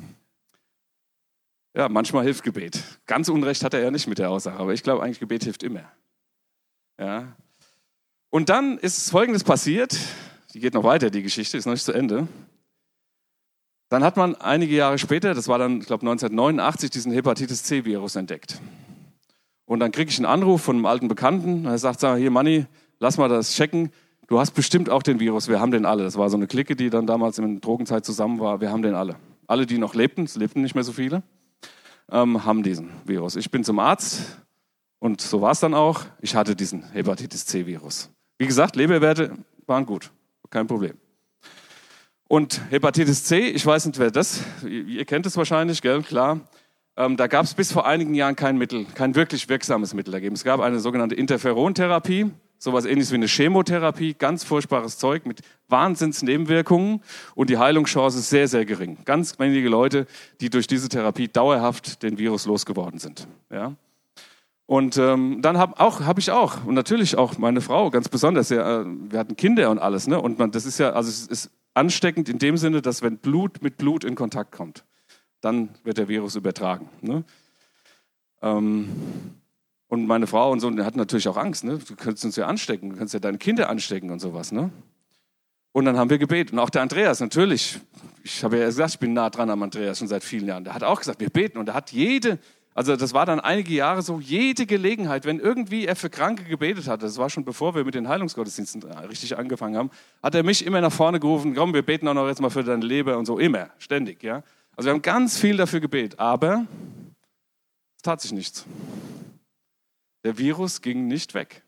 ja, 1.74 1.88
manchmal 1.88 2.26
hilft 2.26 2.44
Gebet. 2.44 2.84
Ganz 3.06 3.30
Unrecht 3.30 3.64
hat 3.64 3.74
er 3.74 3.80
ja 3.80 3.92
nicht 3.92 4.08
mit 4.08 4.18
der 4.18 4.30
Aussage, 4.30 4.60
aber 4.60 4.74
ich 4.74 4.84
glaube 4.84 5.04
eigentlich, 5.04 5.22
Gebet 5.22 5.46
hilft 5.46 5.64
immer. 5.64 5.90
Ja. 7.00 7.34
Und 8.30 8.50
dann 8.50 8.78
ist 8.78 9.10
Folgendes 9.10 9.44
passiert, 9.44 9.98
die 10.54 10.60
geht 10.60 10.74
noch 10.74 10.84
weiter, 10.84 11.10
die 11.10 11.24
Geschichte, 11.24 11.58
ist 11.58 11.66
noch 11.66 11.74
nicht 11.74 11.86
zu 11.86 11.94
Ende. 11.94 12.28
Dann 13.88 14.04
hat 14.04 14.18
man 14.18 14.36
einige 14.36 14.76
Jahre 14.76 15.00
später, 15.00 15.34
das 15.34 15.48
war 15.48 15.58
dann, 15.58 15.80
ich 15.80 15.88
glaube 15.88 16.02
1989, 16.02 16.92
diesen 16.92 17.12
Hepatitis 17.12 17.64
C-Virus 17.64 18.16
entdeckt. 18.16 18.62
Und 19.66 19.80
dann 19.80 19.92
kriege 19.92 20.12
ich 20.12 20.18
einen 20.18 20.26
Anruf 20.26 20.62
von 20.62 20.76
einem 20.76 20.86
alten 20.86 21.08
Bekannten, 21.08 21.66
er 21.66 21.78
sagt, 21.78 22.00
sag, 22.00 22.18
hier 22.18 22.32
Manni, 22.32 22.66
lass 23.00 23.18
mal 23.18 23.30
das 23.30 23.56
checken, 23.56 23.92
du 24.28 24.40
hast 24.40 24.52
bestimmt 24.52 24.90
auch 24.90 25.02
den 25.02 25.20
Virus, 25.20 25.48
wir 25.48 25.60
haben 25.60 25.72
den 25.72 25.86
alle. 25.86 26.04
Das 26.04 26.18
war 26.18 26.30
so 26.30 26.38
eine 26.38 26.48
Clique, 26.48 26.76
die 26.76 26.90
dann 26.90 27.08
damals 27.08 27.38
in 27.40 27.54
der 27.54 27.62
Drogenzeit 27.62 28.06
zusammen 28.06 28.40
war, 28.40 28.62
wir 28.62 28.72
haben 28.72 28.82
den 28.82 28.94
alle. 28.94 29.16
Alle, 29.48 29.66
die 29.66 29.78
noch 29.78 29.96
lebten, 29.96 30.26
es 30.26 30.36
lebten 30.36 30.62
nicht 30.62 30.76
mehr 30.76 30.84
so 30.84 30.92
viele, 30.92 31.24
ähm, 32.12 32.46
haben 32.46 32.62
diesen 32.62 32.92
Virus. 33.06 33.36
Ich 33.36 33.50
bin 33.50 33.64
zum 33.64 33.80
Arzt 33.80 34.38
und 35.00 35.22
so 35.22 35.42
war 35.42 35.52
es 35.52 35.60
dann 35.60 35.74
auch, 35.74 36.06
ich 36.22 36.36
hatte 36.36 36.56
diesen 36.56 36.84
Hepatitis 36.92 37.46
C-Virus. 37.46 38.10
Wie 38.38 38.46
gesagt, 38.46 38.76
Leberwerte 38.76 39.38
waren 39.66 39.86
gut, 39.86 40.12
kein 40.50 40.68
Problem. 40.68 40.98
Und 42.28 42.62
Hepatitis 42.70 43.24
C, 43.24 43.40
ich 43.40 43.66
weiß 43.66 43.88
nicht, 43.88 43.98
wer 43.98 44.12
das, 44.12 44.42
ihr 44.64 45.04
kennt 45.06 45.26
es 45.26 45.36
wahrscheinlich, 45.36 45.82
gell, 45.82 46.04
klar. 46.04 46.42
Ähm, 46.96 47.18
da 47.18 47.28
gab 47.28 47.46
es 47.46 47.54
bis 47.54 47.72
vor 47.72 47.88
einigen 47.88 48.14
Jahren 48.14 48.36
kein 48.36 48.58
Mittel, 48.58 48.86
kein 48.94 49.16
wirklich 49.16 49.48
wirksames 49.50 49.94
Mittel 49.94 50.12
dagegen. 50.12 50.36
Es 50.36 50.44
gab 50.44 50.60
eine 50.60 50.80
sogenannte 50.80 51.16
Interferontherapie, 51.16 52.30
sowas 52.58 52.86
ähnliches 52.86 53.12
wie 53.12 53.16
eine 53.16 53.28
Chemotherapie, 53.28 54.14
ganz 54.14 54.44
furchtbares 54.44 54.98
Zeug 54.98 55.26
mit 55.26 55.42
Wahnsinnsnebenwirkungen 55.70 57.02
und 57.36 57.50
die 57.50 57.58
Heilungschance 57.58 58.20
sehr, 58.20 58.48
sehr 58.48 58.66
gering. 58.66 58.98
Ganz 59.06 59.40
wenige 59.40 59.70
Leute, 59.70 60.06
die 60.42 60.50
durch 60.50 60.68
diese 60.68 60.90
Therapie 60.90 61.30
dauerhaft 61.30 62.04
den 62.04 62.18
Virus 62.18 62.46
losgeworden 62.46 63.00
sind. 63.00 63.28
Ja? 63.50 63.76
Und 64.70 64.98
ähm, 64.98 65.42
dann 65.42 65.58
habe 65.58 65.80
habe 65.80 66.20
ich 66.20 66.30
auch 66.30 66.64
und 66.64 66.76
natürlich 66.76 67.18
auch 67.18 67.40
meine 67.40 67.60
Frau 67.60 67.90
ganz 67.90 68.08
besonders. 68.08 68.50
Ja, 68.50 68.82
äh, 68.82 68.86
wir 68.86 69.18
hatten 69.18 69.36
Kinder 69.36 69.72
und 69.72 69.80
alles, 69.80 70.06
ne? 70.06 70.22
Und 70.22 70.38
man, 70.38 70.52
das 70.52 70.68
ist 70.68 70.78
ja 70.78 70.92
also 70.92 71.10
es 71.10 71.26
ist 71.26 71.50
ansteckend 71.74 72.30
in 72.30 72.38
dem 72.38 72.56
Sinne, 72.56 72.84
dass 72.84 73.02
wenn 73.02 73.18
Blut 73.18 73.64
mit 73.64 73.78
Blut 73.78 74.04
in 74.04 74.14
Kontakt 74.14 74.52
kommt, 74.52 74.86
dann 75.42 75.70
wird 75.84 75.98
der 75.98 76.08
Virus 76.08 76.36
übertragen. 76.36 76.88
Ne? 77.02 77.24
Ähm, 78.44 78.90
und 79.88 80.06
meine 80.06 80.28
Frau 80.28 80.52
und 80.52 80.60
so, 80.60 80.70
die 80.70 80.84
hatten 80.84 81.00
natürlich 81.00 81.28
auch 81.28 81.38
Angst. 81.38 81.64
Ne? 81.64 81.80
Du 81.80 81.96
könntest 81.96 82.26
uns 82.26 82.36
ja 82.36 82.46
anstecken, 82.46 82.92
du 82.92 82.96
könntest 82.96 83.16
ja 83.16 83.20
deine 83.20 83.40
Kinder 83.40 83.72
anstecken 83.72 84.12
und 84.12 84.20
sowas. 84.20 84.52
Ne? 84.52 84.70
Und 85.72 85.86
dann 85.86 85.98
haben 85.98 86.12
wir 86.12 86.20
gebetet. 86.20 86.54
Und 86.54 86.60
auch 86.60 86.70
der 86.70 86.84
Andreas, 86.84 87.22
natürlich. 87.22 87.80
Ich 88.24 88.44
habe 88.44 88.60
ja 88.60 88.66
gesagt, 88.66 88.92
ich 88.92 89.00
bin 89.00 89.14
nah 89.14 89.32
dran 89.32 89.50
am 89.50 89.64
Andreas 89.64 89.98
schon 89.98 90.08
seit 90.08 90.24
vielen 90.24 90.46
Jahren. 90.46 90.64
Der 90.64 90.76
hat 90.76 90.84
auch 90.84 91.00
gesagt, 91.00 91.20
wir 91.22 91.32
beten. 91.32 91.58
Und 91.58 91.70
er 91.70 91.74
hat 91.74 91.92
jede, 91.92 92.38
also 92.80 92.96
das 92.96 93.14
war 93.14 93.26
dann 93.26 93.42
einige 93.42 93.74
Jahre 93.74 94.02
so, 94.02 94.22
jede 94.22 94.66
Gelegenheit, 94.66 95.26
wenn 95.26 95.42
irgendwie 95.42 95.86
er 95.86 95.98
für 95.98 96.10
Kranke 96.10 96.46
gebetet 96.46 96.88
hat, 96.88 97.04
das 97.04 97.18
war 97.18 97.30
schon 97.30 97.44
bevor 97.44 97.76
wir 97.76 97.84
mit 97.84 97.94
den 97.94 98.08
Heilungsgottesdiensten 98.08 98.82
richtig 98.84 99.38
angefangen 99.38 99.76
haben, 99.76 99.92
hat 100.24 100.34
er 100.34 100.44
mich 100.44 100.66
immer 100.66 100.80
nach 100.80 100.94
vorne 100.94 101.20
gerufen, 101.20 101.54
komm, 101.54 101.74
wir 101.74 101.82
beten 101.82 102.08
auch 102.08 102.14
noch 102.14 102.26
jetzt 102.30 102.40
mal 102.40 102.50
für 102.50 102.64
deine 102.64 102.86
Leber 102.86 103.18
und 103.18 103.26
so, 103.26 103.38
immer, 103.38 103.70
ständig, 103.80 104.24
ja. 104.24 104.44
Also 104.78 104.88
wir 104.88 104.94
haben 104.94 105.02
ganz 105.02 105.38
viel 105.38 105.58
dafür 105.58 105.82
gebetet, 105.82 106.18
aber 106.18 106.68
es 107.98 108.02
tat 108.02 108.22
sich 108.22 108.32
nichts. 108.32 108.66
Der 110.24 110.38
Virus 110.38 110.82
ging 110.82 111.08
nicht 111.08 111.34
weg. 111.34 111.64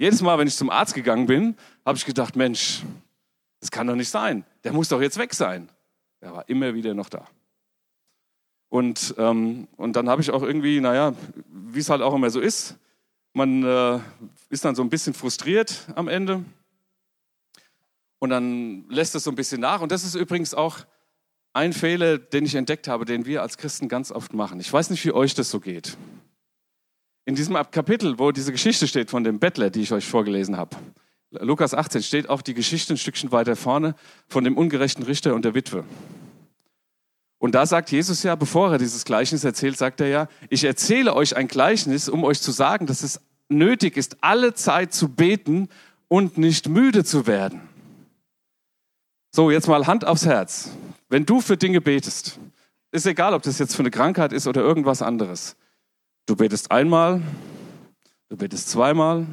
Jedes 0.00 0.20
Mal, 0.20 0.36
wenn 0.36 0.48
ich 0.48 0.56
zum 0.56 0.68
Arzt 0.68 0.94
gegangen 0.94 1.26
bin, 1.26 1.56
habe 1.86 1.96
ich 1.96 2.04
gedacht, 2.04 2.34
Mensch, 2.34 2.82
das 3.60 3.70
kann 3.70 3.86
doch 3.86 3.94
nicht 3.94 4.10
sein. 4.10 4.44
Der 4.64 4.72
muss 4.72 4.88
doch 4.88 5.00
jetzt 5.00 5.16
weg 5.16 5.32
sein. 5.32 5.68
Er 6.20 6.32
war 6.32 6.48
immer 6.48 6.74
wieder 6.74 6.92
noch 6.92 7.08
da. 7.08 7.28
Und, 8.70 9.14
ähm, 9.18 9.68
und 9.76 9.94
dann 9.96 10.08
habe 10.08 10.22
ich 10.22 10.30
auch 10.30 10.42
irgendwie, 10.42 10.80
naja, 10.80 11.12
wie 11.52 11.80
es 11.80 11.90
halt 11.90 12.02
auch 12.02 12.14
immer 12.14 12.30
so 12.30 12.40
ist, 12.40 12.76
man 13.32 13.64
äh, 13.64 13.98
ist 14.48 14.64
dann 14.64 14.74
so 14.74 14.82
ein 14.82 14.88
bisschen 14.88 15.12
frustriert 15.12 15.86
am 15.94 16.08
Ende. 16.08 16.42
Und 18.18 18.30
dann 18.30 18.88
lässt 18.88 19.14
es 19.14 19.24
so 19.24 19.30
ein 19.30 19.36
bisschen 19.36 19.60
nach. 19.60 19.80
Und 19.80 19.92
das 19.92 20.04
ist 20.04 20.14
übrigens 20.14 20.54
auch 20.54 20.78
ein 21.52 21.72
Fehler, 21.72 22.18
den 22.18 22.46
ich 22.46 22.54
entdeckt 22.54 22.86
habe, 22.86 23.04
den 23.04 23.26
wir 23.26 23.42
als 23.42 23.58
Christen 23.58 23.88
ganz 23.88 24.12
oft 24.12 24.34
machen. 24.34 24.60
Ich 24.60 24.72
weiß 24.72 24.90
nicht, 24.90 25.04
wie 25.04 25.12
euch 25.12 25.34
das 25.34 25.50
so 25.50 25.58
geht. 25.58 25.96
In 27.24 27.34
diesem 27.34 27.54
Kapitel, 27.70 28.18
wo 28.18 28.30
diese 28.30 28.52
Geschichte 28.52 28.86
steht 28.86 29.10
von 29.10 29.24
dem 29.24 29.38
Bettler, 29.38 29.70
die 29.70 29.80
ich 29.82 29.92
euch 29.92 30.06
vorgelesen 30.06 30.56
habe, 30.56 30.76
Lukas 31.32 31.74
18, 31.74 32.02
steht 32.02 32.28
auch 32.28 32.42
die 32.42 32.54
Geschichte 32.54 32.94
ein 32.94 32.96
Stückchen 32.96 33.30
weiter 33.30 33.54
vorne 33.54 33.94
von 34.26 34.42
dem 34.42 34.56
ungerechten 34.56 35.04
Richter 35.04 35.34
und 35.34 35.44
der 35.44 35.54
Witwe. 35.54 35.84
Und 37.40 37.54
da 37.54 37.64
sagt 37.64 37.90
Jesus 37.90 38.22
ja, 38.22 38.34
bevor 38.36 38.70
er 38.70 38.78
dieses 38.78 39.06
Gleichnis 39.06 39.44
erzählt, 39.44 39.78
sagt 39.78 40.02
er 40.02 40.08
ja, 40.08 40.28
ich 40.50 40.62
erzähle 40.62 41.14
euch 41.16 41.36
ein 41.36 41.48
Gleichnis, 41.48 42.10
um 42.10 42.22
euch 42.22 42.42
zu 42.42 42.52
sagen, 42.52 42.84
dass 42.84 43.02
es 43.02 43.18
nötig 43.48 43.96
ist, 43.96 44.18
alle 44.20 44.52
Zeit 44.52 44.92
zu 44.92 45.08
beten 45.08 45.70
und 46.06 46.36
nicht 46.36 46.68
müde 46.68 47.02
zu 47.02 47.26
werden. 47.26 47.62
So, 49.34 49.50
jetzt 49.50 49.68
mal 49.68 49.86
Hand 49.86 50.04
aufs 50.04 50.26
Herz. 50.26 50.70
Wenn 51.08 51.24
du 51.24 51.40
für 51.40 51.56
Dinge 51.56 51.80
betest, 51.80 52.38
ist 52.92 53.06
egal, 53.06 53.32
ob 53.32 53.42
das 53.42 53.58
jetzt 53.58 53.74
für 53.74 53.82
eine 53.82 53.90
Krankheit 53.90 54.34
ist 54.34 54.46
oder 54.46 54.60
irgendwas 54.60 55.00
anderes. 55.00 55.56
Du 56.26 56.36
betest 56.36 56.70
einmal, 56.70 57.22
du 58.28 58.36
betest 58.36 58.68
zweimal, 58.68 59.26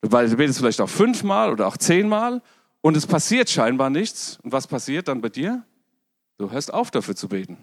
du 0.00 0.08
betest 0.08 0.58
vielleicht 0.58 0.80
auch 0.80 0.90
fünfmal 0.90 1.52
oder 1.52 1.68
auch 1.68 1.76
zehnmal 1.76 2.42
und 2.80 2.96
es 2.96 3.06
passiert 3.06 3.48
scheinbar 3.48 3.90
nichts. 3.90 4.40
Und 4.42 4.50
was 4.50 4.66
passiert 4.66 5.06
dann 5.06 5.20
bei 5.20 5.28
dir? 5.28 5.62
Du 6.42 6.50
hörst 6.50 6.74
auf, 6.74 6.90
dafür 6.90 7.14
zu 7.14 7.28
beten. 7.28 7.56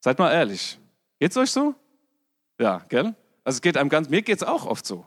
Seid 0.00 0.18
mal 0.18 0.32
ehrlich. 0.32 0.80
Geht's 1.20 1.36
euch 1.36 1.52
so? 1.52 1.76
Ja, 2.58 2.84
gell? 2.88 3.14
Also 3.44 3.58
es 3.58 3.62
geht 3.62 3.76
einem 3.76 3.88
ganz, 3.88 4.08
mir 4.08 4.22
geht's 4.22 4.42
auch 4.42 4.66
oft 4.66 4.84
so. 4.84 5.06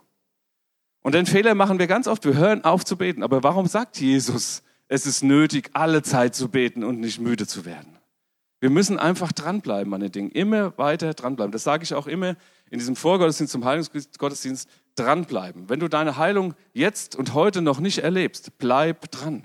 Und 1.02 1.14
den 1.14 1.26
Fehler 1.26 1.54
machen 1.54 1.78
wir 1.78 1.86
ganz 1.86 2.08
oft. 2.08 2.24
Wir 2.24 2.34
hören 2.34 2.64
auf 2.64 2.82
zu 2.82 2.96
beten. 2.96 3.22
Aber 3.22 3.42
warum 3.42 3.66
sagt 3.66 4.00
Jesus, 4.00 4.62
es 4.88 5.04
ist 5.04 5.22
nötig, 5.22 5.68
alle 5.74 6.02
Zeit 6.02 6.34
zu 6.34 6.48
beten 6.48 6.82
und 6.82 6.98
nicht 6.98 7.20
müde 7.20 7.46
zu 7.46 7.66
werden? 7.66 7.98
Wir 8.60 8.70
müssen 8.70 8.98
einfach 8.98 9.32
dranbleiben 9.32 9.92
an 9.92 10.00
den 10.00 10.10
Dingen. 10.10 10.30
Immer 10.30 10.78
weiter 10.78 11.12
dranbleiben. 11.12 11.52
Das 11.52 11.62
sage 11.62 11.84
ich 11.84 11.92
auch 11.92 12.06
immer 12.06 12.36
in 12.70 12.78
diesem 12.78 12.96
Vorgottesdienst 12.96 13.52
zum 13.52 13.66
Heilungsgottesdienst. 13.66 14.66
Dranbleiben. 14.94 15.68
Wenn 15.68 15.80
du 15.80 15.88
deine 15.88 16.16
Heilung 16.16 16.54
jetzt 16.72 17.16
und 17.16 17.34
heute 17.34 17.60
noch 17.60 17.80
nicht 17.80 17.98
erlebst, 17.98 18.56
bleib 18.56 19.10
dran. 19.10 19.44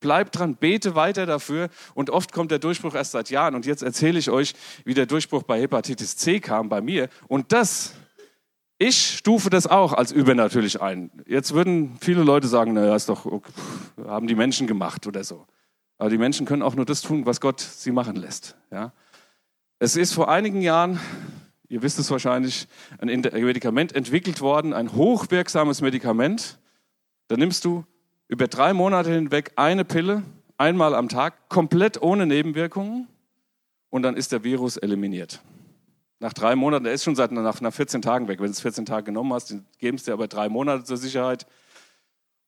Bleib 0.00 0.32
dran, 0.32 0.56
bete 0.56 0.94
weiter 0.94 1.26
dafür. 1.26 1.68
Und 1.94 2.10
oft 2.10 2.32
kommt 2.32 2.50
der 2.50 2.58
Durchbruch 2.58 2.94
erst 2.94 3.12
seit 3.12 3.30
Jahren. 3.30 3.54
Und 3.54 3.66
jetzt 3.66 3.82
erzähle 3.82 4.18
ich 4.18 4.30
euch, 4.30 4.54
wie 4.84 4.94
der 4.94 5.06
Durchbruch 5.06 5.42
bei 5.42 5.60
Hepatitis 5.60 6.16
C 6.16 6.40
kam 6.40 6.68
bei 6.68 6.80
mir. 6.80 7.08
Und 7.28 7.52
das, 7.52 7.94
ich 8.78 9.16
stufe 9.18 9.48
das 9.48 9.66
auch 9.66 9.92
als 9.92 10.12
übernatürlich 10.12 10.82
ein. 10.82 11.10
Jetzt 11.26 11.54
würden 11.54 11.96
viele 12.00 12.22
Leute 12.22 12.46
sagen, 12.46 12.74
naja, 12.74 12.94
ist 12.94 13.08
doch, 13.08 13.24
okay, 13.24 13.50
haben 14.06 14.26
die 14.26 14.34
Menschen 14.34 14.66
gemacht 14.66 15.06
oder 15.06 15.24
so. 15.24 15.46
Aber 15.98 16.10
die 16.10 16.18
Menschen 16.18 16.46
können 16.46 16.62
auch 16.62 16.74
nur 16.74 16.84
das 16.84 17.00
tun, 17.00 17.24
was 17.24 17.40
Gott 17.40 17.60
sie 17.60 17.90
machen 17.90 18.16
lässt. 18.16 18.56
Ja? 18.70 18.92
Es 19.78 19.96
ist 19.96 20.12
vor 20.12 20.28
einigen 20.30 20.60
Jahren, 20.60 21.00
ihr 21.68 21.82
wisst 21.82 21.98
es 21.98 22.10
wahrscheinlich, 22.10 22.68
ein 22.98 23.08
Medikament 23.08 23.94
entwickelt 23.94 24.40
worden, 24.40 24.72
ein 24.72 24.92
hochwirksames 24.92 25.80
Medikament. 25.80 26.58
Da 27.28 27.36
nimmst 27.36 27.64
du 27.64 27.84
über 28.28 28.48
drei 28.48 28.72
Monate 28.72 29.12
hinweg 29.12 29.52
eine 29.56 29.84
Pille, 29.84 30.22
einmal 30.58 30.94
am 30.94 31.08
Tag, 31.08 31.48
komplett 31.48 32.00
ohne 32.00 32.26
Nebenwirkungen 32.26 33.08
und 33.90 34.02
dann 34.02 34.16
ist 34.16 34.32
der 34.32 34.44
Virus 34.44 34.76
eliminiert. 34.76 35.40
Nach 36.18 36.32
drei 36.32 36.56
Monaten, 36.56 36.84
der 36.84 36.94
ist 36.94 37.04
schon 37.04 37.14
seit 37.14 37.30
nach, 37.30 37.60
nach 37.60 37.74
14 37.74 38.00
Tagen 38.00 38.26
weg. 38.26 38.38
Wenn 38.38 38.46
du 38.46 38.52
es 38.52 38.60
14 38.60 38.86
Tage 38.86 39.04
genommen 39.04 39.32
hast, 39.34 39.54
geben 39.78 39.96
es 39.96 40.04
dir 40.04 40.14
aber 40.14 40.28
drei 40.28 40.48
Monate 40.48 40.84
zur 40.84 40.96
Sicherheit. 40.96 41.46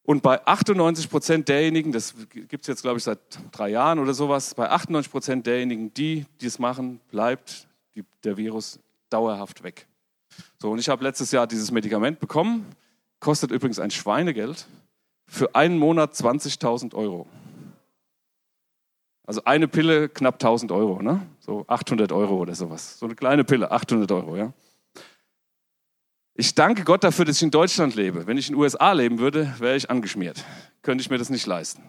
Und 0.03 0.23
bei 0.23 0.45
98 0.47 1.11
Prozent 1.11 1.49
derjenigen, 1.51 1.93
das 1.93 2.14
gibt 2.31 2.62
es 2.62 2.67
jetzt, 2.67 2.81
glaube 2.81 2.97
ich, 2.97 3.05
seit 3.05 3.19
drei 3.53 3.69
Jahren 3.69 3.99
oder 3.99 4.14
sowas, 4.14 4.55
bei 4.55 4.71
98 4.71 5.12
Prozent 5.12 5.47
derjenigen, 5.47 5.93
die 5.93 6.25
dies 6.41 6.59
machen, 6.59 6.99
bleibt 7.11 7.69
die, 7.95 8.05
der 8.25 8.38
Virus 8.38 8.81
dauerhaft 9.11 9.62
weg. 9.62 9.87
So, 10.59 10.71
und 10.71 10.79
ich 10.79 10.88
habe 10.88 11.05
letztes 11.05 11.31
Jahr 11.31 11.47
dieses 11.47 11.71
Medikament 11.71 12.21
bekommen, 12.21 12.64
kostet 13.21 13.51
übrigens 13.51 13.79
ein 13.79 13.91
Schweinegeld, 13.91 14.67
für 15.29 15.55
einen 15.55 15.79
Monat 15.79 16.14
20.000 16.14 16.95
Euro. 16.95 17.27
Also 19.25 19.45
eine 19.45 19.69
Pille 19.69 20.09
knapp 20.09 20.35
1000 20.35 20.73
Euro, 20.73 21.03
ne? 21.03 21.21
so 21.41 21.64
800 21.69 22.12
Euro 22.12 22.38
oder 22.38 22.55
sowas. 22.55 22.99
So 22.99 23.07
eine 23.07 23.14
kleine 23.14 23.45
Pille, 23.45 23.71
800 23.71 24.11
Euro, 24.11 24.37
ja. 24.37 24.53
Ich 26.35 26.55
danke 26.55 26.85
Gott 26.85 27.05
dafür, 27.05 27.25
dass 27.25 27.37
ich 27.37 27.43
in 27.43 27.51
Deutschland 27.51 27.95
lebe. 27.95 28.27
Wenn 28.27 28.38
ich 28.38 28.49
in 28.49 28.55
den 28.55 28.62
USA 28.62 28.93
leben 28.93 29.19
würde, 29.19 29.55
wäre 29.59 29.77
ich 29.77 29.91
angeschmiert. 29.91 30.45
Könnte 30.83 31.03
ich 31.03 31.11
mir 31.11 31.19
das 31.19 31.31
nicht 31.31 31.47
leisten. 31.47 31.83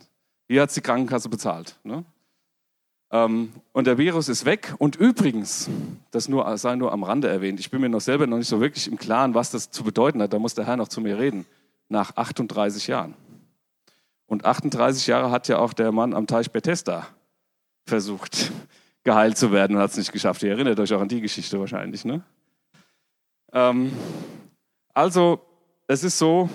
Hier 0.47 0.63
hat 0.63 0.75
die 0.75 0.82
Krankenkasse 0.82 1.30
bezahlt. 1.30 1.78
Ne? 1.84 2.04
Ähm, 3.12 3.54
und 3.71 3.88
der 3.88 3.97
Virus 3.97 4.28
ist 4.28 4.45
weg. 4.45 4.73
Und 4.78 4.95
übrigens, 4.95 5.69
das 6.12 6.28
nur, 6.28 6.58
sei 6.58 6.75
nur 6.75 6.91
am 6.91 7.04
Rande 7.04 7.30
erwähnt, 7.30 7.60
ich 7.60 7.71
bin 7.71 7.80
mir 7.80 7.89
noch 7.89 8.02
selber 8.02 8.28
noch 8.28 8.38
nicht 8.38 8.49
so 8.49 8.60
wirklich 8.60 8.88
im 8.88 8.97
Klaren, 8.97 9.34
was 9.34 9.52
das 9.52 9.71
zu 9.71 9.84
bedeuten 9.84 10.21
hat. 10.21 10.34
Da 10.34 10.39
muss 10.39 10.56
der 10.56 10.65
Herr 10.65 10.78
noch 10.78 10.88
zu 10.88 10.99
mir 10.99 11.19
reden. 11.19 11.45
Nach 11.88 12.15
38 12.15 12.88
Jahren. 12.88 13.13
Und 14.30 14.46
38 14.46 15.08
Jahre 15.08 15.32
hat 15.32 15.48
ja 15.48 15.58
auch 15.58 15.74
der 15.74 15.92
Mann 15.92 16.13
am 16.13 16.28
Teich 16.28 16.52
Bethesda 16.52 17.08
versucht, 17.88 18.52
geheilt 19.04 19.38
zu 19.38 19.52
werden 19.52 19.76
und 19.76 19.82
hat 19.82 19.89
es 19.89 19.98
nicht 19.98 20.12
geschafft. 20.12 20.44
Ihr 20.44 20.52
erinnert 20.52 20.80
euch 20.80 20.94
auch 20.94 21.02
an 21.02 21.08
die 21.08 21.20
Geschichte 21.20 21.60
wahrscheinlich, 21.60 22.06
ne? 22.06 22.22
Ähm, 23.52 23.92
also, 24.94 25.42
es 25.88 26.04
ist 26.04 26.20
so, 26.20 26.48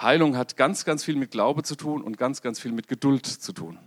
Heilung 0.00 0.38
hat 0.38 0.56
ganz, 0.56 0.86
ganz 0.86 1.04
viel 1.04 1.16
mit 1.16 1.30
Glaube 1.30 1.62
zu 1.64 1.76
tun 1.76 2.02
und 2.02 2.16
ganz, 2.16 2.40
ganz 2.40 2.58
viel 2.58 2.72
mit 2.72 2.88
Geduld 2.88 3.26
zu 3.26 3.52
tun. 3.52 3.78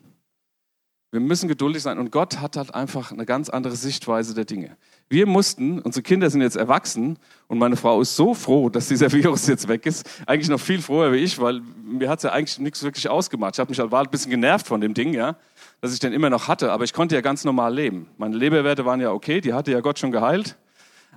Wir 1.11 1.19
müssen 1.19 1.49
geduldig 1.49 1.83
sein 1.83 1.99
und 1.99 2.09
Gott 2.09 2.39
hat 2.39 2.55
halt 2.55 2.73
einfach 2.73 3.11
eine 3.11 3.25
ganz 3.25 3.49
andere 3.49 3.75
Sichtweise 3.75 4.33
der 4.33 4.45
Dinge. 4.45 4.77
Wir 5.09 5.27
mussten, 5.27 5.79
unsere 5.79 6.03
Kinder 6.03 6.29
sind 6.29 6.41
jetzt 6.41 6.55
erwachsen 6.55 7.19
und 7.49 7.57
meine 7.57 7.75
Frau 7.75 7.99
ist 7.99 8.15
so 8.15 8.33
froh, 8.33 8.69
dass 8.69 8.87
dieser 8.87 9.11
Virus 9.11 9.45
jetzt 9.47 9.67
weg 9.67 9.85
ist. 9.85 10.09
Eigentlich 10.25 10.47
noch 10.47 10.61
viel 10.61 10.81
froher 10.81 11.11
wie 11.11 11.17
ich, 11.17 11.37
weil 11.37 11.61
mir 11.83 12.09
hat 12.09 12.19
es 12.19 12.23
ja 12.23 12.31
eigentlich 12.31 12.59
nichts 12.59 12.81
wirklich 12.81 13.09
ausgemacht. 13.09 13.55
Ich 13.55 13.59
habe 13.59 13.69
mich 13.69 13.79
halt 13.79 13.91
war 13.91 14.03
ein 14.03 14.09
bisschen 14.09 14.31
genervt 14.31 14.67
von 14.67 14.79
dem 14.79 14.93
Ding, 14.93 15.13
ja, 15.13 15.35
dass 15.81 15.91
ich 15.93 15.99
den 15.99 16.13
immer 16.13 16.29
noch 16.29 16.47
hatte, 16.47 16.71
aber 16.71 16.85
ich 16.85 16.93
konnte 16.93 17.15
ja 17.15 17.21
ganz 17.21 17.43
normal 17.43 17.75
leben. 17.75 18.07
Meine 18.17 18.37
Leberwerte 18.37 18.85
waren 18.85 19.01
ja 19.01 19.11
okay, 19.11 19.41
die 19.41 19.53
hatte 19.53 19.73
ja 19.73 19.81
Gott 19.81 19.99
schon 19.99 20.13
geheilt. 20.13 20.55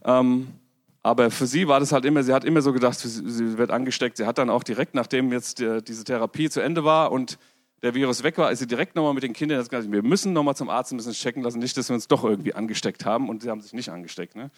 Ähm, 0.05 0.49
aber 1.05 1.31
für 1.31 1.47
sie 1.47 1.69
war 1.69 1.79
das 1.79 1.93
halt 1.93 2.05
immer, 2.05 2.25
sie 2.25 2.33
hat 2.33 2.45
immer 2.45 2.63
so 2.63 2.73
gedacht, 2.73 2.99
sie 2.99 3.59
wird 3.59 3.71
angesteckt. 3.71 4.17
Sie 4.17 4.27
hat 4.27 4.39
dann 4.39 4.51
auch 4.51 4.65
direkt, 4.65 4.95
nachdem 4.95 5.31
jetzt 5.33 5.61
diese 5.61 6.03
Therapie 6.03 6.49
zu 6.51 6.61
Ende 6.61 6.83
war 6.83 7.13
und 7.13 7.39
der 7.83 7.95
Virus 7.95 8.23
weg 8.23 8.39
war, 8.39 8.51
ist 8.51 8.61
sie 8.61 8.67
direkt 8.67 8.95
nochmal 8.95 9.15
mit 9.15 9.23
den 9.23 9.33
Kindern 9.33 9.59
gesagt, 9.59 9.91
wir 9.91 10.03
müssen 10.03 10.33
nochmal 10.33 10.57
zum 10.57 10.71
Arzt, 10.71 10.93
müssen 10.93 11.11
es 11.11 11.19
checken 11.19 11.43
lassen, 11.43 11.59
nicht, 11.59 11.77
dass 11.77 11.89
wir 11.89 11.95
uns 11.95 12.09
doch 12.09 12.25
irgendwie 12.25 12.55
angesteckt 12.55 13.05
haben. 13.05 13.29
Und 13.29 13.43
sie 13.43 13.51
haben 13.51 13.61
sich 13.61 13.73
nicht 13.73 13.91
angesteckt. 13.91 14.37
Ne? 14.37 14.51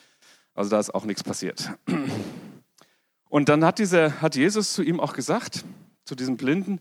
Also 0.54 0.70
da 0.70 0.78
ist 0.78 0.94
auch 0.94 1.04
nichts 1.04 1.24
passiert. 1.24 1.70
Und 3.28 3.48
dann 3.48 3.64
hat, 3.64 3.78
dieser, 3.78 4.20
hat 4.22 4.36
Jesus 4.36 4.72
zu 4.72 4.82
ihm 4.82 5.00
auch 5.00 5.12
gesagt, 5.12 5.64
zu 6.04 6.14
diesem 6.14 6.36
Blinden, 6.36 6.80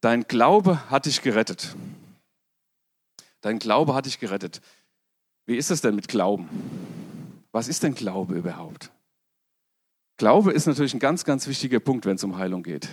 dein 0.00 0.24
Glaube 0.28 0.90
hat 0.90 1.06
dich 1.06 1.22
gerettet. 1.22 1.74
Dein 3.40 3.58
Glaube 3.58 3.94
hat 3.94 4.06
dich 4.06 4.20
gerettet. 4.20 4.60
Wie 5.46 5.56
ist 5.56 5.70
es 5.70 5.80
denn 5.80 5.94
mit 5.94 6.08
Glauben? 6.08 6.48
Was 7.52 7.68
ist 7.68 7.82
denn 7.82 7.94
Glaube 7.94 8.34
überhaupt? 8.34 8.90
Glaube 10.18 10.52
ist 10.52 10.66
natürlich 10.66 10.94
ein 10.94 11.00
ganz, 11.00 11.24
ganz 11.24 11.46
wichtiger 11.46 11.80
Punkt, 11.80 12.06
wenn 12.06 12.16
es 12.16 12.24
um 12.24 12.36
Heilung 12.36 12.62
geht. 12.62 12.88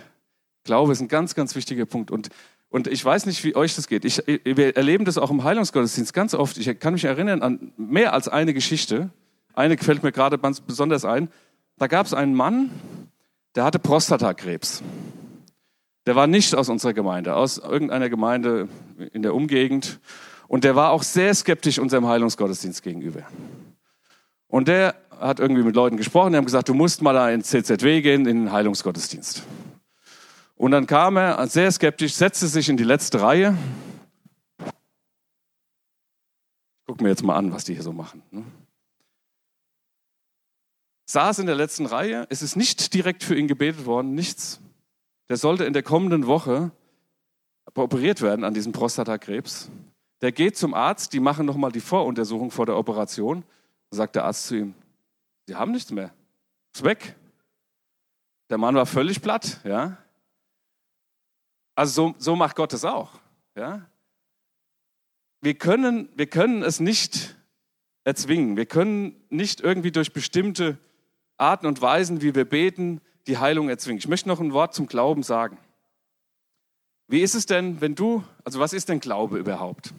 Glaube 0.63 0.91
ist 0.91 1.01
ein 1.01 1.07
ganz, 1.07 1.35
ganz 1.35 1.55
wichtiger 1.55 1.85
Punkt. 1.85 2.11
Und, 2.11 2.29
und 2.73 2.87
ich 2.87 3.05
weiß 3.05 3.27
nicht, 3.27 3.43
wie 3.43 3.55
euch 3.55 3.75
das 3.75 3.87
geht. 3.87 4.03
Ich, 4.03 4.23
wir 4.25 4.75
erleben 4.75 5.05
das 5.05 5.19
auch 5.19 5.29
im 5.29 5.43
Heilungsgottesdienst 5.43 6.11
ganz 6.11 6.33
oft. 6.33 6.57
Ich 6.57 6.79
kann 6.79 6.93
mich 6.93 7.05
erinnern 7.05 7.43
an 7.43 7.71
mehr 7.77 8.13
als 8.13 8.27
eine 8.27 8.51
Geschichte. 8.51 9.11
Eine 9.53 9.77
fällt 9.77 10.01
mir 10.01 10.11
gerade 10.11 10.39
besonders 10.39 11.05
ein. 11.05 11.29
Da 11.77 11.85
gab 11.85 12.07
es 12.07 12.15
einen 12.15 12.33
Mann, 12.33 12.71
der 13.53 13.63
hatte 13.63 13.77
Prostatakrebs. 13.77 14.81
Der 16.07 16.15
war 16.15 16.25
nicht 16.25 16.55
aus 16.55 16.67
unserer 16.67 16.93
Gemeinde, 16.93 17.35
aus 17.35 17.59
irgendeiner 17.59 18.09
Gemeinde 18.09 18.67
in 19.11 19.21
der 19.21 19.35
Umgegend. 19.35 19.99
Und 20.47 20.63
der 20.63 20.75
war 20.75 20.93
auch 20.93 21.03
sehr 21.03 21.31
skeptisch 21.35 21.77
unserem 21.77 22.07
Heilungsgottesdienst 22.07 22.81
gegenüber. 22.81 23.21
Und 24.47 24.67
der 24.67 24.95
hat 25.19 25.39
irgendwie 25.39 25.61
mit 25.61 25.75
Leuten 25.75 25.97
gesprochen, 25.97 26.31
die 26.31 26.37
haben 26.37 26.45
gesagt, 26.45 26.69
du 26.69 26.73
musst 26.73 27.03
mal 27.03 27.13
da 27.13 27.29
ins 27.29 27.49
CZW 27.49 28.01
gehen, 28.01 28.25
in 28.25 28.45
den 28.45 28.51
Heilungsgottesdienst. 28.51 29.43
Und 30.55 30.71
dann 30.71 30.87
kam 30.87 31.17
er 31.17 31.45
sehr 31.47 31.71
skeptisch, 31.71 32.13
setzte 32.13 32.47
sich 32.47 32.69
in 32.69 32.77
die 32.77 32.83
letzte 32.83 33.21
Reihe. 33.21 33.57
Guck 36.85 37.01
mir 37.01 37.09
jetzt 37.09 37.23
mal 37.23 37.35
an, 37.35 37.51
was 37.51 37.63
die 37.63 37.73
hier 37.73 37.83
so 37.83 37.93
machen. 37.93 38.21
Ne? 38.31 38.43
Saß 41.05 41.39
in 41.39 41.45
der 41.45 41.55
letzten 41.55 41.85
Reihe, 41.85 42.27
es 42.29 42.41
ist 42.41 42.55
nicht 42.55 42.93
direkt 42.93 43.23
für 43.23 43.35
ihn 43.35 43.47
gebetet 43.47 43.85
worden, 43.85 44.13
nichts. 44.13 44.59
Der 45.29 45.37
sollte 45.37 45.65
in 45.65 45.73
der 45.73 45.83
kommenden 45.83 46.27
Woche 46.27 46.71
operiert 47.75 48.21
werden 48.21 48.45
an 48.45 48.53
diesem 48.53 48.71
Prostatakrebs. 48.71 49.69
Der 50.21 50.31
geht 50.31 50.57
zum 50.57 50.73
Arzt, 50.73 51.13
die 51.13 51.19
machen 51.19 51.45
nochmal 51.45 51.71
die 51.71 51.81
Voruntersuchung 51.81 52.51
vor 52.51 52.65
der 52.65 52.77
Operation. 52.77 53.43
Sagt 53.91 54.15
der 54.15 54.25
Arzt 54.25 54.47
zu 54.47 54.55
ihm, 54.55 54.75
Sie 55.45 55.55
haben 55.55 55.71
nichts 55.71 55.91
mehr. 55.91 56.13
Ist 56.73 56.83
weg. 56.83 57.15
Der 58.49 58.57
Mann 58.57 58.75
war 58.75 58.85
völlig 58.85 59.21
platt, 59.21 59.59
ja. 59.63 59.97
Also 61.75 62.09
so, 62.09 62.15
so 62.17 62.35
macht 62.35 62.55
Gott 62.55 62.73
es 62.73 62.85
auch, 62.85 63.19
ja. 63.55 63.87
Wir 65.41 65.55
können, 65.55 66.07
wir 66.15 66.27
können 66.27 66.63
es 66.63 66.79
nicht 66.79 67.35
erzwingen. 68.03 68.55
Wir 68.55 68.65
können 68.65 69.21
nicht 69.29 69.61
irgendwie 69.61 69.91
durch 69.91 70.13
bestimmte 70.13 70.77
Arten 71.37 71.65
und 71.65 71.81
Weisen, 71.81 72.21
wie 72.21 72.35
wir 72.35 72.45
beten, 72.45 73.01
die 73.27 73.37
Heilung 73.37 73.69
erzwingen. 73.69 73.99
Ich 73.99 74.07
möchte 74.07 74.29
noch 74.29 74.39
ein 74.39 74.53
Wort 74.53 74.73
zum 74.73 74.87
Glauben 74.87 75.23
sagen. 75.23 75.57
Wie 77.07 77.21
ist 77.21 77.35
es 77.35 77.45
denn, 77.45 77.81
wenn 77.81 77.95
du, 77.95 78.23
also 78.43 78.59
was 78.59 78.73
ist 78.73 78.89
denn 78.89 78.99
Glaube 78.99 79.37
überhaupt? 79.37 79.93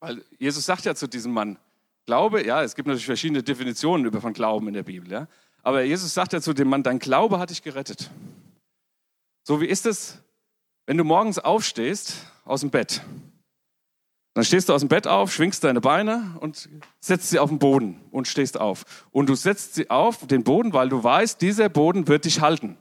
Weil 0.00 0.24
Jesus 0.38 0.66
sagt 0.66 0.84
ja 0.84 0.94
zu 0.94 1.06
diesem 1.06 1.32
Mann, 1.32 1.58
Glaube, 2.06 2.46
ja, 2.46 2.62
es 2.62 2.76
gibt 2.76 2.86
natürlich 2.86 3.06
verschiedene 3.06 3.42
Definitionen 3.42 4.06
über 4.06 4.20
von 4.20 4.32
Glauben 4.32 4.68
in 4.68 4.74
der 4.74 4.84
Bibel, 4.84 5.10
ja. 5.10 5.26
Aber 5.64 5.82
Jesus 5.82 6.14
sagt 6.14 6.32
ja 6.32 6.40
zu 6.40 6.52
dem 6.52 6.68
Mann, 6.68 6.84
dein 6.84 7.00
Glaube 7.00 7.40
hat 7.40 7.50
dich 7.50 7.62
gerettet. 7.62 8.10
So 9.42 9.60
wie 9.60 9.66
ist 9.66 9.86
es, 9.86 10.22
wenn 10.86 10.96
du 10.96 11.04
morgens 11.04 11.38
aufstehst 11.38 12.14
aus 12.44 12.60
dem 12.60 12.70
Bett? 12.70 13.02
Dann 14.34 14.44
stehst 14.44 14.68
du 14.68 14.74
aus 14.74 14.82
dem 14.82 14.88
Bett 14.88 15.06
auf, 15.06 15.32
schwingst 15.32 15.64
deine 15.64 15.80
Beine 15.80 16.36
und 16.40 16.68
setzt 17.00 17.30
sie 17.30 17.38
auf 17.38 17.48
den 17.48 17.58
Boden 17.58 18.00
und 18.10 18.28
stehst 18.28 18.60
auf. 18.60 18.84
Und 19.10 19.28
du 19.28 19.34
setzt 19.34 19.74
sie 19.74 19.88
auf 19.88 20.26
den 20.26 20.44
Boden, 20.44 20.74
weil 20.74 20.90
du 20.90 21.02
weißt, 21.02 21.40
dieser 21.40 21.70
Boden 21.70 22.06
wird 22.06 22.26
dich 22.26 22.42
halten. 22.42 22.76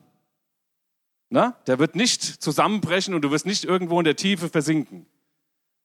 Na? 1.29 1.55
Der 1.65 1.79
wird 1.79 1.95
nicht 1.95 2.21
zusammenbrechen 2.23 3.13
und 3.13 3.21
du 3.21 3.31
wirst 3.31 3.45
nicht 3.45 3.63
irgendwo 3.63 3.99
in 3.99 4.03
der 4.03 4.17
Tiefe 4.17 4.49
versinken. 4.49 5.05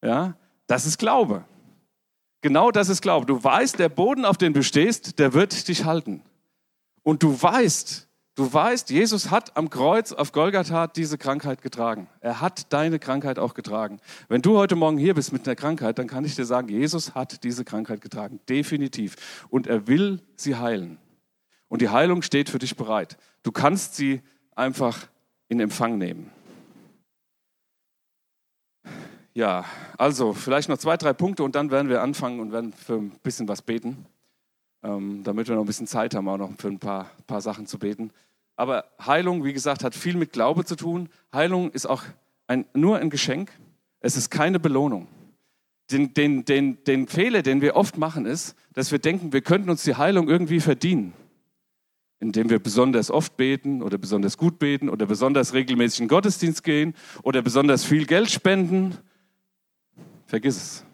Ja? 0.02 0.36
Das 0.66 0.86
ist 0.86 0.98
Glaube. 0.98 1.44
Genau 2.40 2.72
das 2.72 2.88
ist 2.88 3.00
Glaube. 3.00 3.26
Du 3.26 3.42
weißt, 3.42 3.78
der 3.78 3.88
Boden, 3.88 4.24
auf 4.24 4.38
dem 4.38 4.52
du 4.52 4.64
stehst, 4.64 5.20
der 5.20 5.34
wird 5.34 5.68
dich 5.68 5.84
halten. 5.84 6.22
Und 7.02 7.22
du 7.22 7.40
weißt, 7.40 8.08
du 8.40 8.50
weißt, 8.50 8.88
Jesus 8.88 9.30
hat 9.30 9.54
am 9.56 9.68
Kreuz 9.68 10.12
auf 10.12 10.32
Golgatha 10.32 10.86
diese 10.86 11.18
Krankheit 11.18 11.60
getragen. 11.60 12.08
Er 12.20 12.40
hat 12.40 12.72
deine 12.72 12.98
Krankheit 12.98 13.38
auch 13.38 13.52
getragen. 13.52 14.00
Wenn 14.28 14.40
du 14.40 14.56
heute 14.56 14.76
Morgen 14.76 14.96
hier 14.96 15.14
bist 15.14 15.32
mit 15.32 15.46
einer 15.46 15.56
Krankheit, 15.56 15.98
dann 15.98 16.06
kann 16.06 16.24
ich 16.24 16.36
dir 16.36 16.46
sagen, 16.46 16.68
Jesus 16.68 17.14
hat 17.14 17.44
diese 17.44 17.66
Krankheit 17.66 18.00
getragen. 18.00 18.40
Definitiv. 18.48 19.44
Und 19.50 19.66
er 19.66 19.86
will 19.86 20.22
sie 20.36 20.56
heilen. 20.56 20.96
Und 21.68 21.82
die 21.82 21.90
Heilung 21.90 22.22
steht 22.22 22.48
für 22.48 22.58
dich 22.58 22.76
bereit. 22.76 23.18
Du 23.42 23.52
kannst 23.52 23.94
sie 23.94 24.22
einfach 24.56 25.06
in 25.48 25.60
Empfang 25.60 25.98
nehmen. 25.98 26.30
Ja, 29.34 29.66
also 29.98 30.32
vielleicht 30.32 30.70
noch 30.70 30.78
zwei, 30.78 30.96
drei 30.96 31.12
Punkte 31.12 31.44
und 31.44 31.54
dann 31.54 31.70
werden 31.70 31.90
wir 31.90 32.00
anfangen 32.00 32.40
und 32.40 32.52
werden 32.52 32.72
für 32.72 32.94
ein 32.94 33.10
bisschen 33.22 33.46
was 33.48 33.60
beten, 33.60 34.06
ähm, 34.82 35.22
damit 35.24 35.46
wir 35.46 35.54
noch 35.54 35.62
ein 35.62 35.66
bisschen 35.66 35.86
Zeit 35.86 36.14
haben, 36.14 36.26
auch 36.28 36.38
noch 36.38 36.52
für 36.58 36.68
ein 36.68 36.78
paar, 36.78 37.10
paar 37.26 37.42
Sachen 37.42 37.66
zu 37.66 37.78
beten. 37.78 38.10
Aber 38.60 38.84
Heilung, 39.00 39.42
wie 39.42 39.54
gesagt, 39.54 39.84
hat 39.84 39.94
viel 39.94 40.18
mit 40.18 40.34
Glaube 40.34 40.66
zu 40.66 40.76
tun. 40.76 41.08
Heilung 41.32 41.70
ist 41.70 41.86
auch 41.86 42.02
ein, 42.46 42.66
nur 42.74 42.98
ein 42.98 43.08
Geschenk. 43.08 43.50
Es 44.00 44.18
ist 44.18 44.28
keine 44.28 44.60
Belohnung. 44.60 45.08
Den, 45.90 46.12
den, 46.12 46.44
den, 46.44 46.84
den 46.84 47.08
Fehler, 47.08 47.40
den 47.40 47.62
wir 47.62 47.74
oft 47.74 47.96
machen, 47.96 48.26
ist, 48.26 48.54
dass 48.74 48.92
wir 48.92 48.98
denken, 48.98 49.32
wir 49.32 49.40
könnten 49.40 49.70
uns 49.70 49.82
die 49.84 49.94
Heilung 49.94 50.28
irgendwie 50.28 50.60
verdienen 50.60 51.14
indem 52.22 52.50
wir 52.50 52.58
besonders 52.58 53.10
oft 53.10 53.38
beten 53.38 53.80
oder 53.80 53.96
besonders 53.96 54.36
gut 54.36 54.58
beten 54.58 54.90
oder 54.90 55.06
besonders 55.06 55.54
regelmäßig 55.54 56.00
in 56.00 56.04
den 56.04 56.10
Gottesdienst 56.10 56.62
gehen 56.62 56.92
oder 57.22 57.40
besonders 57.40 57.86
viel 57.86 58.04
Geld 58.04 58.30
spenden. 58.30 58.94
Vergiss 60.26 60.56
es. 60.58 60.84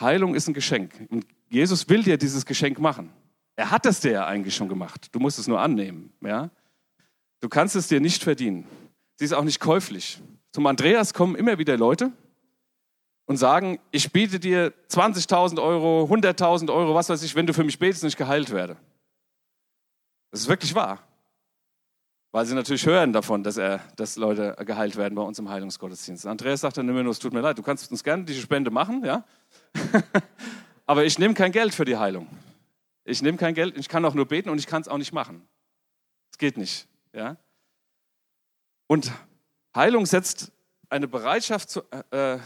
Heilung 0.00 0.36
ist 0.36 0.46
ein 0.46 0.54
Geschenk. 0.54 0.92
Und 1.08 1.26
Jesus 1.48 1.88
will 1.88 2.04
dir 2.04 2.16
dieses 2.16 2.46
Geschenk 2.46 2.78
machen. 2.78 3.10
Er 3.56 3.72
hat 3.72 3.86
es 3.86 3.98
dir 3.98 4.12
ja 4.12 4.26
eigentlich 4.28 4.54
schon 4.54 4.68
gemacht. 4.68 5.08
Du 5.10 5.18
musst 5.18 5.40
es 5.40 5.48
nur 5.48 5.60
annehmen. 5.60 6.12
Ja? 6.20 6.48
Du 7.40 7.48
kannst 7.48 7.76
es 7.76 7.88
dir 7.88 8.00
nicht 8.00 8.22
verdienen. 8.22 8.66
Sie 9.16 9.24
ist 9.24 9.32
auch 9.32 9.44
nicht 9.44 9.60
käuflich. 9.60 10.20
Zum 10.52 10.66
Andreas 10.66 11.14
kommen 11.14 11.36
immer 11.36 11.58
wieder 11.58 11.76
Leute 11.76 12.12
und 13.26 13.36
sagen, 13.36 13.78
ich 13.90 14.10
biete 14.12 14.40
dir 14.40 14.72
20.000 14.88 15.62
Euro, 15.62 16.04
100.000 16.12 16.72
Euro, 16.72 16.94
was 16.94 17.08
weiß 17.08 17.22
ich, 17.22 17.34
wenn 17.34 17.46
du 17.46 17.54
für 17.54 17.64
mich 17.64 17.78
betest 17.78 18.02
und 18.02 18.08
ich 18.08 18.16
geheilt 18.16 18.50
werde. 18.50 18.76
Das 20.30 20.40
ist 20.40 20.48
wirklich 20.48 20.74
wahr. 20.74 21.02
Weil 22.32 22.46
sie 22.46 22.54
natürlich 22.54 22.86
hören 22.86 23.12
davon, 23.12 23.42
dass, 23.42 23.56
er, 23.56 23.80
dass 23.96 24.16
Leute 24.16 24.56
geheilt 24.64 24.96
werden 24.96 25.14
bei 25.14 25.22
uns 25.22 25.38
im 25.38 25.48
Heilungsgottesdienst. 25.48 26.26
Andreas 26.26 26.60
sagt 26.60 26.76
dann 26.76 26.88
immer 26.88 27.02
nur, 27.02 27.12
es 27.12 27.18
tut 27.18 27.32
mir 27.32 27.40
leid, 27.40 27.58
du 27.58 27.62
kannst 27.62 27.90
uns 27.90 28.04
gerne 28.04 28.24
diese 28.24 28.40
Spende 28.40 28.70
machen, 28.70 29.04
ja? 29.04 29.24
Aber 30.86 31.04
ich 31.04 31.18
nehme 31.18 31.34
kein 31.34 31.52
Geld 31.52 31.74
für 31.74 31.84
die 31.84 31.96
Heilung. 31.96 32.28
Ich 33.04 33.22
nehme 33.22 33.38
kein 33.38 33.54
Geld, 33.54 33.76
ich 33.76 33.88
kann 33.88 34.04
auch 34.04 34.14
nur 34.14 34.26
beten 34.26 34.50
und 34.50 34.58
ich 34.58 34.66
kann 34.66 34.82
es 34.82 34.88
auch 34.88 34.98
nicht 34.98 35.12
machen. 35.12 35.46
Es 36.32 36.38
geht 36.38 36.56
nicht, 36.56 36.86
ja? 37.12 37.36
Und 38.86 39.12
Heilung 39.74 40.06
setzt 40.06 40.52
eine 40.88 41.06
Bereitschaft 41.06 41.70
zu, 41.70 41.82
äh, 42.10 42.38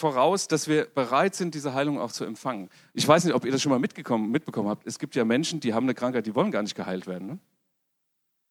voraus, 0.00 0.48
dass 0.48 0.66
wir 0.66 0.86
bereit 0.86 1.34
sind, 1.34 1.54
diese 1.54 1.74
Heilung 1.74 2.00
auch 2.00 2.10
zu 2.10 2.24
empfangen. 2.24 2.70
Ich 2.94 3.06
weiß 3.06 3.24
nicht, 3.24 3.34
ob 3.34 3.44
ihr 3.44 3.52
das 3.52 3.62
schon 3.62 3.70
mal 3.70 3.78
mitbekommen 3.78 4.68
habt. 4.68 4.86
Es 4.86 4.98
gibt 4.98 5.14
ja 5.14 5.24
Menschen, 5.24 5.60
die 5.60 5.74
haben 5.74 5.84
eine 5.84 5.94
Krankheit, 5.94 6.26
die 6.26 6.34
wollen 6.34 6.50
gar 6.50 6.62
nicht 6.62 6.74
geheilt 6.74 7.06
werden. 7.06 7.28
Ne? 7.28 7.38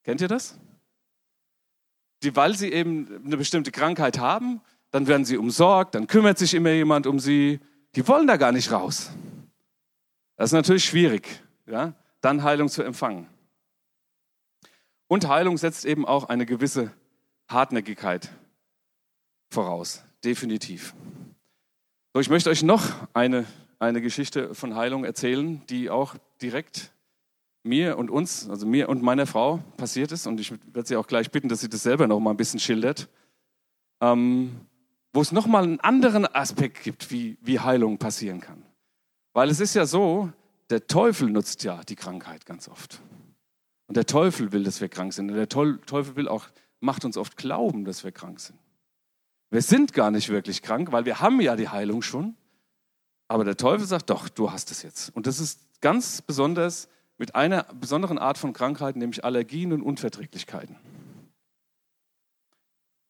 Kennt 0.03 0.21
ihr 0.21 0.27
das? 0.27 0.57
Die, 2.21 2.35
weil 2.35 2.55
sie 2.55 2.71
eben 2.71 3.23
eine 3.25 3.37
bestimmte 3.37 3.71
Krankheit 3.71 4.19
haben, 4.19 4.61
dann 4.91 5.07
werden 5.07 5.25
sie 5.25 5.37
umsorgt, 5.37 5.95
dann 5.95 6.07
kümmert 6.07 6.37
sich 6.37 6.53
immer 6.53 6.71
jemand 6.71 7.07
um 7.07 7.19
sie. 7.19 7.59
Die 7.95 8.07
wollen 8.07 8.27
da 8.27 8.37
gar 8.37 8.51
nicht 8.51 8.71
raus. 8.71 9.11
Das 10.35 10.49
ist 10.49 10.53
natürlich 10.53 10.85
schwierig, 10.85 11.43
ja? 11.65 11.93
dann 12.21 12.43
Heilung 12.43 12.69
zu 12.69 12.83
empfangen. 12.83 13.27
Und 15.09 15.27
Heilung 15.27 15.57
setzt 15.57 15.85
eben 15.85 16.05
auch 16.05 16.29
eine 16.29 16.45
gewisse 16.45 16.91
Hartnäckigkeit 17.49 18.29
voraus, 19.49 20.03
definitiv. 20.23 20.93
So, 22.13 22.19
ich 22.19 22.29
möchte 22.29 22.51
euch 22.51 22.61
noch 22.61 22.83
eine, 23.13 23.45
eine 23.79 24.01
Geschichte 24.01 24.53
von 24.53 24.75
Heilung 24.75 25.03
erzählen, 25.03 25.65
die 25.67 25.89
auch 25.89 26.15
direkt 26.43 26.91
mir 27.63 27.97
und 27.97 28.11
uns, 28.11 28.47
also 28.49 28.67
mir 28.67 28.87
und 28.87 29.01
meiner 29.01 29.25
Frau 29.25 29.63
passiert 29.77 30.11
ist. 30.11 30.27
Und 30.27 30.39
ich 30.39 30.51
werde 30.51 30.87
sie 30.87 30.95
auch 30.95 31.07
gleich 31.07 31.31
bitten, 31.31 31.49
dass 31.49 31.61
sie 31.61 31.69
das 31.69 31.81
selber 31.81 32.07
noch 32.07 32.19
mal 32.19 32.29
ein 32.29 32.37
bisschen 32.37 32.59
schildert. 32.59 33.09
Ähm, 34.01 34.61
wo 35.11 35.21
es 35.21 35.31
noch 35.31 35.47
mal 35.47 35.63
einen 35.63 35.79
anderen 35.79 36.27
Aspekt 36.35 36.83
gibt, 36.83 37.09
wie, 37.09 37.39
wie 37.41 37.59
Heilung 37.59 37.97
passieren 37.97 38.41
kann. 38.41 38.63
Weil 39.33 39.49
es 39.49 39.59
ist 39.59 39.73
ja 39.73 39.87
so, 39.87 40.31
der 40.69 40.85
Teufel 40.85 41.31
nutzt 41.31 41.63
ja 41.63 41.81
die 41.83 41.95
Krankheit 41.95 42.45
ganz 42.45 42.69
oft. 42.69 43.01
Und 43.89 43.97
der 43.97 44.05
Teufel 44.05 44.51
will, 44.51 44.63
dass 44.63 44.81
wir 44.81 44.87
krank 44.87 45.13
sind. 45.13 45.31
Und 45.31 45.35
der 45.35 45.49
Teufel 45.49 46.15
will 46.15 46.27
auch, 46.27 46.45
macht 46.79 47.05
uns 47.05 47.17
oft 47.17 47.37
glauben, 47.37 47.85
dass 47.85 48.03
wir 48.03 48.11
krank 48.11 48.39
sind. 48.39 48.59
Wir 49.49 49.63
sind 49.63 49.93
gar 49.93 50.11
nicht 50.11 50.29
wirklich 50.29 50.61
krank, 50.61 50.91
weil 50.91 51.05
wir 51.05 51.21
haben 51.21 51.41
ja 51.41 51.55
die 51.55 51.69
Heilung 51.69 52.03
schon. 52.03 52.35
Aber 53.27 53.43
der 53.43 53.57
Teufel 53.57 53.87
sagt, 53.87 54.11
doch, 54.11 54.29
du 54.29 54.51
hast 54.51 54.69
es 54.69 54.83
jetzt. 54.83 55.09
Und 55.15 55.25
das 55.25 55.39
ist 55.39 55.81
ganz 55.81 56.21
besonders 56.21 56.87
mit 57.17 57.33
einer 57.33 57.63
besonderen 57.63 58.19
Art 58.19 58.37
von 58.37 58.53
Krankheit, 58.53 58.95
nämlich 58.95 59.25
Allergien 59.25 59.73
und 59.73 59.81
Unverträglichkeiten. 59.81 60.75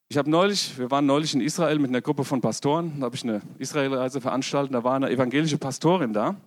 Ich 0.07 0.17
habe 0.17 0.29
neulich, 0.29 0.77
wir 0.77 0.89
waren 0.91 1.05
neulich 1.05 1.35
in 1.35 1.41
Israel 1.41 1.77
mit 1.77 1.89
einer 1.89 2.01
Gruppe 2.01 2.23
von 2.23 2.39
Pastoren, 2.39 3.01
da 3.01 3.07
habe 3.07 3.17
ich 3.17 3.23
eine 3.23 3.41
Israelreise 3.57 4.21
veranstaltet, 4.21 4.73
da 4.73 4.85
war 4.85 4.95
eine 4.95 5.09
evangelische 5.09 5.57
Pastorin 5.57 6.13
da. 6.13 6.37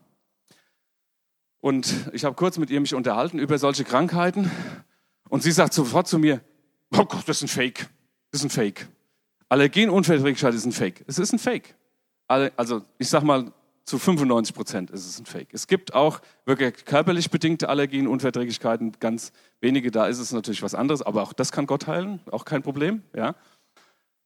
Und 1.62 2.10
ich 2.12 2.24
habe 2.24 2.34
kurz 2.34 2.58
mit 2.58 2.70
ihr 2.70 2.80
mich 2.80 2.92
unterhalten 2.92 3.38
über 3.38 3.56
solche 3.56 3.84
Krankheiten. 3.84 4.50
Und 5.28 5.44
sie 5.44 5.52
sagt 5.52 5.72
sofort 5.72 6.08
zu 6.08 6.18
mir, 6.18 6.40
oh 6.90 7.04
Gott, 7.04 7.22
das 7.26 7.36
ist 7.36 7.42
ein 7.42 7.48
Fake. 7.48 7.88
Das 8.32 8.40
ist 8.40 8.46
ein 8.46 8.50
Fake. 8.50 8.88
Allergenunverträglichkeit 9.48 10.54
ist 10.54 10.66
ein 10.66 10.72
Fake. 10.72 11.04
Es 11.06 11.20
ist 11.20 11.32
ein 11.32 11.38
Fake. 11.38 11.76
Also 12.26 12.82
ich 12.98 13.08
sag 13.08 13.22
mal, 13.22 13.52
zu 13.84 14.00
95 14.00 14.56
Prozent 14.56 14.90
ist 14.90 15.06
es 15.06 15.20
ein 15.20 15.24
Fake. 15.24 15.50
Es 15.52 15.68
gibt 15.68 15.94
auch 15.94 16.20
wirklich 16.46 16.84
körperlich 16.84 17.30
bedingte 17.30 17.68
Allergenunverträglichkeiten, 17.68 18.96
ganz 18.98 19.30
wenige, 19.60 19.92
da 19.92 20.06
ist 20.06 20.18
es 20.18 20.32
natürlich 20.32 20.64
was 20.64 20.74
anderes, 20.74 21.00
aber 21.02 21.22
auch 21.22 21.32
das 21.32 21.52
kann 21.52 21.66
Gott 21.66 21.86
heilen, 21.86 22.18
auch 22.32 22.44
kein 22.44 22.62
Problem. 22.62 23.02
Ja? 23.14 23.36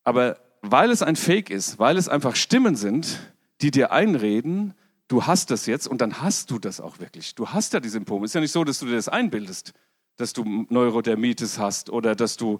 Aber 0.04 0.38
weil 0.62 0.90
es 0.90 1.02
ein 1.02 1.16
Fake 1.16 1.50
ist, 1.50 1.78
weil 1.78 1.98
es 1.98 2.08
einfach 2.08 2.34
Stimmen 2.34 2.76
sind, 2.76 3.18
die 3.60 3.70
dir 3.70 3.92
einreden, 3.92 4.72
du 5.08 5.26
hast 5.26 5.50
das 5.50 5.66
jetzt 5.66 5.86
und 5.86 6.00
dann 6.00 6.20
hast 6.20 6.50
du 6.50 6.58
das 6.58 6.80
auch 6.80 6.98
wirklich. 6.98 7.34
Du 7.34 7.48
hast 7.48 7.72
ja 7.72 7.80
die 7.80 7.88
Symptome. 7.88 8.24
Es 8.24 8.30
ist 8.30 8.34
ja 8.34 8.40
nicht 8.40 8.52
so, 8.52 8.64
dass 8.64 8.78
du 8.78 8.86
dir 8.86 8.96
das 8.96 9.08
einbildest, 9.08 9.72
dass 10.16 10.32
du 10.32 10.44
Neurodermitis 10.68 11.58
hast 11.58 11.90
oder 11.90 12.14
dass 12.14 12.36
du 12.36 12.58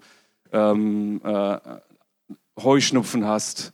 ähm, 0.51 1.21
äh, 1.23 1.57
Heuschnupfen 2.61 3.25
hast 3.25 3.73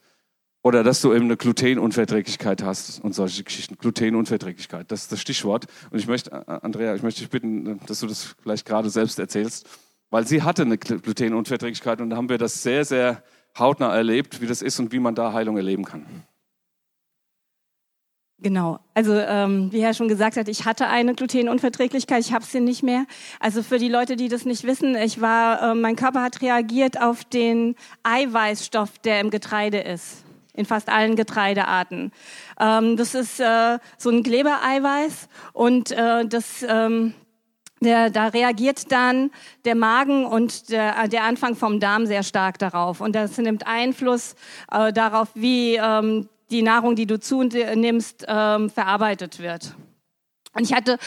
oder 0.61 0.83
dass 0.83 1.01
du 1.01 1.13
eben 1.13 1.25
eine 1.25 1.37
Glutenunverträglichkeit 1.37 2.63
hast 2.63 3.03
und 3.03 3.13
solche 3.13 3.43
Geschichten. 3.43 3.77
Glutenunverträglichkeit, 3.77 4.91
das 4.91 5.03
ist 5.03 5.11
das 5.11 5.21
Stichwort. 5.21 5.65
Und 5.91 5.99
ich 5.99 6.07
möchte, 6.07 6.31
äh, 6.31 6.59
Andrea, 6.61 6.95
ich 6.95 7.03
möchte 7.03 7.21
dich 7.21 7.29
bitten, 7.29 7.79
dass 7.85 7.99
du 7.99 8.07
das 8.07 8.35
vielleicht 8.41 8.65
gerade 8.65 8.89
selbst 8.89 9.19
erzählst, 9.19 9.67
weil 10.09 10.25
sie 10.25 10.41
hatte 10.41 10.61
eine 10.63 10.77
Glutenunverträglichkeit 10.77 12.01
und 12.01 12.11
da 12.11 12.17
haben 12.17 12.29
wir 12.29 12.37
das 12.37 12.63
sehr, 12.63 12.85
sehr 12.85 13.23
hautnah 13.57 13.93
erlebt, 13.95 14.41
wie 14.41 14.47
das 14.47 14.61
ist 14.61 14.79
und 14.79 14.91
wie 14.91 14.99
man 14.99 15.15
da 15.15 15.33
Heilung 15.33 15.57
erleben 15.57 15.85
kann. 15.85 16.05
Genau. 18.43 18.79
Also 18.93 19.13
ähm, 19.15 19.71
wie 19.71 19.79
er 19.79 19.93
schon 19.93 20.09
gesagt 20.09 20.35
hat, 20.35 20.49
ich 20.49 20.65
hatte 20.65 20.87
eine 20.87 21.15
Glutenunverträglichkeit, 21.15 22.19
ich 22.19 22.33
habe 22.33 22.43
sie 22.43 22.59
nicht 22.59 22.83
mehr. 22.83 23.05
Also 23.39 23.63
für 23.63 23.77
die 23.77 23.87
Leute, 23.87 24.17
die 24.17 24.27
das 24.27 24.43
nicht 24.43 24.65
wissen, 24.65 24.97
ich 24.97 25.21
war, 25.21 25.71
äh, 25.71 25.75
mein 25.75 25.95
Körper 25.95 26.21
hat 26.21 26.41
reagiert 26.41 27.01
auf 27.01 27.23
den 27.23 27.75
Eiweißstoff, 28.03 28.99
der 28.99 29.21
im 29.21 29.29
Getreide 29.29 29.79
ist, 29.79 30.25
in 30.53 30.65
fast 30.65 30.89
allen 30.89 31.15
Getreidearten. 31.15 32.11
Ähm, 32.59 32.97
das 32.97 33.15
ist 33.15 33.39
äh, 33.39 33.79
so 33.97 34.09
ein 34.09 34.23
Klebereiweiß 34.23 35.29
und 35.53 35.91
äh, 35.91 36.25
das 36.25 36.65
ähm, 36.67 37.13
der, 37.79 38.09
da 38.09 38.27
reagiert 38.27 38.91
dann 38.91 39.31
der 39.65 39.75
Magen 39.75 40.25
und 40.25 40.69
der, 40.69 41.07
der 41.07 41.23
Anfang 41.23 41.55
vom 41.55 41.79
Darm 41.79 42.05
sehr 42.05 42.23
stark 42.23 42.57
darauf. 42.57 43.01
Und 43.01 43.13
das 43.13 43.37
nimmt 43.37 43.67
Einfluss 43.67 44.35
äh, 44.71 44.93
darauf, 44.93 45.27
wie 45.33 45.75
ähm, 45.75 46.29
die 46.53 46.61
Nahrung, 46.61 46.95
die 46.95 47.05
du 47.05 47.19
zunimmst, 47.19 48.25
ähm, 48.27 48.69
verarbeitet 48.69 49.39
wird. 49.39 49.75
Und 50.55 50.63
ich 50.63 50.73
hatte 50.73 50.97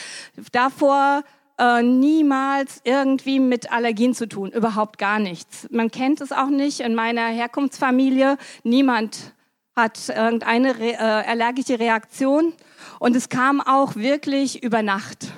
davor 0.52 1.22
äh, 1.58 1.82
niemals 1.82 2.80
irgendwie 2.84 3.40
mit 3.40 3.72
Allergien 3.72 4.14
zu 4.14 4.28
tun, 4.28 4.50
überhaupt 4.50 4.98
gar 4.98 5.18
nichts. 5.18 5.68
Man 5.70 5.90
kennt 5.90 6.20
es 6.20 6.32
auch 6.32 6.48
nicht 6.48 6.80
in 6.80 6.94
meiner 6.94 7.28
Herkunftsfamilie. 7.28 8.36
Niemand 8.64 9.32
hat 9.74 10.08
irgendeine 10.08 10.78
re 10.78 10.92
äh, 10.92 10.96
allergische 10.96 11.78
Reaktion 11.78 12.52
und 12.98 13.14
es 13.14 13.28
kam 13.28 13.60
auch 13.60 13.94
wirklich 13.94 14.62
über 14.62 14.82
Nacht. 14.82 15.28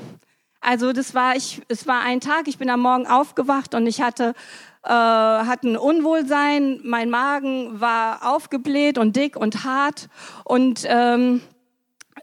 Also 0.61 0.93
das 0.93 1.15
war 1.15 1.37
ich, 1.37 1.63
es 1.69 1.87
war 1.87 2.01
ein 2.03 2.21
Tag. 2.21 2.49
Ich 2.49 2.59
bin 2.59 2.71
am 2.71 2.81
Morgen 2.81 3.07
aufgewacht 3.07 3.75
und 3.75 3.87
ich 3.87 4.01
hatte 4.01 4.35
äh, 4.85 4.91
hatten 4.91 5.77
Unwohlsein, 5.77 6.81
mein 6.85 7.11
Magen 7.11 7.81
war 7.81 8.35
aufgebläht 8.35 8.99
und 8.99 9.17
dick 9.17 9.37
und 9.37 9.65
hart 9.65 10.09
und 10.45 10.85
ähm, 10.87 11.43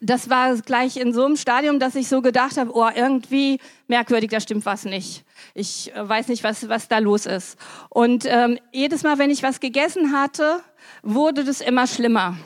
das 0.01 0.29
war 0.29 0.55
gleich 0.57 0.97
in 0.97 1.13
so 1.13 1.25
einem 1.25 1.37
Stadium, 1.37 1.79
dass 1.79 1.95
ich 1.95 2.07
so 2.07 2.21
gedacht 2.21 2.57
habe, 2.57 2.71
oh, 2.73 2.89
irgendwie 2.93 3.59
merkwürdig, 3.87 4.29
da 4.29 4.39
stimmt 4.39 4.65
was 4.65 4.85
nicht. 4.85 5.25
Ich 5.53 5.93
äh, 5.95 6.07
weiß 6.07 6.27
nicht, 6.27 6.43
was, 6.43 6.67
was 6.69 6.87
da 6.87 6.99
los 6.99 7.25
ist. 7.25 7.57
Und 7.89 8.25
ähm, 8.27 8.59
jedes 8.71 9.03
Mal, 9.03 9.17
wenn 9.17 9.29
ich 9.29 9.43
was 9.43 9.59
gegessen 9.59 10.13
hatte, 10.13 10.59
wurde 11.01 11.43
das 11.43 11.61
immer 11.61 11.87
schlimmer. 11.87 12.37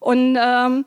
Und 0.00 0.36
ähm, 0.40 0.84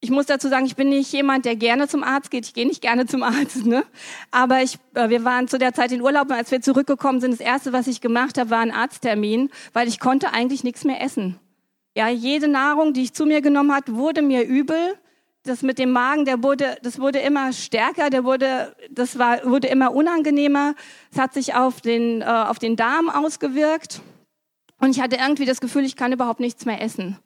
ich 0.00 0.10
muss 0.10 0.26
dazu 0.26 0.48
sagen, 0.48 0.64
ich 0.64 0.76
bin 0.76 0.90
nicht 0.90 1.12
jemand, 1.12 1.44
der 1.44 1.56
gerne 1.56 1.88
zum 1.88 2.04
Arzt 2.04 2.30
geht. 2.30 2.46
Ich 2.46 2.54
gehe 2.54 2.66
nicht 2.66 2.80
gerne 2.80 3.06
zum 3.06 3.22
Arzt. 3.22 3.66
Ne? 3.66 3.84
Aber 4.30 4.62
ich, 4.62 4.78
äh, 4.94 5.08
wir 5.08 5.24
waren 5.24 5.48
zu 5.48 5.58
der 5.58 5.74
Zeit 5.74 5.90
in 5.90 6.02
Urlaub 6.02 6.30
und 6.30 6.36
als 6.36 6.50
wir 6.50 6.60
zurückgekommen 6.60 7.20
sind, 7.20 7.32
das 7.32 7.40
Erste, 7.40 7.72
was 7.72 7.88
ich 7.88 8.00
gemacht 8.00 8.38
habe, 8.38 8.50
war 8.50 8.60
ein 8.60 8.70
Arzttermin, 8.70 9.50
weil 9.72 9.88
ich 9.88 9.98
konnte 9.98 10.32
eigentlich 10.32 10.62
nichts 10.62 10.84
mehr 10.84 11.02
essen. 11.02 11.38
Ja, 11.96 12.08
jede 12.08 12.46
Nahrung, 12.46 12.92
die 12.92 13.02
ich 13.02 13.12
zu 13.12 13.26
mir 13.26 13.40
genommen 13.40 13.74
hat, 13.74 13.92
wurde 13.92 14.22
mir 14.22 14.44
übel. 14.44 14.94
Das 15.42 15.62
mit 15.62 15.78
dem 15.78 15.90
Magen, 15.90 16.24
der 16.24 16.42
wurde, 16.42 16.76
das 16.82 17.00
wurde 17.00 17.18
immer 17.18 17.52
stärker, 17.52 18.10
der 18.10 18.22
wurde, 18.22 18.76
das 18.90 19.18
war, 19.18 19.44
wurde 19.44 19.66
immer 19.68 19.92
unangenehmer. 19.92 20.74
Es 21.10 21.18
hat 21.18 21.34
sich 21.34 21.54
auf 21.54 21.80
den, 21.80 22.22
äh, 22.22 22.24
auf 22.24 22.58
den 22.58 22.76
Darm 22.76 23.08
ausgewirkt. 23.08 24.00
Und 24.80 24.90
ich 24.90 25.00
hatte 25.00 25.16
irgendwie 25.16 25.46
das 25.46 25.60
Gefühl, 25.60 25.84
ich 25.84 25.96
kann 25.96 26.12
überhaupt 26.12 26.38
nichts 26.38 26.66
mehr 26.66 26.80
essen. 26.80 27.18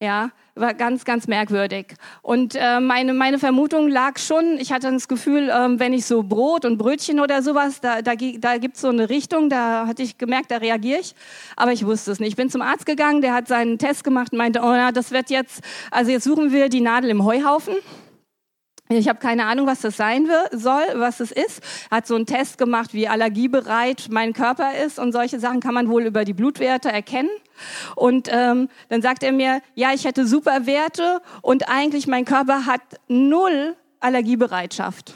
Ja, 0.00 0.30
war 0.56 0.74
ganz, 0.74 1.04
ganz 1.04 1.28
merkwürdig. 1.28 1.94
Und 2.22 2.54
äh, 2.54 2.80
meine, 2.80 3.14
meine 3.14 3.38
Vermutung 3.38 3.88
lag 3.88 4.18
schon, 4.18 4.58
ich 4.58 4.72
hatte 4.72 4.90
das 4.90 5.06
Gefühl, 5.06 5.50
ähm, 5.52 5.78
wenn 5.78 5.92
ich 5.92 6.06
so 6.06 6.22
Brot 6.22 6.64
und 6.64 6.78
Brötchen 6.78 7.20
oder 7.20 7.42
sowas, 7.42 7.80
da, 7.80 8.02
da, 8.02 8.14
da 8.14 8.58
gibt's 8.58 8.80
so 8.80 8.88
eine 8.88 9.08
Richtung, 9.08 9.50
da 9.50 9.86
hatte 9.86 10.02
ich 10.02 10.18
gemerkt, 10.18 10.50
da 10.50 10.56
reagiere 10.56 11.00
ich. 11.00 11.14
Aber 11.56 11.72
ich 11.72 11.84
wusste 11.84 12.10
es 12.10 12.20
nicht. 12.20 12.30
Ich 12.30 12.36
bin 12.36 12.50
zum 12.50 12.62
Arzt 12.62 12.86
gegangen, 12.86 13.20
der 13.20 13.34
hat 13.34 13.48
seinen 13.48 13.78
Test 13.78 14.02
gemacht 14.02 14.32
und 14.32 14.38
meinte, 14.38 14.60
oh 14.62 14.74
ja, 14.74 14.92
das 14.92 15.10
wird 15.10 15.30
jetzt, 15.30 15.62
also 15.90 16.10
jetzt 16.10 16.24
suchen 16.24 16.52
wir 16.52 16.68
die 16.68 16.80
Nadel 16.80 17.10
im 17.10 17.24
Heuhaufen. 17.24 17.74
Ich 18.88 19.08
habe 19.08 19.18
keine 19.18 19.46
Ahnung, 19.46 19.66
was 19.66 19.80
das 19.80 19.96
sein 19.96 20.28
soll, 20.52 20.84
was 20.94 21.18
es 21.18 21.32
ist. 21.32 21.60
Hat 21.90 22.06
so 22.06 22.14
einen 22.14 22.26
Test 22.26 22.56
gemacht, 22.56 22.94
wie 22.94 23.08
allergiebereit 23.08 24.06
mein 24.10 24.32
Körper 24.32 24.76
ist 24.84 25.00
und 25.00 25.10
solche 25.10 25.40
Sachen 25.40 25.58
kann 25.60 25.74
man 25.74 25.88
wohl 25.88 26.04
über 26.04 26.24
die 26.24 26.34
Blutwerte 26.34 26.92
erkennen. 26.92 27.30
Und 27.96 28.28
ähm, 28.30 28.68
dann 28.88 29.02
sagt 29.02 29.24
er 29.24 29.32
mir, 29.32 29.60
ja, 29.74 29.92
ich 29.92 30.04
hätte 30.04 30.26
super 30.26 30.66
Werte 30.66 31.20
und 31.42 31.68
eigentlich 31.68 32.06
mein 32.06 32.24
Körper 32.24 32.66
hat 32.66 32.82
null 33.08 33.74
Allergiebereitschaft. 33.98 35.14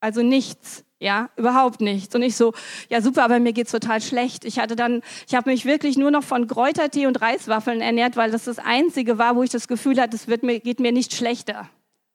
Also 0.00 0.22
nichts. 0.22 0.84
Ja, 0.98 1.28
überhaupt 1.36 1.80
nichts. 1.80 2.14
Und 2.14 2.22
ich 2.22 2.34
so, 2.34 2.52
ja 2.88 3.00
super, 3.02 3.24
aber 3.24 3.38
mir 3.38 3.52
geht's 3.52 3.72
total 3.72 4.00
schlecht. 4.00 4.44
Ich 4.44 4.58
hatte 4.58 4.74
dann, 4.74 5.02
ich 5.28 5.34
habe 5.34 5.50
mich 5.50 5.66
wirklich 5.66 5.98
nur 5.98 6.10
noch 6.10 6.24
von 6.24 6.48
Kräutertee 6.48 7.06
und 7.06 7.20
Reiswaffeln 7.20 7.80
ernährt, 7.80 8.16
weil 8.16 8.30
das 8.30 8.44
das 8.44 8.58
einzige 8.58 9.18
war, 9.18 9.36
wo 9.36 9.42
ich 9.42 9.50
das 9.50 9.68
Gefühl 9.68 10.00
hatte, 10.00 10.16
es 10.16 10.26
wird 10.26 10.42
mir, 10.42 10.60
geht 10.60 10.80
mir 10.80 10.92
nicht 10.92 11.14
schlechter. 11.14 11.68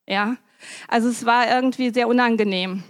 Ja, 0.08 0.36
also 0.88 1.08
es 1.08 1.24
war 1.24 1.48
irgendwie 1.48 1.90
sehr 1.90 2.08
unangenehm. 2.08 2.82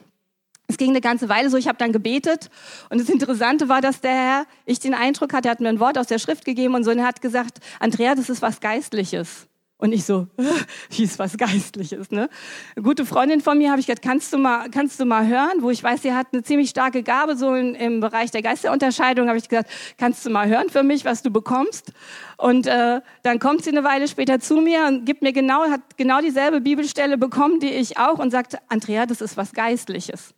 Es 0.68 0.76
ging 0.76 0.90
eine 0.90 1.00
ganze 1.00 1.28
Weile 1.28 1.50
so, 1.50 1.56
ich 1.56 1.66
habe 1.66 1.78
dann 1.78 1.92
gebetet 1.92 2.48
und 2.90 3.00
das 3.00 3.08
Interessante 3.08 3.68
war, 3.68 3.80
dass 3.80 4.00
der 4.00 4.12
Herr, 4.12 4.46
ich 4.66 4.78
den 4.78 4.94
Eindruck 4.94 5.32
hatte, 5.32 5.48
er 5.48 5.52
hat 5.52 5.60
mir 5.60 5.68
ein 5.68 5.80
Wort 5.80 5.98
aus 5.98 6.06
der 6.06 6.20
Schrift 6.20 6.44
gegeben 6.44 6.74
und 6.74 6.84
so 6.84 6.92
und 6.92 6.98
er 6.98 7.06
hat 7.06 7.20
gesagt, 7.20 7.58
Andrea, 7.80 8.14
das 8.14 8.30
ist 8.30 8.40
was 8.40 8.60
Geistliches. 8.60 9.49
Und 9.80 9.92
ich 9.92 10.04
so, 10.04 10.26
wie 10.90 11.04
ist 11.04 11.18
was 11.18 11.38
Geistliches, 11.38 12.10
ne? 12.10 12.28
Eine 12.76 12.82
gute 12.82 13.06
Freundin 13.06 13.40
von 13.40 13.56
mir 13.56 13.70
habe 13.70 13.80
ich 13.80 13.86
gesagt, 13.86 14.02
kannst 14.02 14.32
du 14.32 14.38
mal, 14.38 14.68
kannst 14.70 15.00
du 15.00 15.06
mal 15.06 15.26
hören, 15.26 15.62
wo 15.62 15.70
ich 15.70 15.82
weiß, 15.82 16.02
sie 16.02 16.12
hat 16.12 16.28
eine 16.32 16.42
ziemlich 16.42 16.68
starke 16.68 17.02
Gabe, 17.02 17.34
so 17.34 17.54
in, 17.54 17.74
im 17.74 18.00
Bereich 18.00 18.30
der 18.30 18.42
Geisterunterscheidung, 18.42 19.28
habe 19.28 19.38
ich 19.38 19.48
gesagt, 19.48 19.70
kannst 19.96 20.24
du 20.26 20.30
mal 20.30 20.48
hören 20.48 20.68
für 20.68 20.82
mich, 20.82 21.06
was 21.06 21.22
du 21.22 21.30
bekommst? 21.30 21.92
Und 22.36 22.66
äh, 22.66 23.00
dann 23.22 23.38
kommt 23.38 23.64
sie 23.64 23.70
eine 23.70 23.82
Weile 23.82 24.06
später 24.06 24.38
zu 24.38 24.56
mir 24.56 24.86
und 24.86 25.06
gibt 25.06 25.22
mir 25.22 25.32
genau, 25.32 25.62
hat 25.70 25.80
genau 25.96 26.20
dieselbe 26.20 26.60
Bibelstelle 26.60 27.16
bekommen, 27.16 27.58
die 27.60 27.70
ich 27.70 27.96
auch, 27.96 28.18
und 28.18 28.30
sagt, 28.30 28.58
Andrea, 28.68 29.06
das 29.06 29.22
ist 29.22 29.38
was 29.38 29.52
Geistliches. 29.52 30.34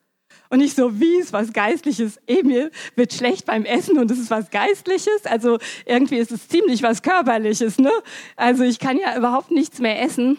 Und 0.52 0.60
ich 0.60 0.74
so, 0.74 1.00
wie 1.00 1.16
ist 1.16 1.32
was 1.32 1.54
Geistliches? 1.54 2.20
Emil 2.26 2.70
wird 2.94 3.14
schlecht 3.14 3.46
beim 3.46 3.64
Essen 3.64 3.96
und 3.96 4.10
es 4.10 4.18
ist 4.18 4.30
was 4.30 4.50
Geistliches. 4.50 5.24
Also 5.24 5.58
irgendwie 5.86 6.18
ist 6.18 6.30
es 6.30 6.46
ziemlich 6.46 6.82
was 6.82 7.00
Körperliches, 7.00 7.78
ne? 7.78 7.90
Also 8.36 8.62
ich 8.62 8.78
kann 8.78 8.98
ja 8.98 9.16
überhaupt 9.16 9.50
nichts 9.50 9.78
mehr 9.78 10.02
essen. 10.02 10.36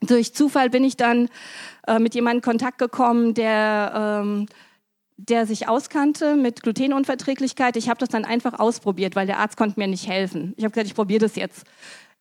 Durch 0.00 0.34
Zufall 0.34 0.70
bin 0.70 0.82
ich 0.82 0.96
dann 0.96 1.28
äh, 1.86 2.00
mit 2.00 2.16
jemandem 2.16 2.38
in 2.38 2.42
Kontakt 2.42 2.78
gekommen, 2.78 3.32
der 3.34 4.24
ähm, 4.24 4.46
der 5.18 5.46
sich 5.46 5.68
auskannte 5.68 6.34
mit 6.34 6.64
Glutenunverträglichkeit. 6.64 7.76
Ich 7.76 7.88
habe 7.88 8.00
das 8.00 8.08
dann 8.08 8.24
einfach 8.24 8.58
ausprobiert, 8.58 9.14
weil 9.14 9.28
der 9.28 9.38
Arzt 9.38 9.56
konnte 9.56 9.78
mir 9.78 9.86
nicht 9.86 10.08
helfen. 10.08 10.52
Ich 10.56 10.64
habe 10.64 10.72
gesagt, 10.72 10.88
ich 10.88 10.96
probiere 10.96 11.20
das 11.20 11.36
jetzt. 11.36 11.64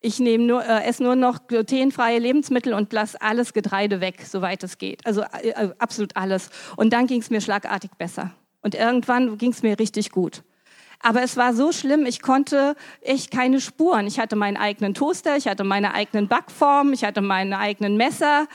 Ich 0.04 0.20
nehme 0.20 0.46
nur, 0.46 0.66
äh, 0.66 0.84
esse 0.84 1.04
nur 1.04 1.16
noch 1.16 1.48
glutenfreie 1.48 2.18
Lebensmittel 2.18 2.74
und 2.74 2.92
lasse 2.92 3.22
alles 3.22 3.54
Getreide 3.54 4.02
weg, 4.02 4.26
soweit 4.28 4.64
es 4.64 4.80
geht. 4.80 5.06
Also 5.06 5.22
äh, 5.22 5.70
absolut 5.78 6.16
alles. 6.16 6.50
Und 6.76 6.92
dann 6.92 7.06
ging 7.06 7.22
es 7.22 7.30
mir 7.30 7.40
schlagartig 7.40 7.92
besser. 7.98 8.32
Und 8.62 8.74
irgendwann 8.74 9.38
ging 9.38 9.52
es 9.52 9.62
mir 9.62 9.78
richtig 9.78 10.12
gut. 10.12 10.44
Aber 11.04 11.24
es 11.24 11.38
war 11.38 11.54
so 11.54 11.72
schlimm, 11.72 12.06
ich 12.06 12.22
konnte 12.22 12.76
echt 13.02 13.32
keine 13.32 13.60
Spuren. 13.60 14.08
Ich 14.08 14.20
hatte 14.20 14.36
meinen 14.36 14.58
eigenen 14.58 14.94
Toaster, 14.94 15.36
ich 15.36 15.48
hatte 15.48 15.64
meine 15.64 15.94
eigenen 15.94 16.28
Backformen, 16.28 16.94
ich 16.94 17.04
hatte 17.04 17.22
meine 17.22 17.58
eigenen 17.58 17.98
Messer. 17.98 18.48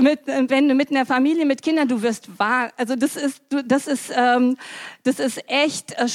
Mit, 0.00 0.20
wenn 0.26 0.68
du 0.68 0.74
mit 0.74 0.90
einer 0.90 1.06
Familie, 1.06 1.44
mit 1.44 1.62
Kindern, 1.62 1.88
du 1.88 2.02
wirst 2.02 2.38
wahr. 2.38 2.72
Also 2.76 2.96
das 2.96 3.16
ist, 3.16 3.42
das 3.66 3.86
ist, 3.86 4.12
ähm, 4.16 4.56
das 5.02 5.20
ist 5.20 5.48
echt 5.48 5.92
äh, 5.92 6.08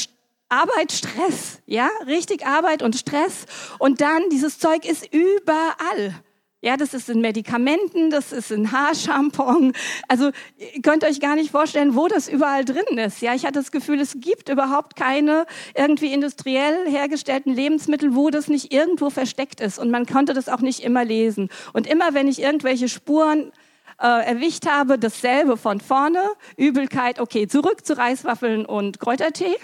Arbeit, 0.50 0.91
Stress, 0.91 1.62
ja, 1.68 1.89
richtig 2.08 2.45
Arbeit 2.45 2.82
und 2.82 2.95
Stress. 2.95 3.45
Und 3.78 4.02
dann, 4.02 4.30
dieses 4.30 4.60
Zeug 4.60 4.86
ist 4.86 5.08
überall. 5.14 6.16
Ja, 6.62 6.76
das 6.76 6.93
ist 6.93 7.08
in 7.08 7.22
Medikamenten, 7.22 8.10
das 8.10 8.34
ist 8.34 8.52
in 8.52 8.74
Haarshampon. 8.74 9.72
Also, 10.10 10.32
ihr 10.58 10.82
könnt 10.82 11.06
euch 11.06 11.22
gar 11.22 11.36
nicht 11.36 11.52
vorstellen, 11.52 11.95
wo 11.95 12.10
das 12.10 12.28
überall 12.28 12.66
drin 12.66 12.97
ist. 12.97 13.22
Ja, 13.22 13.34
ich 13.34 13.45
hatte 13.45 13.60
das 13.60 13.72
Gefühl, 13.72 14.02
es 14.02 14.18
gibt 14.20 14.50
überhaupt 14.50 14.97
keine 14.97 15.45
irgendwie 15.74 16.12
industriell 16.12 16.86
hergestellten 16.89 17.54
Lebensmittel, 17.54 18.14
wo 18.14 18.30
das 18.30 18.50
nicht 18.50 18.74
irgendwo 18.74 19.10
versteckt 19.10 19.62
ist. 19.62 19.80
Und 19.80 19.89
man 19.89 20.06
konnte 20.06 20.34
das 20.34 20.50
auch 20.50 20.60
nicht 20.60 20.82
immer 20.82 21.06
lesen. 21.06 21.47
Und 21.72 21.88
immer, 21.88 22.14
wenn 22.14 22.28
ich 22.28 22.41
irgendwelche 22.41 22.89
Spuren 22.89 23.54
äh, 24.02 24.26
erwischt 24.26 24.66
habe, 24.68 24.97
dasselbe 24.97 25.58
von 25.58 25.82
vorne, 25.82 26.24
Übelkeit, 26.58 27.20
okay, 27.20 27.47
zurück 27.47 27.86
zu 27.86 27.97
Reiswaffeln 27.97 28.66
und 28.66 29.00
Kräutertee. 29.00 29.56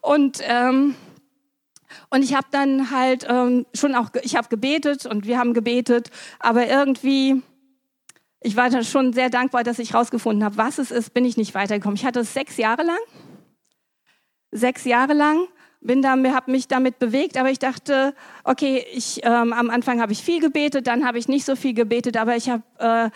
Und 0.00 0.40
ähm, 0.42 0.94
und 2.10 2.22
ich 2.22 2.34
habe 2.34 2.46
dann 2.50 2.90
halt 2.90 3.26
ähm, 3.28 3.66
schon 3.74 3.94
auch, 3.94 4.10
ich 4.22 4.36
habe 4.36 4.48
gebetet 4.48 5.06
und 5.06 5.26
wir 5.26 5.38
haben 5.38 5.54
gebetet, 5.54 6.10
aber 6.38 6.66
irgendwie, 6.66 7.42
ich 8.40 8.56
war 8.56 8.70
dann 8.70 8.84
schon 8.84 9.12
sehr 9.12 9.30
dankbar, 9.30 9.64
dass 9.64 9.78
ich 9.78 9.94
rausgefunden 9.94 10.44
habe, 10.44 10.56
was 10.56 10.78
es 10.78 10.90
ist, 10.90 11.14
bin 11.14 11.24
ich 11.24 11.36
nicht 11.36 11.54
weitergekommen. 11.54 11.96
Ich 11.96 12.04
hatte 12.04 12.20
es 12.20 12.34
sechs 12.34 12.56
Jahre 12.56 12.82
lang, 12.82 12.98
sechs 14.50 14.84
Jahre 14.84 15.14
lang, 15.14 15.46
bin 15.80 16.02
da, 16.02 16.10
habe 16.10 16.50
mich 16.50 16.68
damit 16.68 16.98
bewegt, 16.98 17.36
aber 17.36 17.50
ich 17.50 17.58
dachte, 17.58 18.14
okay, 18.44 18.84
ich 18.92 19.20
ähm, 19.24 19.52
am 19.52 19.70
Anfang 19.70 20.00
habe 20.00 20.12
ich 20.12 20.22
viel 20.22 20.40
gebetet, 20.40 20.86
dann 20.86 21.06
habe 21.06 21.18
ich 21.18 21.28
nicht 21.28 21.44
so 21.44 21.54
viel 21.54 21.74
gebetet, 21.74 22.16
aber 22.16 22.36
ich 22.36 22.48
habe 22.48 22.62
äh, 22.78 23.10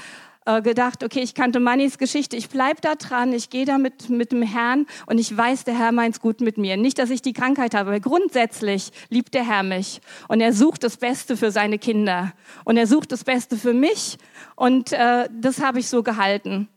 äh, 0.57 0.63
gedacht, 0.63 1.05
okay, 1.05 1.21
ich 1.21 1.35
kannte 1.35 1.61
Mannys 1.61 1.99
Geschichte, 1.99 2.37
ich 2.37 2.49
bleib 2.49 2.81
da 2.81 2.95
dran, 2.95 3.33
ich 3.33 3.51
gehe 3.51 3.65
da 3.65 3.79
mit, 3.79 4.11
mit 4.11 4.33
dem 4.33 4.43
Herrn 4.43 4.87
und 5.07 5.19
ich 5.19 5.37
weiß, 5.37 5.65
der 5.65 5.79
Herr 5.79 5.93
meint's 5.93 6.21
gut 6.21 6.41
mit 6.41 6.59
mir. 6.59 6.77
Nicht, 6.77 6.99
dass 6.99 7.11
ich 7.11 7.23
die 7.23 7.33
Krankheit 7.33 7.75
habe, 7.75 7.91
aber 7.91 8.01
grundsätzlich 8.01 8.91
liebt 9.09 9.35
der 9.35 9.47
Herr 9.47 9.63
mich 9.63 10.01
und 10.29 10.41
er 10.41 10.53
sucht 10.53 10.83
das 10.83 10.97
Beste 10.97 11.37
für 11.37 11.51
seine 11.51 11.79
Kinder 11.79 12.33
und 12.65 12.77
er 12.77 12.87
sucht 12.87 13.13
das 13.13 13.25
Beste 13.25 13.57
für 13.57 13.75
mich 13.75 14.19
und 14.57 14.93
äh, 14.93 15.29
das 15.33 15.61
habe 15.61 15.79
ich 15.79 15.89
so 15.89 16.03
gehalten. 16.03 16.69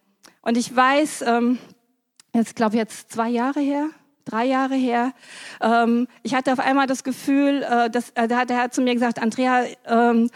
Und 0.41 0.57
ich 0.57 0.75
weiß, 0.75 1.23
ähm, 1.25 1.57
jetzt 2.33 2.55
glaube 2.55 2.75
jetzt 2.75 3.11
zwei 3.11 3.29
Jahre 3.29 3.61
her, 3.61 3.89
drei 4.25 4.45
Jahre 4.45 4.75
her. 4.75 5.13
Ähm, 5.61 6.07
ich 6.21 6.35
hatte 6.35 6.53
auf 6.53 6.59
einmal 6.59 6.87
das 6.87 7.03
Gefühl, 7.03 7.63
äh, 7.63 7.89
dass, 7.89 8.11
äh, 8.11 8.27
da 8.27 8.39
hat 8.39 8.49
der 8.49 8.57
Herr 8.57 8.71
zu 8.71 8.81
mir 8.81 8.93
gesagt, 8.93 9.19
Andrea, 9.19 9.65
ähm, 9.85 10.29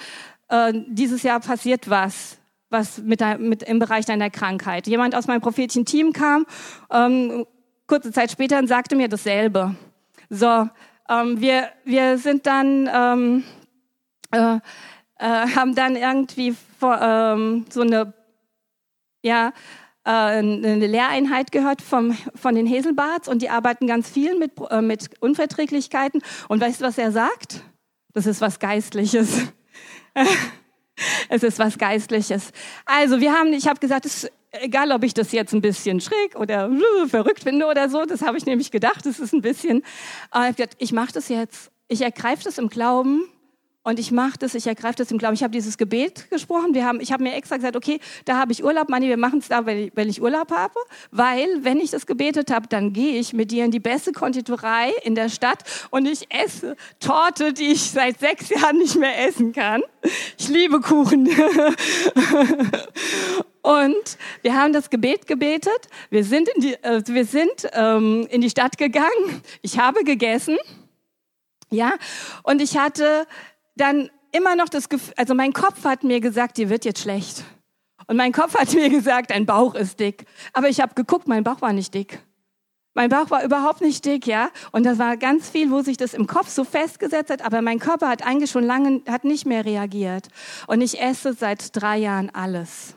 äh, 0.49 0.73
dieses 0.87 1.23
Jahr 1.23 1.39
passiert 1.39 1.89
was 1.89 2.37
was 2.69 2.99
mit, 2.99 3.21
mit 3.39 3.63
im 3.63 3.79
Bereich 3.79 4.05
deiner 4.05 4.29
Krankheit. 4.29 4.87
Jemand 4.87 5.15
aus 5.15 5.27
meinem 5.27 5.41
prophetischen 5.41 5.85
Team 5.85 6.13
kam, 6.13 6.45
ähm, 6.91 7.45
kurze 7.87 8.11
Zeit 8.11 8.31
später 8.31 8.59
und 8.59 8.67
sagte 8.67 8.95
mir 8.95 9.07
dasselbe. 9.07 9.75
So, 10.29 10.69
ähm, 11.09 11.39
wir, 11.39 11.69
wir 11.85 12.17
sind 12.17 12.45
dann, 12.45 12.89
ähm, 12.93 13.43
äh, 14.31 14.57
äh, 15.19 15.55
haben 15.55 15.73
dann 15.75 15.95
irgendwie 15.95 16.55
vor, 16.79 16.99
ähm, 17.01 17.65
so 17.69 17.81
eine, 17.81 18.13
ja, 19.23 19.53
äh, 20.03 20.09
eine 20.09 20.87
Lehreinheit 20.87 21.51
gehört 21.51 21.81
vom, 21.81 22.17
von 22.35 22.55
den 22.55 22.67
Heselbarts 22.67 23.27
und 23.27 23.41
die 23.41 23.49
arbeiten 23.49 23.87
ganz 23.87 24.09
viel 24.09 24.37
mit, 24.37 24.51
äh, 24.69 24.81
mit 24.81 25.09
Unverträglichkeiten. 25.21 26.21
Und 26.49 26.61
weißt 26.61 26.81
du, 26.81 26.85
was 26.85 26.97
er 26.97 27.11
sagt? 27.11 27.63
Das 28.13 28.25
ist 28.25 28.41
was 28.41 28.59
Geistliches. 28.59 29.47
es 31.29 31.43
ist 31.43 31.59
was 31.59 31.77
Geistliches. 31.77 32.51
Also 32.85 33.19
wir 33.19 33.33
haben, 33.33 33.53
ich 33.53 33.67
habe 33.67 33.79
gesagt, 33.79 34.05
es 34.05 34.23
ist 34.23 34.31
egal, 34.51 34.91
ob 34.91 35.03
ich 35.03 35.13
das 35.13 35.31
jetzt 35.31 35.53
ein 35.53 35.61
bisschen 35.61 36.01
schräg 36.01 36.35
oder 36.35 36.69
verrückt 37.07 37.43
finde 37.43 37.67
oder 37.67 37.89
so, 37.89 38.05
das 38.05 38.21
habe 38.21 38.37
ich 38.37 38.45
nämlich 38.45 38.71
gedacht, 38.71 39.05
es 39.05 39.19
ist 39.19 39.33
ein 39.33 39.41
bisschen. 39.41 39.83
Aber 40.31 40.49
ich, 40.49 40.67
ich 40.77 40.91
mache 40.91 41.13
das 41.13 41.29
jetzt. 41.29 41.71
Ich 41.87 42.01
ergreife 42.01 42.43
das 42.43 42.57
im 42.57 42.69
Glauben 42.69 43.29
und 43.87 43.99
ich 43.99 44.11
mache 44.11 44.37
das, 44.37 44.53
ich 44.53 44.67
ergreife 44.67 44.95
das 44.97 45.11
im 45.11 45.17
Glauben. 45.17 45.33
Ich 45.35 45.43
habe 45.43 45.51
dieses 45.51 45.77
Gebet 45.77 46.29
gesprochen. 46.29 46.73
Wir 46.73 46.85
haben, 46.85 46.99
ich 46.99 47.13
habe 47.13 47.23
mir 47.23 47.35
extra 47.35 47.55
gesagt, 47.55 47.77
okay, 47.77 48.01
da 48.25 48.37
habe 48.37 48.51
ich 48.51 48.61
Urlaub, 48.61 48.89
Manni, 48.89 49.07
wir 49.07 49.15
machen 49.15 49.39
es 49.39 49.47
da, 49.47 49.65
wenn 49.65 49.77
ich, 49.77 49.93
wenn 49.95 50.09
ich 50.09 50.21
Urlaub 50.21 50.51
habe. 50.51 50.73
Weil, 51.11 51.47
wenn 51.61 51.79
ich 51.79 51.91
das 51.91 52.05
gebetet 52.05 52.51
habe, 52.51 52.67
dann 52.67 52.91
gehe 52.91 53.17
ich 53.17 53.31
mit 53.31 53.49
dir 53.49 53.63
in 53.63 53.71
die 53.71 53.79
beste 53.79 54.11
Konditorei 54.11 54.91
in 55.03 55.15
der 55.15 55.29
Stadt 55.29 55.63
und 55.89 56.05
ich 56.05 56.29
esse 56.29 56.75
Torte, 56.99 57.53
die 57.53 57.67
ich 57.67 57.89
seit 57.89 58.19
sechs 58.19 58.49
Jahren 58.49 58.77
nicht 58.77 58.97
mehr 58.97 59.25
essen 59.25 59.53
kann. 59.53 59.81
Ich 60.37 60.49
liebe 60.49 60.81
Kuchen. 60.81 61.29
Und 63.61 64.17
wir 64.41 64.53
haben 64.55 64.71
das 64.71 64.89
Gebet 64.89 65.27
gebetet. 65.27 65.87
Wir 66.09 66.23
sind 66.23 66.49
in 66.55 66.61
die, 66.61 66.73
äh, 66.75 67.01
wir 67.05 67.25
sind, 67.25 67.69
ähm, 67.73 68.25
in 68.29 68.39
die 68.39 68.49
Stadt 68.49 68.77
gegangen. 68.77 69.41
Ich 69.61 69.77
habe 69.77 70.05
gegessen. 70.05 70.57
Ja, 71.69 71.95
und 72.43 72.61
ich 72.61 72.77
hatte 72.77 73.27
dann 73.77 74.09
immer 74.31 74.55
noch 74.55 74.69
das 74.69 74.89
Gefühl, 74.89 75.13
also 75.17 75.33
mein 75.33 75.53
Kopf 75.53 75.83
hat 75.85 76.03
mir 76.03 76.19
gesagt, 76.19 76.57
dir 76.57 76.69
wird 76.69 76.85
jetzt 76.85 77.01
schlecht. 77.01 77.43
Und 78.07 78.17
mein 78.17 78.31
Kopf 78.31 78.55
hat 78.55 78.73
mir 78.73 78.89
gesagt, 78.89 79.31
dein 79.31 79.45
Bauch 79.45 79.75
ist 79.75 79.99
dick. 79.99 80.25
Aber 80.53 80.69
ich 80.69 80.81
habe 80.81 80.93
geguckt, 80.95 81.27
mein 81.27 81.43
Bauch 81.43 81.61
war 81.61 81.73
nicht 81.73 81.93
dick. 81.93 82.19
Mein 82.93 83.09
Bauch 83.09 83.29
war 83.29 83.43
überhaupt 83.43 83.81
nicht 83.81 84.03
dick, 84.05 84.25
ja. 84.25 84.49
Und 84.71 84.83
das 84.83 84.97
war 84.97 85.17
ganz 85.17 85.51
viel, 85.51 85.69
wo 85.69 85.83
sich 85.83 85.97
das 85.97 86.15
im 86.15 86.25
Kopf 86.25 86.49
so 86.49 86.63
festgesetzt 86.63 87.29
hat. 87.29 87.45
Aber 87.45 87.61
mein 87.61 87.77
Körper 87.77 88.09
hat 88.09 88.25
eigentlich 88.25 88.49
schon 88.49 88.63
lange, 88.63 89.01
hat 89.07 89.23
nicht 89.23 89.45
mehr 89.45 89.65
reagiert. 89.65 90.29
Und 90.65 90.81
ich 90.81 90.99
esse 90.99 91.33
seit 91.33 91.79
drei 91.79 91.97
Jahren 91.97 92.31
alles. 92.31 92.96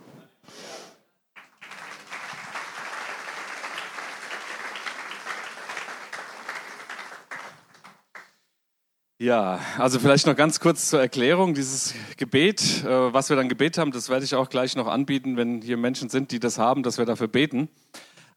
Ja, 9.20 9.60
also 9.76 9.98
vielleicht 9.98 10.26
noch 10.26 10.34
ganz 10.34 10.60
kurz 10.60 10.88
zur 10.88 10.98
Erklärung. 10.98 11.52
Dieses 11.52 11.92
Gebet, 12.16 12.82
äh, 12.84 13.12
was 13.12 13.28
wir 13.28 13.36
dann 13.36 13.50
gebetet 13.50 13.76
haben, 13.76 13.92
das 13.92 14.08
werde 14.08 14.24
ich 14.24 14.34
auch 14.34 14.48
gleich 14.48 14.76
noch 14.76 14.86
anbieten, 14.86 15.36
wenn 15.36 15.60
hier 15.60 15.76
Menschen 15.76 16.08
sind, 16.08 16.30
die 16.30 16.40
das 16.40 16.56
haben, 16.56 16.82
dass 16.82 16.96
wir 16.96 17.04
dafür 17.04 17.28
beten. 17.28 17.68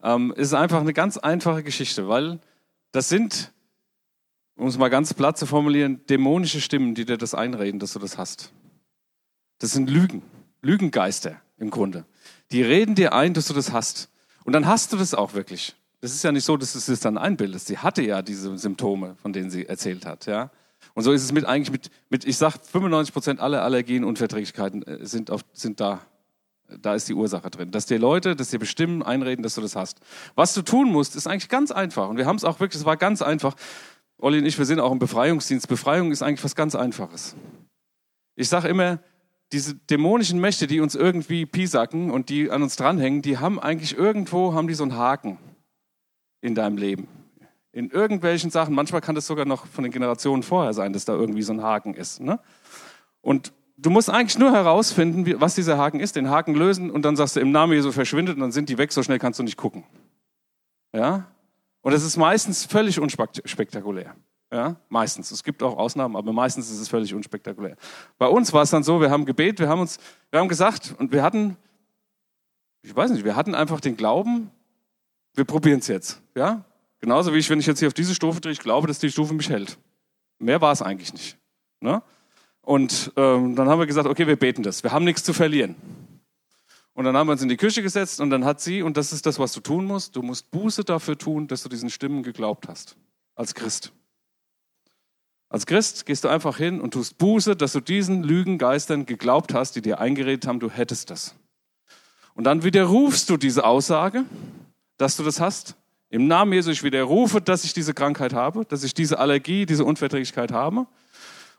Ähm, 0.03 0.33
ist 0.35 0.53
einfach 0.53 0.81
eine 0.81 0.91
ganz 0.91 1.17
einfache 1.17 1.63
Geschichte, 1.63 2.09
weil 2.09 2.41
das 2.91 3.07
sind, 3.07 3.53
um 4.57 4.67
es 4.67 4.77
mal 4.77 4.89
ganz 4.89 5.13
platt 5.13 5.37
zu 5.37 5.45
formulieren, 5.45 6.05
dämonische 6.07 6.59
Stimmen, 6.59 6.95
die 6.95 7.05
dir 7.05 7.15
das 7.15 7.33
einreden, 7.33 7.79
dass 7.79 7.93
du 7.93 7.99
das 7.99 8.17
hast. 8.17 8.51
Das 9.59 9.71
sind 9.71 9.89
Lügen, 9.89 10.21
Lügengeister 10.61 11.39
im 11.59 11.69
Grunde. 11.69 12.03
Die 12.51 12.61
reden 12.61 12.95
dir 12.95 13.13
ein, 13.13 13.33
dass 13.33 13.47
du 13.47 13.53
das 13.53 13.71
hast. 13.71 14.09
Und 14.43 14.51
dann 14.51 14.67
hast 14.67 14.91
du 14.91 14.97
das 14.97 15.13
auch 15.13 15.33
wirklich. 15.33 15.77
Das 16.01 16.13
ist 16.13 16.25
ja 16.25 16.33
nicht 16.33 16.43
so, 16.43 16.57
dass 16.57 16.73
du 16.73 16.91
es 16.91 16.99
dann 16.99 17.17
einbildest. 17.17 17.67
Sie 17.67 17.77
hatte 17.77 18.01
ja 18.01 18.21
diese 18.21 18.57
Symptome, 18.57 19.15
von 19.21 19.31
denen 19.31 19.49
sie 19.49 19.65
erzählt 19.65 20.05
hat, 20.05 20.25
ja. 20.25 20.51
Und 20.93 21.03
so 21.03 21.11
ist 21.11 21.23
es 21.23 21.31
mit 21.31 21.45
eigentlich 21.45 21.71
mit, 21.71 21.89
mit 22.09 22.25
ich 22.25 22.37
sag 22.37 22.57
95 22.57 23.13
Prozent 23.13 23.39
aller 23.39 23.63
Allergien 23.63 24.03
und 24.03 24.17
Verträglichkeiten 24.17 24.83
äh, 24.83 25.05
sind, 25.05 25.31
auf, 25.31 25.41
sind 25.53 25.79
da. 25.79 26.01
Da 26.81 26.95
ist 26.95 27.07
die 27.07 27.13
Ursache 27.13 27.49
drin. 27.51 27.71
Dass 27.71 27.85
dir 27.85 27.99
Leute, 27.99 28.35
dass 28.35 28.49
dir 28.49 28.57
bestimmen, 28.57 29.03
einreden, 29.03 29.43
dass 29.43 29.55
du 29.55 29.61
das 29.61 29.75
hast. 29.75 29.99
Was 30.33 30.53
du 30.53 30.61
tun 30.61 30.89
musst, 30.89 31.15
ist 31.15 31.27
eigentlich 31.27 31.49
ganz 31.49 31.71
einfach. 31.71 32.09
Und 32.09 32.17
wir 32.17 32.25
haben 32.25 32.37
es 32.37 32.43
auch 32.43 32.59
wirklich, 32.59 32.79
es 32.79 32.85
war 32.85 32.97
ganz 32.97 33.21
einfach. 33.21 33.55
Olli 34.17 34.39
und 34.39 34.45
ich, 34.45 34.57
wir 34.57 34.65
sind 34.65 34.79
auch 34.79 34.91
im 34.91 34.97
Befreiungsdienst. 34.97 35.67
Befreiung 35.67 36.11
ist 36.11 36.23
eigentlich 36.23 36.43
was 36.43 36.55
ganz 36.55 36.73
Einfaches. 36.73 37.35
Ich 38.35 38.49
sage 38.49 38.69
immer, 38.69 38.99
diese 39.51 39.75
dämonischen 39.75 40.39
Mächte, 40.39 40.65
die 40.65 40.79
uns 40.79 40.95
irgendwie 40.95 41.45
piesacken 41.45 42.09
und 42.09 42.29
die 42.29 42.49
an 42.49 42.63
uns 42.63 42.75
dranhängen, 42.75 43.21
die 43.21 43.37
haben 43.37 43.59
eigentlich 43.59 43.95
irgendwo, 43.95 44.53
haben 44.53 44.67
die 44.67 44.73
so 44.73 44.83
einen 44.83 44.95
Haken 44.95 45.37
in 46.41 46.55
deinem 46.55 46.77
Leben 46.77 47.07
in 47.73 47.89
irgendwelchen 47.89 48.51
Sachen. 48.51 48.73
Manchmal 48.73 49.01
kann 49.01 49.15
das 49.15 49.27
sogar 49.27 49.45
noch 49.45 49.65
von 49.65 49.83
den 49.83 49.91
Generationen 49.91 50.43
vorher 50.43 50.73
sein, 50.73 50.93
dass 50.93 51.03
da 51.03 51.13
irgendwie 51.13 51.41
so 51.41 51.51
ein 51.51 51.61
Haken 51.61 51.95
ist. 51.95 52.21
Ne? 52.21 52.39
Und 53.21 53.51
du 53.77 53.89
musst 53.89 54.09
eigentlich 54.09 54.37
nur 54.37 54.53
herausfinden, 54.53 55.41
was 55.41 55.55
dieser 55.55 55.77
Haken 55.77 55.99
ist, 55.99 56.15
den 56.15 56.29
Haken 56.29 56.53
lösen 56.53 56.89
und 56.91 57.03
dann 57.03 57.15
sagst 57.15 57.35
du, 57.35 57.39
im 57.41 57.51
Namen 57.51 57.73
Jesu 57.73 57.91
verschwindet 57.91 58.35
und 58.35 58.41
dann 58.41 58.51
sind 58.51 58.69
die 58.69 58.77
weg, 58.77 58.93
so 58.93 59.03
schnell 59.03 59.19
kannst 59.19 59.39
du 59.39 59.43
nicht 59.43 59.57
gucken. 59.57 59.83
Ja? 60.93 61.25
Und 61.81 61.93
es 61.93 62.03
ist 62.03 62.15
meistens 62.15 62.63
völlig 62.63 62.99
unspektakulär. 62.99 64.15
Ja, 64.51 64.75
meistens. 64.87 65.31
Es 65.31 65.43
gibt 65.43 65.63
auch 65.63 65.75
Ausnahmen, 65.75 66.15
aber 66.15 66.31
meistens 66.31 66.69
ist 66.69 66.79
es 66.79 66.87
völlig 66.87 67.11
unspektakulär. 67.15 67.75
Bei 68.19 68.27
uns 68.27 68.53
war 68.53 68.61
es 68.61 68.69
dann 68.69 68.83
so, 68.83 69.01
wir 69.01 69.09
haben 69.09 69.25
gebet, 69.25 69.59
wir 69.59 69.67
haben 69.67 69.81
uns, 69.81 69.97
wir 70.29 70.39
haben 70.39 70.47
gesagt 70.47 70.93
und 70.99 71.11
wir 71.11 71.23
hatten, 71.23 71.57
ich 72.83 72.95
weiß 72.95 73.09
nicht, 73.09 73.25
wir 73.25 73.35
hatten 73.35 73.55
einfach 73.55 73.81
den 73.81 73.97
Glauben, 73.97 74.51
wir 75.33 75.43
probieren 75.43 75.79
es 75.79 75.87
jetzt. 75.87 76.21
Ja, 76.35 76.63
Genauso 77.03 77.33
wie 77.33 77.37
ich, 77.37 77.49
wenn 77.49 77.59
ich 77.59 77.65
jetzt 77.65 77.79
hier 77.79 77.89
auf 77.89 77.93
diese 77.93 78.15
Stufe 78.15 78.39
drehe, 78.39 78.53
ich 78.53 78.61
glaube, 78.61 78.87
dass 78.87 78.97
die 78.97 79.11
Stufe 79.11 79.33
mich 79.33 79.49
hält. 79.49 79.77
Mehr 80.39 80.61
war 80.61 80.71
es 80.71 80.81
eigentlich 80.81 81.11
nicht. 81.11 81.37
Ne? 81.81 82.01
Und 82.61 83.11
ähm, 83.17 83.57
dann 83.57 83.67
haben 83.67 83.79
wir 83.79 83.87
gesagt, 83.87 84.07
okay, 84.07 84.25
wir 84.25 84.37
beten 84.37 84.63
das. 84.63 84.83
Wir 84.83 84.93
haben 84.93 85.03
nichts 85.03 85.21
zu 85.21 85.33
verlieren. 85.33 85.75
Und 86.93 87.03
dann 87.03 87.17
haben 87.17 87.27
wir 87.27 87.33
uns 87.33 87.41
in 87.41 87.49
die 87.49 87.57
Küche 87.57 87.81
gesetzt 87.81 88.21
und 88.21 88.29
dann 88.29 88.45
hat 88.45 88.61
sie, 88.61 88.83
und 88.83 88.95
das 88.95 89.11
ist 89.11 89.25
das, 89.25 89.37
was 89.37 89.51
du 89.51 89.59
tun 89.59 89.83
musst, 89.83 90.15
du 90.15 90.21
musst 90.21 90.49
Buße 90.49 90.85
dafür 90.85 91.17
tun, 91.17 91.49
dass 91.49 91.61
du 91.61 91.67
diesen 91.67 91.89
Stimmen 91.89 92.23
geglaubt 92.23 92.69
hast. 92.69 92.95
Als 93.35 93.53
Christ. 93.53 93.91
Als 95.49 95.65
Christ 95.65 96.05
gehst 96.05 96.23
du 96.23 96.29
einfach 96.29 96.55
hin 96.55 96.79
und 96.79 96.91
tust 96.91 97.17
Buße, 97.17 97.57
dass 97.57 97.73
du 97.73 97.81
diesen 97.81 98.23
Lügengeistern 98.23 99.05
geglaubt 99.05 99.53
hast, 99.53 99.75
die 99.75 99.81
dir 99.81 99.99
eingeredet 99.99 100.47
haben, 100.47 100.61
du 100.61 100.69
hättest 100.69 101.09
das. 101.09 101.35
Und 102.33 102.45
dann 102.45 102.63
widerrufst 102.63 103.29
du 103.29 103.35
diese 103.35 103.65
Aussage, 103.65 104.23
dass 104.95 105.17
du 105.17 105.23
das 105.23 105.41
hast 105.41 105.75
im 106.13 106.27
Namen 106.27 106.53
Jesu, 106.53 106.69
ich 106.69 106.83
widerrufe, 106.83 107.41
dass 107.41 107.63
ich 107.63 107.73
diese 107.73 107.95
Krankheit 107.95 108.33
habe, 108.33 108.65
dass 108.65 108.83
ich 108.83 108.93
diese 108.93 109.17
Allergie, 109.17 109.65
diese 109.65 109.83
Unverträglichkeit 109.83 110.51
habe. 110.51 110.85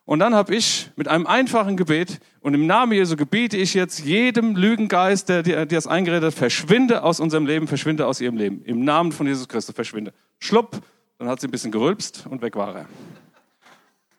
Und 0.05 0.21
dann 0.21 0.33
habe 0.33 0.55
ich 0.55 0.91
mit 0.95 1.09
einem 1.09 1.27
einfachen 1.27 1.77
Gebet 1.77 2.21
und 2.39 2.55
im 2.55 2.69
Namen 2.69 2.93
Jesu 2.93 3.17
gebiete 3.17 3.57
ich 3.57 3.75
jetzt 3.75 4.05
jedem 4.05 4.55
Lügengeist, 4.55 5.29
der 5.29 5.43
dir 5.43 5.67
das 5.67 5.89
eingeredet 5.89 6.27
hat, 6.27 6.35
verschwinde 6.35 7.03
aus 7.03 7.19
unserem 7.19 7.47
Leben, 7.47 7.67
verschwinde 7.67 8.07
aus 8.07 8.21
ihrem 8.21 8.37
Leben. 8.37 8.63
Im 8.65 8.85
Namen 8.85 9.11
von 9.11 9.27
Jesus 9.27 9.49
Christus 9.49 9.75
verschwinde. 9.75 10.13
Schlupp, 10.39 10.81
dann 11.19 11.27
hat 11.27 11.41
sie 11.41 11.49
ein 11.49 11.51
bisschen 11.51 11.73
gerülpst 11.73 12.25
und 12.31 12.41
weg 12.41 12.55
war 12.55 12.77
er. 12.77 12.87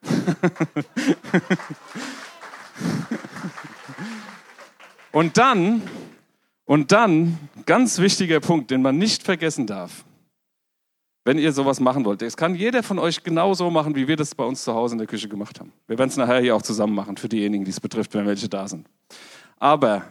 und 5.13 5.37
dann, 5.37 5.81
und 6.65 6.91
dann, 6.91 7.37
ganz 7.65 7.99
wichtiger 7.99 8.41
Punkt, 8.41 8.69
den 8.69 8.81
man 8.81 8.97
nicht 8.97 9.23
vergessen 9.23 9.65
darf 9.65 10.03
wenn 11.25 11.39
ihr 11.39 11.51
sowas 11.51 11.79
machen 11.79 12.05
wollt. 12.05 12.21
Es 12.21 12.37
kann 12.37 12.53
jeder 12.55 12.83
von 12.83 12.99
euch 12.99 13.23
genauso 13.23 13.69
machen, 13.71 13.95
wie 13.95 14.07
wir 14.07 14.15
das 14.15 14.35
bei 14.35 14.45
uns 14.45 14.63
zu 14.63 14.73
Hause 14.73 14.93
in 14.93 14.99
der 14.99 15.07
Küche 15.07 15.27
gemacht 15.27 15.59
haben. 15.59 15.73
Wir 15.87 15.97
werden 15.97 16.09
es 16.09 16.17
nachher 16.17 16.39
hier 16.39 16.55
auch 16.55 16.61
zusammen 16.61 16.93
machen 16.93 17.17
für 17.17 17.27
diejenigen, 17.27 17.65
die 17.65 17.71
es 17.71 17.79
betrifft, 17.79 18.13
wenn 18.13 18.27
welche 18.27 18.47
da 18.47 18.67
sind. 18.67 18.87
Aber 19.57 20.03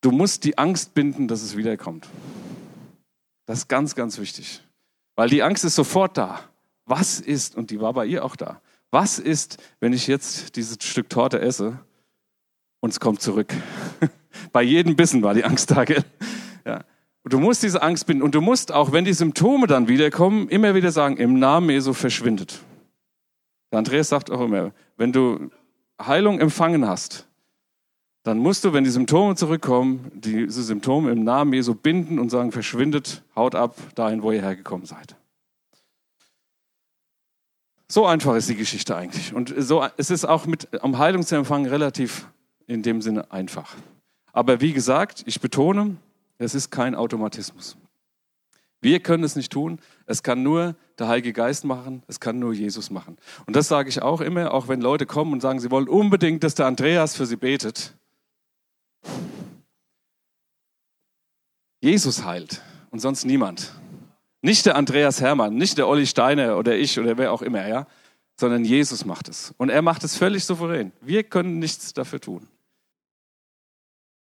du 0.00 0.12
musst 0.12 0.44
die 0.44 0.56
Angst 0.56 0.94
binden, 0.94 1.26
dass 1.26 1.42
es 1.42 1.56
wiederkommt. 1.56 2.08
Das 3.46 3.58
ist 3.58 3.68
ganz, 3.68 3.96
ganz 3.96 4.18
wichtig. 4.18 4.62
Weil 5.16 5.28
die 5.28 5.42
Angst 5.42 5.64
ist 5.64 5.74
sofort 5.74 6.16
da. 6.16 6.40
Was 6.86 7.18
ist, 7.18 7.56
und 7.56 7.70
die 7.70 7.80
war 7.80 7.92
bei 7.92 8.06
ihr 8.06 8.24
auch 8.24 8.36
da, 8.36 8.60
was 8.92 9.18
ist, 9.18 9.58
wenn 9.80 9.92
ich 9.92 10.06
jetzt 10.06 10.56
dieses 10.56 10.78
Stück 10.82 11.08
Torte 11.08 11.40
esse 11.40 11.78
und 12.78 12.90
es 12.90 13.00
kommt 13.00 13.20
zurück? 13.20 13.52
bei 14.52 14.62
jedem 14.62 14.94
Bissen 14.94 15.22
war 15.22 15.34
die 15.34 15.44
Angst 15.44 15.70
da, 15.72 15.84
gell? 15.84 16.04
Du 17.30 17.38
musst 17.38 17.62
diese 17.62 17.80
Angst 17.80 18.06
binden 18.06 18.24
und 18.24 18.34
du 18.34 18.40
musst 18.40 18.72
auch, 18.72 18.90
wenn 18.90 19.04
die 19.04 19.12
Symptome 19.12 19.68
dann 19.68 19.86
wiederkommen, 19.86 20.48
immer 20.48 20.74
wieder 20.74 20.90
sagen, 20.90 21.16
im 21.16 21.38
Namen 21.38 21.70
Jesu 21.70 21.92
verschwindet. 21.92 22.58
Der 23.70 23.78
Andreas 23.78 24.08
sagt 24.08 24.32
auch 24.32 24.40
immer, 24.40 24.72
wenn 24.96 25.12
du 25.12 25.48
Heilung 26.04 26.40
empfangen 26.40 26.88
hast, 26.88 27.28
dann 28.24 28.38
musst 28.38 28.64
du, 28.64 28.72
wenn 28.72 28.82
die 28.82 28.90
Symptome 28.90 29.36
zurückkommen, 29.36 30.10
diese 30.12 30.64
Symptome 30.64 31.12
im 31.12 31.22
Namen 31.22 31.52
Jesu 31.52 31.74
binden 31.74 32.18
und 32.18 32.30
sagen, 32.30 32.50
verschwindet, 32.50 33.22
haut 33.36 33.54
ab 33.54 33.76
dahin, 33.94 34.24
wo 34.24 34.32
ihr 34.32 34.42
hergekommen 34.42 34.84
seid. 34.84 35.14
So 37.86 38.06
einfach 38.06 38.34
ist 38.34 38.48
die 38.48 38.56
Geschichte 38.56 38.96
eigentlich. 38.96 39.32
Und 39.32 39.54
so, 39.56 39.86
es 39.96 40.10
ist 40.10 40.24
auch 40.24 40.46
mit 40.46 40.82
am 40.82 40.98
Heilungsempfang 40.98 41.66
relativ 41.66 42.26
in 42.66 42.82
dem 42.82 43.00
Sinne 43.00 43.30
einfach. 43.30 43.76
Aber 44.32 44.60
wie 44.60 44.72
gesagt, 44.72 45.22
ich 45.26 45.40
betone, 45.40 45.96
es 46.40 46.54
ist 46.54 46.70
kein 46.70 46.94
Automatismus. 46.94 47.76
Wir 48.80 49.00
können 49.00 49.24
es 49.24 49.36
nicht 49.36 49.52
tun. 49.52 49.78
Es 50.06 50.22
kann 50.22 50.42
nur 50.42 50.74
der 50.98 51.06
Heilige 51.06 51.34
Geist 51.34 51.64
machen. 51.64 52.02
Es 52.06 52.18
kann 52.18 52.38
nur 52.38 52.54
Jesus 52.54 52.90
machen. 52.90 53.18
Und 53.46 53.56
das 53.56 53.68
sage 53.68 53.90
ich 53.90 54.00
auch 54.00 54.22
immer, 54.22 54.54
auch 54.54 54.66
wenn 54.68 54.80
Leute 54.80 55.04
kommen 55.04 55.34
und 55.34 55.40
sagen, 55.40 55.60
sie 55.60 55.70
wollen 55.70 55.86
unbedingt, 55.88 56.42
dass 56.42 56.54
der 56.54 56.66
Andreas 56.66 57.14
für 57.14 57.26
sie 57.26 57.36
betet. 57.36 57.94
Jesus 61.82 62.24
heilt 62.24 62.62
und 62.90 63.00
sonst 63.00 63.26
niemand. 63.26 63.72
Nicht 64.40 64.64
der 64.64 64.76
Andreas 64.76 65.20
Hermann, 65.20 65.56
nicht 65.56 65.76
der 65.76 65.86
Olli 65.86 66.06
Steiner 66.06 66.56
oder 66.56 66.74
ich 66.74 66.98
oder 66.98 67.18
wer 67.18 67.32
auch 67.32 67.42
immer, 67.42 67.66
ja, 67.68 67.86
sondern 68.38 68.64
Jesus 68.64 69.04
macht 69.04 69.28
es. 69.28 69.54
Und 69.58 69.68
er 69.68 69.82
macht 69.82 70.04
es 70.04 70.16
völlig 70.16 70.44
souverän. 70.44 70.92
Wir 71.02 71.22
können 71.22 71.58
nichts 71.58 71.92
dafür 71.92 72.20
tun. 72.20 72.48